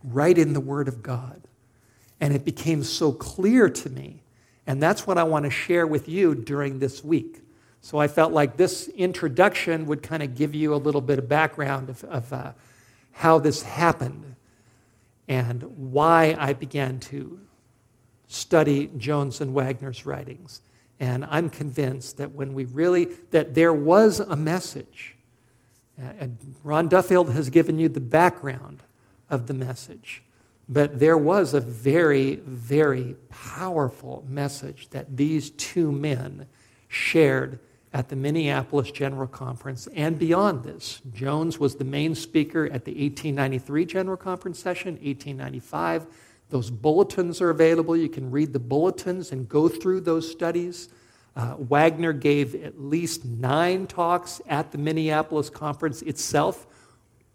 right 0.04 0.38
in 0.38 0.54
the 0.54 0.60
Word 0.60 0.88
of 0.88 1.04
God. 1.04 1.42
And 2.22 2.34
it 2.34 2.46
became 2.46 2.84
so 2.84 3.12
clear 3.12 3.70
to 3.70 3.90
me. 3.90 4.24
And 4.66 4.82
that's 4.82 5.06
what 5.06 5.18
I 5.18 5.24
want 5.24 5.46
to 5.46 5.52
share 5.52 5.86
with 5.86 6.08
you 6.08 6.34
during 6.34 6.80
this 6.80 7.04
week. 7.04 7.42
So 7.82 8.00
I 8.00 8.08
felt 8.08 8.32
like 8.32 8.58
this 8.58 8.88
introduction 8.88 9.86
would 9.86 10.02
kind 10.02 10.24
of 10.24 10.34
give 10.34 10.56
you 10.56 10.74
a 10.74 10.78
little 10.78 11.02
bit 11.02 11.20
of 11.20 11.30
background 11.30 11.90
of, 11.90 12.04
of 12.06 12.34
uh, 12.34 12.52
how 13.12 13.38
this 13.38 13.62
happened 13.62 14.36
and 15.28 15.62
why 15.92 16.36
I 16.40 16.54
began 16.54 17.00
to 17.02 17.40
study 18.28 18.90
Jones 18.98 19.42
and 19.42 19.54
Waggoner's 19.54 20.06
writings. 20.06 20.62
And 21.00 21.26
I'm 21.26 21.50
convinced 21.50 22.18
that 22.18 22.32
when 22.32 22.54
we 22.54 22.66
really, 22.66 23.06
that 23.32 23.54
there 23.54 23.74
was 23.74 24.20
a 24.20 24.36
message. 24.36 25.15
And 25.98 26.38
Ron 26.64 26.88
Duffield 26.88 27.32
has 27.32 27.50
given 27.50 27.80
you 27.80 27.90
the 27.90 28.00
background 28.00 28.84
of 29.30 29.48
the 29.48 29.54
message. 29.54 30.24
But 30.68 31.00
there 31.00 31.18
was 31.18 31.54
a 31.54 31.62
very, 31.62 32.36
very 32.36 33.16
powerful 33.30 34.26
message 34.28 34.90
that 34.90 35.16
these 35.16 35.52
two 35.52 35.92
men 35.92 36.48
shared 36.88 37.60
at 37.94 38.10
the 38.10 38.16
Minneapolis 38.16 38.92
General 38.92 39.28
Conference 39.28 39.88
and 39.96 40.20
beyond 40.20 40.64
this. 40.64 41.02
Jones 41.14 41.60
was 41.60 41.76
the 41.76 41.86
main 41.86 42.14
speaker 42.14 42.66
at 42.66 42.84
the 42.84 42.92
1893 42.92 43.86
General 43.86 44.18
Conference 44.18 44.60
session, 44.60 44.96
1895. 44.96 46.08
Those 46.50 46.70
bulletins 46.70 47.42
are 47.42 47.52
available. 47.52 47.96
You 47.96 48.10
can 48.10 48.30
read 48.32 48.52
the 48.52 48.60
bulletins 48.60 49.32
and 49.32 49.48
go 49.48 49.70
through 49.70 50.02
those 50.02 50.30
studies. 50.30 50.90
Uh, 51.36 51.56
Waggoner 51.58 52.14
gave 52.14 52.56
at 52.56 52.80
least 52.80 53.26
nine 53.26 53.88
talks 53.88 54.42
at 54.48 54.72
the 54.72 54.78
Minneapolis 54.78 55.50
Conference 55.50 56.02
itself, 56.02 56.66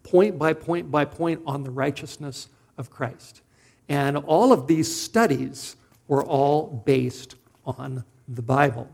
point 0.03 0.38
by 0.38 0.55
point 0.55 0.90
by 0.90 1.05
point, 1.05 1.42
on 1.46 1.64
the 1.64 1.70
righteousness 1.70 2.48
of 2.78 2.90
Christ. 2.90 3.42
And 3.88 4.16
all 4.16 4.53
of 4.53 4.66
these 4.66 4.94
studies 4.94 5.76
were 6.09 6.24
all 6.24 6.82
based 6.86 7.34
on 7.66 8.05
the 8.26 8.42
Bible. 8.42 8.88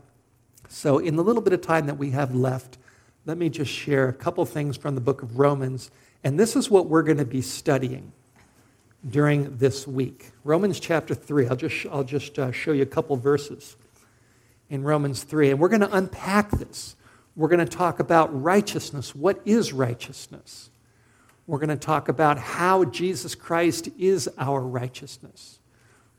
So, 0.67 0.97
in 0.97 1.15
the 1.15 1.23
little 1.23 1.41
bit 1.41 1.53
of 1.53 1.61
time 1.61 1.85
that 1.85 1.97
we 1.97 2.11
have 2.11 2.35
left, 2.35 2.77
let 3.25 3.37
me 3.37 3.49
just 3.49 3.71
share 3.71 4.09
a 4.09 4.13
couple 4.13 4.45
things 4.45 4.75
from 4.75 4.95
the 4.95 5.01
book 5.01 5.21
of 5.21 5.39
Romans. 5.39 5.89
And 6.23 6.37
this 6.37 6.55
is 6.55 6.69
what 6.69 6.87
we're 6.87 7.03
going 7.03 7.17
to 7.17 7.25
be 7.25 7.41
studying 7.41 8.11
during 9.09 9.57
this 9.57 9.87
week. 9.87 10.31
Romans 10.43 10.79
chapter 10.79 11.15
3. 11.15 11.47
I'll 11.47 11.55
just, 11.55 11.85
I'll 11.85 12.03
just 12.03 12.37
uh, 12.37 12.51
show 12.51 12.73
you 12.73 12.83
a 12.83 12.87
couple 12.87 13.15
verses 13.15 13.77
in 14.69 14.83
Romans 14.83 15.23
3. 15.23 15.51
And 15.51 15.59
we're 15.59 15.69
going 15.69 15.81
to 15.81 15.95
unpack 15.95 16.51
this. 16.51 16.95
We're 17.35 17.47
going 17.47 17.65
to 17.65 17.77
talk 17.77 17.99
about 17.99 18.41
righteousness. 18.41 19.15
What 19.15 19.39
is 19.45 19.73
righteousness? 19.73 20.69
We're 21.45 21.59
going 21.59 21.69
to 21.69 21.77
talk 21.77 22.09
about 22.09 22.37
how 22.37 22.83
Jesus 22.85 23.35
Christ 23.35 23.89
is 23.97 24.29
our 24.37 24.59
righteousness. 24.59 25.59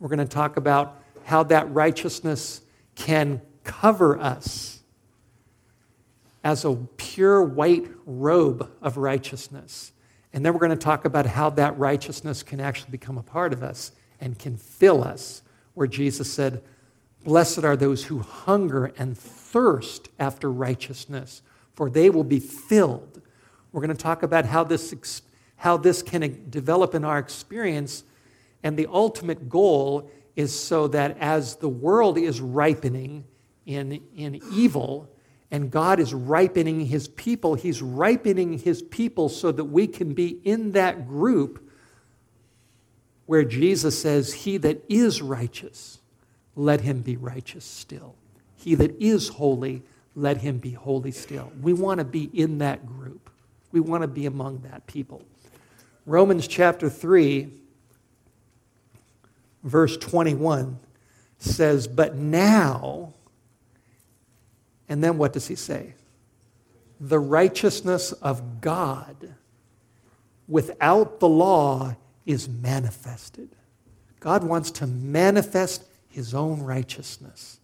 We're 0.00 0.08
going 0.08 0.18
to 0.20 0.24
talk 0.24 0.56
about 0.56 1.02
how 1.24 1.42
that 1.44 1.70
righteousness 1.72 2.62
can 2.94 3.42
cover 3.64 4.18
us 4.18 4.80
as 6.42 6.64
a 6.64 6.74
pure 6.96 7.42
white 7.42 7.86
robe 8.06 8.70
of 8.80 8.96
righteousness. 8.96 9.92
And 10.32 10.44
then 10.44 10.54
we're 10.54 10.60
going 10.60 10.70
to 10.70 10.76
talk 10.76 11.04
about 11.04 11.26
how 11.26 11.50
that 11.50 11.76
righteousness 11.78 12.42
can 12.42 12.60
actually 12.60 12.90
become 12.90 13.18
a 13.18 13.22
part 13.22 13.52
of 13.52 13.62
us 13.62 13.92
and 14.20 14.38
can 14.38 14.56
fill 14.56 15.04
us, 15.04 15.42
where 15.74 15.86
Jesus 15.86 16.32
said, 16.32 16.62
Blessed 17.28 17.62
are 17.62 17.76
those 17.76 18.04
who 18.04 18.20
hunger 18.20 18.86
and 18.96 19.16
thirst 19.16 20.08
after 20.18 20.50
righteousness, 20.50 21.42
for 21.74 21.90
they 21.90 22.08
will 22.08 22.24
be 22.24 22.40
filled. 22.40 23.20
We're 23.70 23.82
going 23.82 23.94
to 23.94 24.02
talk 24.02 24.22
about 24.22 24.46
how 24.46 24.64
this, 24.64 25.20
how 25.56 25.76
this 25.76 26.02
can 26.02 26.48
develop 26.48 26.94
in 26.94 27.04
our 27.04 27.18
experience. 27.18 28.02
And 28.62 28.78
the 28.78 28.86
ultimate 28.90 29.50
goal 29.50 30.10
is 30.36 30.58
so 30.58 30.88
that 30.88 31.18
as 31.18 31.56
the 31.56 31.68
world 31.68 32.16
is 32.16 32.40
ripening, 32.40 33.24
in, 33.66 34.00
in 34.16 34.40
evil, 34.50 35.10
and 35.50 35.70
God 35.70 36.00
is 36.00 36.14
ripening 36.14 36.86
his 36.86 37.08
people. 37.08 37.56
He's 37.56 37.82
ripening 37.82 38.60
his 38.60 38.80
people 38.80 39.28
so 39.28 39.52
that 39.52 39.64
we 39.64 39.86
can 39.86 40.14
be 40.14 40.40
in 40.44 40.72
that 40.72 41.06
group 41.06 41.70
where 43.26 43.44
Jesus 43.44 44.00
says, 44.00 44.32
He 44.32 44.56
that 44.56 44.82
is 44.88 45.20
righteous 45.20 45.97
let 46.58 46.80
him 46.80 47.00
be 47.02 47.16
righteous 47.16 47.64
still. 47.64 48.16
He 48.56 48.74
that 48.74 49.00
is 49.00 49.28
holy, 49.28 49.84
let 50.16 50.38
him 50.38 50.58
be 50.58 50.72
holy 50.72 51.12
still. 51.12 51.52
We 51.62 51.72
want 51.72 51.98
to 51.98 52.04
be 52.04 52.24
in 52.32 52.58
that 52.58 52.84
group. 52.84 53.30
We 53.70 53.78
want 53.78 54.02
to 54.02 54.08
be 54.08 54.26
among 54.26 54.62
that 54.62 54.84
people. 54.88 55.22
Romans 56.04 56.48
chapter 56.48 56.90
3, 56.90 57.48
verse 59.62 59.96
21 59.98 60.80
says, 61.38 61.86
But 61.86 62.16
now, 62.16 63.14
and 64.88 65.04
then 65.04 65.16
what 65.16 65.32
does 65.32 65.46
he 65.46 65.54
say? 65.54 65.94
The 66.98 67.20
righteousness 67.20 68.10
of 68.10 68.60
God 68.60 69.34
without 70.48 71.20
the 71.20 71.28
law 71.28 71.94
is 72.26 72.48
manifested. 72.48 73.50
God 74.18 74.42
wants 74.42 74.72
to 74.72 74.88
manifest 74.88 75.84
his 76.18 76.34
own 76.34 76.60
righteousness. 76.60 77.60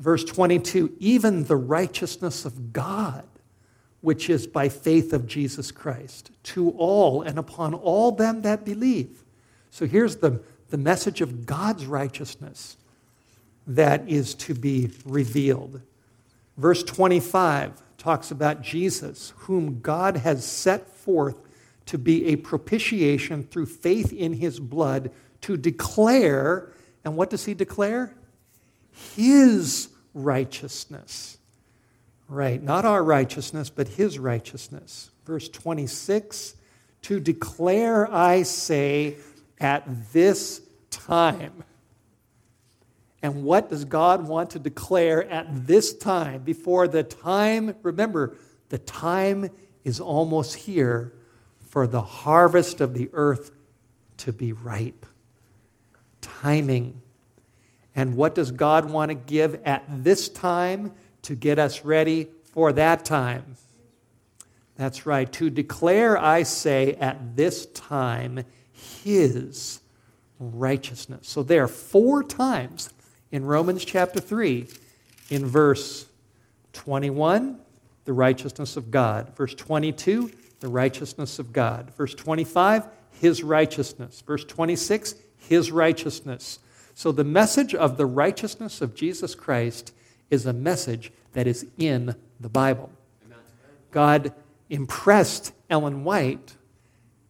Verse 0.00 0.24
22 0.24 0.96
even 0.98 1.44
the 1.44 1.56
righteousness 1.56 2.44
of 2.44 2.72
God, 2.72 3.24
which 4.00 4.28
is 4.28 4.48
by 4.48 4.68
faith 4.68 5.12
of 5.12 5.28
Jesus 5.28 5.70
Christ, 5.70 6.32
to 6.42 6.70
all 6.70 7.22
and 7.22 7.38
upon 7.38 7.72
all 7.72 8.10
them 8.10 8.42
that 8.42 8.64
believe. 8.64 9.22
So 9.70 9.86
here's 9.86 10.16
the, 10.16 10.42
the 10.70 10.76
message 10.76 11.20
of 11.20 11.46
God's 11.46 11.86
righteousness 11.86 12.76
that 13.68 14.08
is 14.08 14.34
to 14.34 14.54
be 14.54 14.90
revealed. 15.04 15.82
Verse 16.56 16.82
25 16.82 17.80
talks 17.96 18.32
about 18.32 18.62
Jesus, 18.62 19.34
whom 19.36 19.78
God 19.80 20.16
has 20.16 20.44
set 20.44 20.88
forth 20.88 21.36
to 21.86 21.96
be 21.96 22.26
a 22.26 22.36
propitiation 22.36 23.44
through 23.44 23.66
faith 23.66 24.12
in 24.12 24.32
his 24.32 24.58
blood 24.58 25.12
to 25.42 25.56
declare, 25.56 26.72
and 27.04 27.16
what 27.16 27.30
does 27.30 27.44
he 27.44 27.54
declare? 27.54 28.14
His 29.16 29.88
righteousness. 30.14 31.38
Right, 32.28 32.62
not 32.62 32.84
our 32.84 33.02
righteousness, 33.02 33.68
but 33.70 33.88
his 33.88 34.18
righteousness. 34.18 35.10
Verse 35.26 35.48
26 35.48 36.56
To 37.02 37.20
declare, 37.20 38.12
I 38.12 38.42
say, 38.42 39.16
at 39.60 39.84
this 40.12 40.60
time. 40.90 41.64
And 43.22 43.44
what 43.44 43.70
does 43.70 43.84
God 43.84 44.26
want 44.26 44.50
to 44.50 44.58
declare 44.58 45.28
at 45.30 45.66
this 45.66 45.94
time? 45.94 46.42
Before 46.42 46.88
the 46.88 47.04
time, 47.04 47.76
remember, 47.82 48.36
the 48.68 48.78
time 48.78 49.50
is 49.84 50.00
almost 50.00 50.54
here 50.54 51.12
for 51.60 51.86
the 51.86 52.02
harvest 52.02 52.80
of 52.80 52.94
the 52.94 53.08
earth 53.12 53.52
to 54.18 54.32
be 54.32 54.52
ripe. 54.52 55.06
Timing 56.42 57.00
and 57.94 58.16
what 58.16 58.34
does 58.34 58.50
God 58.50 58.90
want 58.90 59.10
to 59.10 59.14
give 59.14 59.60
at 59.64 59.84
this 59.88 60.28
time 60.28 60.92
to 61.22 61.34
get 61.34 61.58
us 61.58 61.84
ready 61.84 62.28
for 62.42 62.72
that 62.72 63.04
time? 63.04 63.56
That's 64.76 65.06
right. 65.06 65.30
To 65.34 65.50
declare, 65.50 66.18
I 66.18 66.42
say, 66.42 66.94
at 66.94 67.36
this 67.36 67.66
time, 67.66 68.44
His 68.72 69.80
righteousness. 70.40 71.28
So 71.28 71.42
there 71.42 71.62
are 71.62 71.68
four 71.68 72.24
times 72.24 72.90
in 73.30 73.44
Romans 73.44 73.84
chapter 73.84 74.18
3, 74.18 74.66
in 75.30 75.46
verse 75.46 76.06
21, 76.72 77.58
the 78.04 78.12
righteousness 78.12 78.76
of 78.76 78.90
God. 78.90 79.36
Verse 79.36 79.54
22, 79.54 80.32
the 80.60 80.68
righteousness 80.68 81.38
of 81.38 81.52
God. 81.52 81.94
Verse 81.94 82.14
25, 82.14 82.88
His 83.20 83.42
righteousness. 83.42 84.22
Verse 84.26 84.44
26, 84.44 85.14
His 85.48 85.70
righteousness. 85.70 86.58
So 86.94 87.12
the 87.12 87.24
message 87.24 87.74
of 87.74 87.96
the 87.96 88.06
righteousness 88.06 88.80
of 88.80 88.94
Jesus 88.94 89.34
Christ 89.34 89.92
is 90.30 90.46
a 90.46 90.52
message 90.52 91.12
that 91.32 91.46
is 91.46 91.66
in 91.78 92.14
the 92.40 92.48
Bible. 92.48 92.90
God 93.90 94.32
impressed 94.70 95.52
Ellen 95.68 96.04
White 96.04 96.56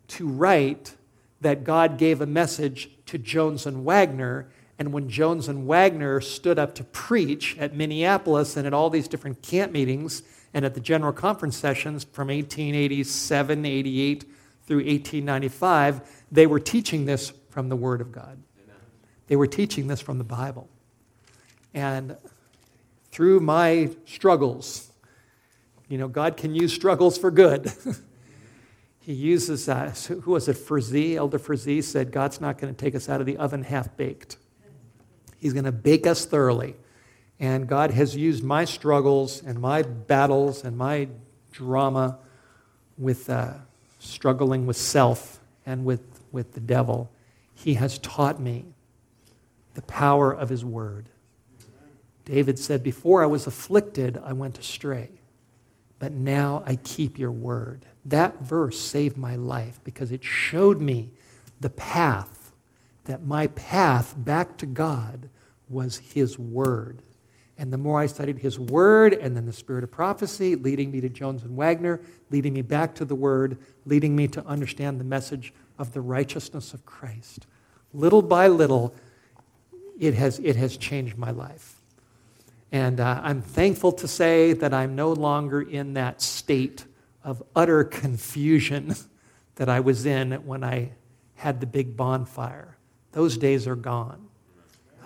to 0.08 0.28
write 0.28 0.94
that 1.40 1.64
God 1.64 1.98
gave 1.98 2.20
a 2.20 2.26
message 2.26 2.90
to 3.06 3.18
Jones 3.18 3.66
and 3.66 3.84
Waggoner. 3.84 4.48
And 4.78 4.92
when 4.92 5.08
Jones 5.08 5.48
and 5.48 5.66
Waggoner 5.66 6.20
stood 6.20 6.58
up 6.58 6.74
to 6.76 6.84
preach 6.84 7.56
at 7.58 7.74
Minneapolis 7.74 8.56
and 8.56 8.66
at 8.66 8.72
all 8.72 8.90
these 8.90 9.08
different 9.08 9.42
camp 9.42 9.72
meetings 9.72 10.22
and 10.54 10.64
at 10.64 10.74
the 10.74 10.80
General 10.80 11.12
Conference 11.12 11.56
sessions 11.56 12.04
from 12.04 12.28
1887, 12.28 13.64
88 13.64 14.24
through 14.64 14.76
1895, 14.76 16.00
they 16.30 16.46
were 16.46 16.60
teaching 16.60 17.06
this 17.06 17.32
from 17.52 17.68
the 17.68 17.76
Word 17.76 18.00
of 18.00 18.10
God. 18.10 18.42
They 19.28 19.36
were 19.36 19.46
teaching 19.46 19.86
this 19.86 20.00
from 20.00 20.16
the 20.18 20.24
Bible. 20.24 20.68
And 21.74 22.16
through 23.10 23.40
my 23.40 23.90
struggles, 24.06 24.90
you 25.88 25.98
know, 25.98 26.08
God 26.08 26.38
can 26.38 26.54
use 26.54 26.72
struggles 26.72 27.18
for 27.18 27.30
good. 27.30 27.70
he 29.00 29.12
uses, 29.12 29.68
uh, 29.68 29.94
who 30.08 30.30
was 30.30 30.48
it, 30.48 30.54
Frazee? 30.54 31.16
Elder 31.16 31.38
Frazee 31.38 31.82
said, 31.82 32.10
God's 32.10 32.40
not 32.40 32.56
going 32.56 32.74
to 32.74 32.84
take 32.84 32.94
us 32.94 33.10
out 33.10 33.20
of 33.20 33.26
the 33.26 33.36
oven 33.36 33.62
half 33.62 33.94
baked. 33.98 34.38
He's 35.38 35.52
going 35.52 35.66
to 35.66 35.72
bake 35.72 36.06
us 36.06 36.24
thoroughly. 36.24 36.76
And 37.38 37.68
God 37.68 37.90
has 37.90 38.16
used 38.16 38.42
my 38.42 38.64
struggles 38.64 39.42
and 39.42 39.60
my 39.60 39.82
battles 39.82 40.64
and 40.64 40.76
my 40.76 41.08
drama 41.50 42.18
with 42.96 43.28
uh, 43.28 43.54
struggling 43.98 44.66
with 44.66 44.76
self 44.78 45.40
and 45.66 45.84
with, 45.84 46.20
with 46.32 46.54
the 46.54 46.60
devil. 46.60 47.11
He 47.62 47.74
has 47.74 47.98
taught 47.98 48.40
me 48.40 48.64
the 49.74 49.82
power 49.82 50.32
of 50.32 50.48
his 50.48 50.64
word. 50.64 51.08
David 52.24 52.58
said, 52.58 52.82
Before 52.82 53.22
I 53.22 53.26
was 53.26 53.46
afflicted, 53.46 54.20
I 54.24 54.32
went 54.32 54.58
astray, 54.58 55.10
but 56.00 56.10
now 56.10 56.64
I 56.66 56.74
keep 56.76 57.20
your 57.20 57.30
word. 57.30 57.86
That 58.04 58.40
verse 58.42 58.80
saved 58.80 59.16
my 59.16 59.36
life 59.36 59.78
because 59.84 60.10
it 60.10 60.24
showed 60.24 60.80
me 60.80 61.10
the 61.60 61.70
path, 61.70 62.52
that 63.04 63.24
my 63.24 63.46
path 63.48 64.14
back 64.16 64.56
to 64.58 64.66
God 64.66 65.28
was 65.68 65.98
his 65.98 66.36
word. 66.36 67.00
And 67.58 67.72
the 67.72 67.78
more 67.78 68.00
I 68.00 68.06
studied 68.06 68.38
his 68.38 68.58
word 68.58 69.12
and 69.12 69.36
then 69.36 69.46
the 69.46 69.52
spirit 69.52 69.84
of 69.84 69.92
prophecy, 69.92 70.56
leading 70.56 70.90
me 70.90 71.00
to 71.00 71.08
Jones 71.08 71.44
and 71.44 71.56
Waggoner, 71.56 72.00
leading 72.28 72.54
me 72.54 72.62
back 72.62 72.92
to 72.96 73.04
the 73.04 73.14
word, 73.14 73.56
leading 73.84 74.16
me 74.16 74.26
to 74.28 74.44
understand 74.46 74.98
the 74.98 75.04
message 75.04 75.54
of 75.78 75.92
the 75.92 76.00
righteousness 76.00 76.74
of 76.74 76.84
Christ. 76.84 77.46
Little 77.94 78.22
by 78.22 78.48
little, 78.48 78.94
it 79.98 80.14
has, 80.14 80.38
it 80.38 80.56
has 80.56 80.76
changed 80.76 81.16
my 81.16 81.30
life. 81.30 81.76
And 82.72 83.00
uh, 83.00 83.20
I'm 83.22 83.42
thankful 83.42 83.92
to 83.92 84.08
say 84.08 84.54
that 84.54 84.72
I'm 84.72 84.96
no 84.96 85.12
longer 85.12 85.60
in 85.60 85.94
that 85.94 86.22
state 86.22 86.86
of 87.22 87.42
utter 87.54 87.84
confusion 87.84 88.94
that 89.56 89.68
I 89.68 89.80
was 89.80 90.06
in 90.06 90.32
when 90.46 90.64
I 90.64 90.92
had 91.34 91.60
the 91.60 91.66
big 91.66 91.96
bonfire. 91.96 92.76
Those 93.12 93.36
days 93.36 93.66
are 93.66 93.76
gone. 93.76 94.26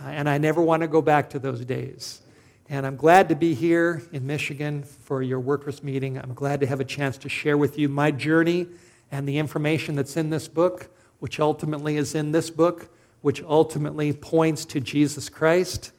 Uh, 0.00 0.08
and 0.08 0.28
I 0.28 0.38
never 0.38 0.62
want 0.62 0.82
to 0.82 0.88
go 0.88 1.02
back 1.02 1.30
to 1.30 1.38
those 1.38 1.64
days. 1.64 2.20
And 2.68 2.86
I'm 2.86 2.96
glad 2.96 3.28
to 3.28 3.36
be 3.36 3.54
here 3.54 4.02
in 4.12 4.26
Michigan 4.26 4.82
for 4.82 5.22
your 5.22 5.40
workers' 5.40 5.82
meeting. 5.82 6.18
I'm 6.18 6.34
glad 6.34 6.60
to 6.60 6.66
have 6.66 6.80
a 6.80 6.84
chance 6.84 7.16
to 7.18 7.28
share 7.28 7.56
with 7.56 7.78
you 7.78 7.88
my 7.88 8.10
journey 8.10 8.66
and 9.10 9.28
the 9.28 9.38
information 9.38 9.94
that's 9.94 10.16
in 10.16 10.30
this 10.30 10.48
book, 10.48 10.88
which 11.18 11.40
ultimately 11.40 11.96
is 11.96 12.14
in 12.14 12.32
this 12.32 12.50
book 12.50 12.90
which 13.26 13.42
ultimately 13.42 14.12
points 14.12 14.64
to 14.64 14.78
Jesus 14.78 15.28
Christ. 15.28 15.90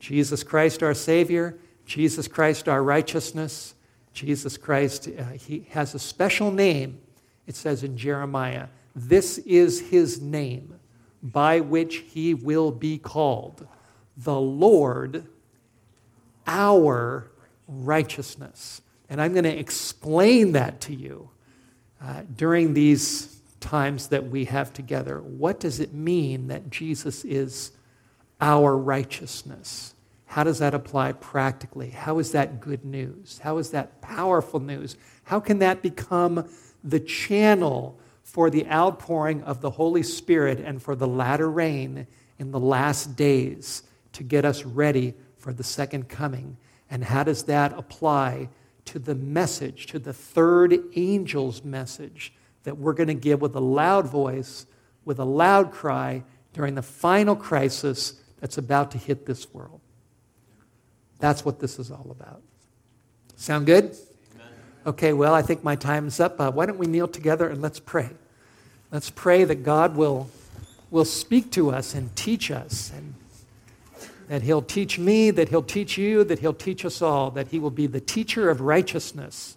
Jesus 0.00 0.42
Christ, 0.42 0.82
our 0.82 0.92
Savior, 0.92 1.58
Jesus 1.86 2.28
Christ, 2.28 2.68
our 2.68 2.82
righteousness. 2.82 3.74
Jesus 4.12 4.58
Christ, 4.58 5.08
uh, 5.08 5.24
he 5.32 5.66
has 5.70 5.94
a 5.94 5.98
special 5.98 6.50
name, 6.50 7.00
it 7.46 7.56
says 7.56 7.82
in 7.82 7.96
Jeremiah. 7.96 8.66
This 8.94 9.38
is 9.38 9.80
his 9.80 10.20
name 10.20 10.78
by 11.22 11.60
which 11.60 12.04
he 12.08 12.34
will 12.34 12.70
be 12.70 12.98
called 12.98 13.66
the 14.18 14.38
Lord, 14.38 15.24
our 16.46 17.30
righteousness. 17.66 18.82
And 19.08 19.22
I'm 19.22 19.32
going 19.32 19.44
to 19.44 19.58
explain 19.58 20.52
that 20.52 20.82
to 20.82 20.94
you 20.94 21.30
uh, 22.02 22.24
during 22.36 22.74
these 22.74 23.37
times 23.60 24.08
that 24.08 24.28
we 24.28 24.44
have 24.46 24.72
together. 24.72 25.20
What 25.20 25.60
does 25.60 25.80
it 25.80 25.92
mean 25.92 26.48
that 26.48 26.70
Jesus 26.70 27.24
is 27.24 27.72
our 28.40 28.76
righteousness? 28.76 29.94
How 30.26 30.44
does 30.44 30.58
that 30.58 30.74
apply 30.74 31.12
practically? 31.12 31.90
How 31.90 32.18
is 32.18 32.32
that 32.32 32.60
good 32.60 32.84
news? 32.84 33.40
How 33.42 33.58
is 33.58 33.70
that 33.70 34.00
powerful 34.02 34.60
news? 34.60 34.96
How 35.24 35.40
can 35.40 35.58
that 35.60 35.82
become 35.82 36.48
the 36.84 37.00
channel 37.00 37.98
for 38.22 38.50
the 38.50 38.66
outpouring 38.68 39.42
of 39.42 39.62
the 39.62 39.70
Holy 39.70 40.02
Spirit 40.02 40.60
and 40.60 40.82
for 40.82 40.94
the 40.94 41.08
latter 41.08 41.50
rain 41.50 42.06
in 42.38 42.50
the 42.50 42.60
last 42.60 43.16
days 43.16 43.82
to 44.12 44.22
get 44.22 44.44
us 44.44 44.64
ready 44.64 45.14
for 45.38 45.52
the 45.52 45.64
second 45.64 46.08
coming? 46.08 46.58
And 46.90 47.04
how 47.04 47.24
does 47.24 47.44
that 47.44 47.72
apply 47.72 48.50
to 48.86 48.98
the 48.98 49.14
message, 49.14 49.86
to 49.86 49.98
the 49.98 50.12
third 50.12 50.78
angel's 50.96 51.64
message 51.64 52.32
that 52.68 52.76
we're 52.76 52.92
going 52.92 53.08
to 53.08 53.14
give 53.14 53.40
with 53.40 53.56
a 53.56 53.60
loud 53.60 54.06
voice, 54.06 54.66
with 55.06 55.18
a 55.18 55.24
loud 55.24 55.72
cry 55.72 56.22
during 56.52 56.74
the 56.74 56.82
final 56.82 57.34
crisis 57.34 58.20
that's 58.42 58.58
about 58.58 58.90
to 58.90 58.98
hit 58.98 59.24
this 59.24 59.54
world. 59.54 59.80
That's 61.18 61.46
what 61.46 61.60
this 61.60 61.78
is 61.78 61.90
all 61.90 62.08
about. 62.10 62.42
Sound 63.36 63.64
good? 63.64 63.96
Okay, 64.84 65.14
well, 65.14 65.32
I 65.32 65.40
think 65.40 65.64
my 65.64 65.76
time's 65.76 66.20
up. 66.20 66.38
Uh, 66.38 66.50
why 66.50 66.66
don't 66.66 66.76
we 66.76 66.86
kneel 66.86 67.08
together 67.08 67.48
and 67.48 67.62
let's 67.62 67.80
pray? 67.80 68.10
Let's 68.92 69.08
pray 69.08 69.44
that 69.44 69.62
God 69.62 69.96
will, 69.96 70.28
will 70.90 71.06
speak 71.06 71.50
to 71.52 71.70
us 71.70 71.94
and 71.94 72.14
teach 72.14 72.50
us, 72.50 72.92
and 72.94 73.14
that 74.28 74.42
He'll 74.42 74.60
teach 74.60 74.98
me, 74.98 75.30
that 75.30 75.48
He'll 75.48 75.62
teach 75.62 75.96
you, 75.96 76.22
that 76.24 76.40
He'll 76.40 76.52
teach 76.52 76.84
us 76.84 77.00
all, 77.00 77.30
that 77.30 77.48
He 77.48 77.58
will 77.58 77.70
be 77.70 77.86
the 77.86 78.00
teacher 78.00 78.50
of 78.50 78.60
righteousness, 78.60 79.56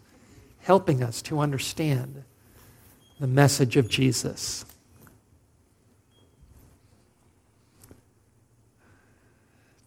helping 0.59 1.03
us 1.03 1.22
to 1.24 1.41
understand 1.41 2.24
the 3.22 3.28
message 3.28 3.78
of 3.78 3.88
Jesus. 3.88 4.65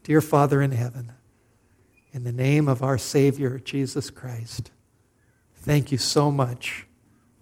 Dear 0.04 0.20
Father 0.20 0.62
in 0.62 0.70
heaven, 0.70 1.10
in 2.12 2.22
the 2.22 2.30
name 2.30 2.68
of 2.68 2.80
our 2.80 2.96
Savior, 2.96 3.58
Jesus 3.58 4.08
Christ, 4.08 4.70
thank 5.56 5.90
you 5.90 5.98
so 5.98 6.30
much 6.30 6.86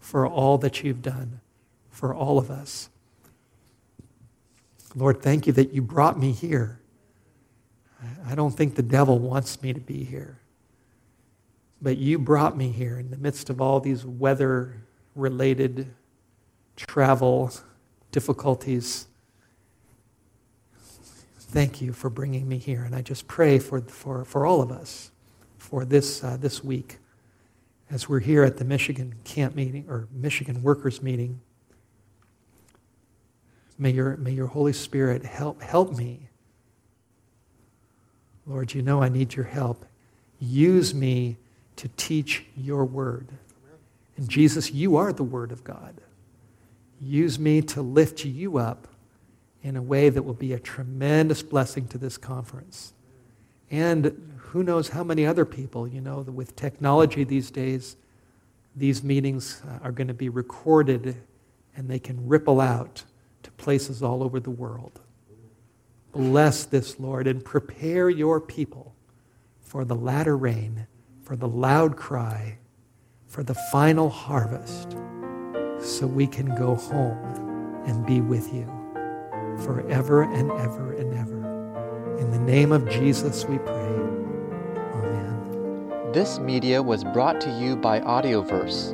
for 0.00 0.26
all 0.26 0.56
that 0.58 0.82
you've 0.82 1.02
done 1.02 1.42
for 1.90 2.14
all 2.14 2.38
of 2.38 2.50
us. 2.50 2.88
Lord, 4.94 5.20
thank 5.20 5.46
you 5.46 5.52
that 5.52 5.74
you 5.74 5.82
brought 5.82 6.18
me 6.18 6.32
here. 6.32 6.80
I 8.26 8.34
don't 8.34 8.52
think 8.56 8.76
the 8.76 8.82
devil 8.82 9.18
wants 9.18 9.60
me 9.60 9.74
to 9.74 9.80
be 9.80 10.04
here. 10.04 10.38
But 11.82 11.98
you 11.98 12.18
brought 12.18 12.56
me 12.56 12.70
here 12.70 12.98
in 12.98 13.10
the 13.10 13.18
midst 13.18 13.50
of 13.50 13.60
all 13.60 13.78
these 13.78 14.06
weather 14.06 14.82
related 15.14 15.88
travel 16.76 17.50
difficulties. 18.10 19.06
Thank 21.38 21.82
you 21.82 21.92
for 21.92 22.08
bringing 22.08 22.48
me 22.48 22.58
here. 22.58 22.82
And 22.82 22.94
I 22.94 23.02
just 23.02 23.28
pray 23.28 23.58
for, 23.58 23.80
for, 23.82 24.24
for 24.24 24.46
all 24.46 24.62
of 24.62 24.72
us 24.72 25.10
for 25.58 25.84
this, 25.84 26.24
uh, 26.24 26.36
this 26.38 26.64
week 26.64 26.98
as 27.90 28.08
we're 28.08 28.20
here 28.20 28.42
at 28.42 28.56
the 28.56 28.64
Michigan 28.64 29.14
camp 29.24 29.54
meeting 29.54 29.84
or 29.88 30.08
Michigan 30.10 30.62
workers 30.62 31.02
meeting. 31.02 31.40
May 33.78 33.90
your, 33.90 34.16
may 34.16 34.32
your 34.32 34.46
Holy 34.46 34.72
Spirit 34.72 35.24
help, 35.24 35.62
help 35.62 35.92
me. 35.96 36.28
Lord, 38.46 38.74
you 38.74 38.82
know 38.82 39.02
I 39.02 39.08
need 39.08 39.34
your 39.34 39.44
help. 39.44 39.84
Use 40.40 40.94
me 40.94 41.36
to 41.76 41.88
teach 41.88 42.44
your 42.56 42.84
word. 42.84 43.28
And 44.16 44.28
Jesus, 44.28 44.72
you 44.72 44.96
are 44.96 45.12
the 45.12 45.24
word 45.24 45.52
of 45.52 45.64
God. 45.64 46.00
Use 47.00 47.38
me 47.38 47.62
to 47.62 47.82
lift 47.82 48.24
you 48.24 48.58
up 48.58 48.86
in 49.62 49.76
a 49.76 49.82
way 49.82 50.08
that 50.08 50.22
will 50.22 50.34
be 50.34 50.52
a 50.52 50.58
tremendous 50.58 51.42
blessing 51.42 51.88
to 51.88 51.98
this 51.98 52.16
conference. 52.16 52.92
And 53.70 54.34
who 54.36 54.62
knows 54.62 54.90
how 54.90 55.02
many 55.02 55.24
other 55.24 55.44
people, 55.44 55.88
you 55.88 56.00
know, 56.00 56.20
with 56.20 56.54
technology 56.56 57.24
these 57.24 57.50
days, 57.50 57.96
these 58.76 59.02
meetings 59.02 59.62
uh, 59.66 59.78
are 59.82 59.92
going 59.92 60.08
to 60.08 60.14
be 60.14 60.28
recorded 60.28 61.16
and 61.76 61.88
they 61.88 61.98
can 61.98 62.28
ripple 62.28 62.60
out 62.60 63.04
to 63.42 63.50
places 63.52 64.02
all 64.02 64.22
over 64.22 64.40
the 64.40 64.50
world. 64.50 65.00
Bless 66.12 66.64
this, 66.64 67.00
Lord, 67.00 67.26
and 67.26 67.44
prepare 67.44 68.10
your 68.10 68.40
people 68.40 68.94
for 69.60 69.84
the 69.84 69.94
latter 69.94 70.36
rain, 70.36 70.86
for 71.22 71.34
the 71.36 71.48
loud 71.48 71.96
cry, 71.96 72.58
for 73.32 73.42
the 73.42 73.54
final 73.54 74.10
harvest, 74.10 74.94
so 75.80 76.06
we 76.06 76.26
can 76.26 76.54
go 76.54 76.74
home 76.74 77.16
and 77.86 78.04
be 78.04 78.20
with 78.20 78.52
you 78.52 78.66
forever 79.64 80.24
and 80.24 80.52
ever 80.52 80.92
and 80.92 81.14
ever. 81.14 82.18
In 82.18 82.30
the 82.30 82.38
name 82.38 82.72
of 82.72 82.86
Jesus 82.90 83.46
we 83.46 83.56
pray. 83.56 83.96
Amen. 84.96 86.12
This 86.12 86.40
media 86.40 86.82
was 86.82 87.04
brought 87.04 87.40
to 87.40 87.50
you 87.58 87.74
by 87.74 88.00
Audioverse, 88.00 88.92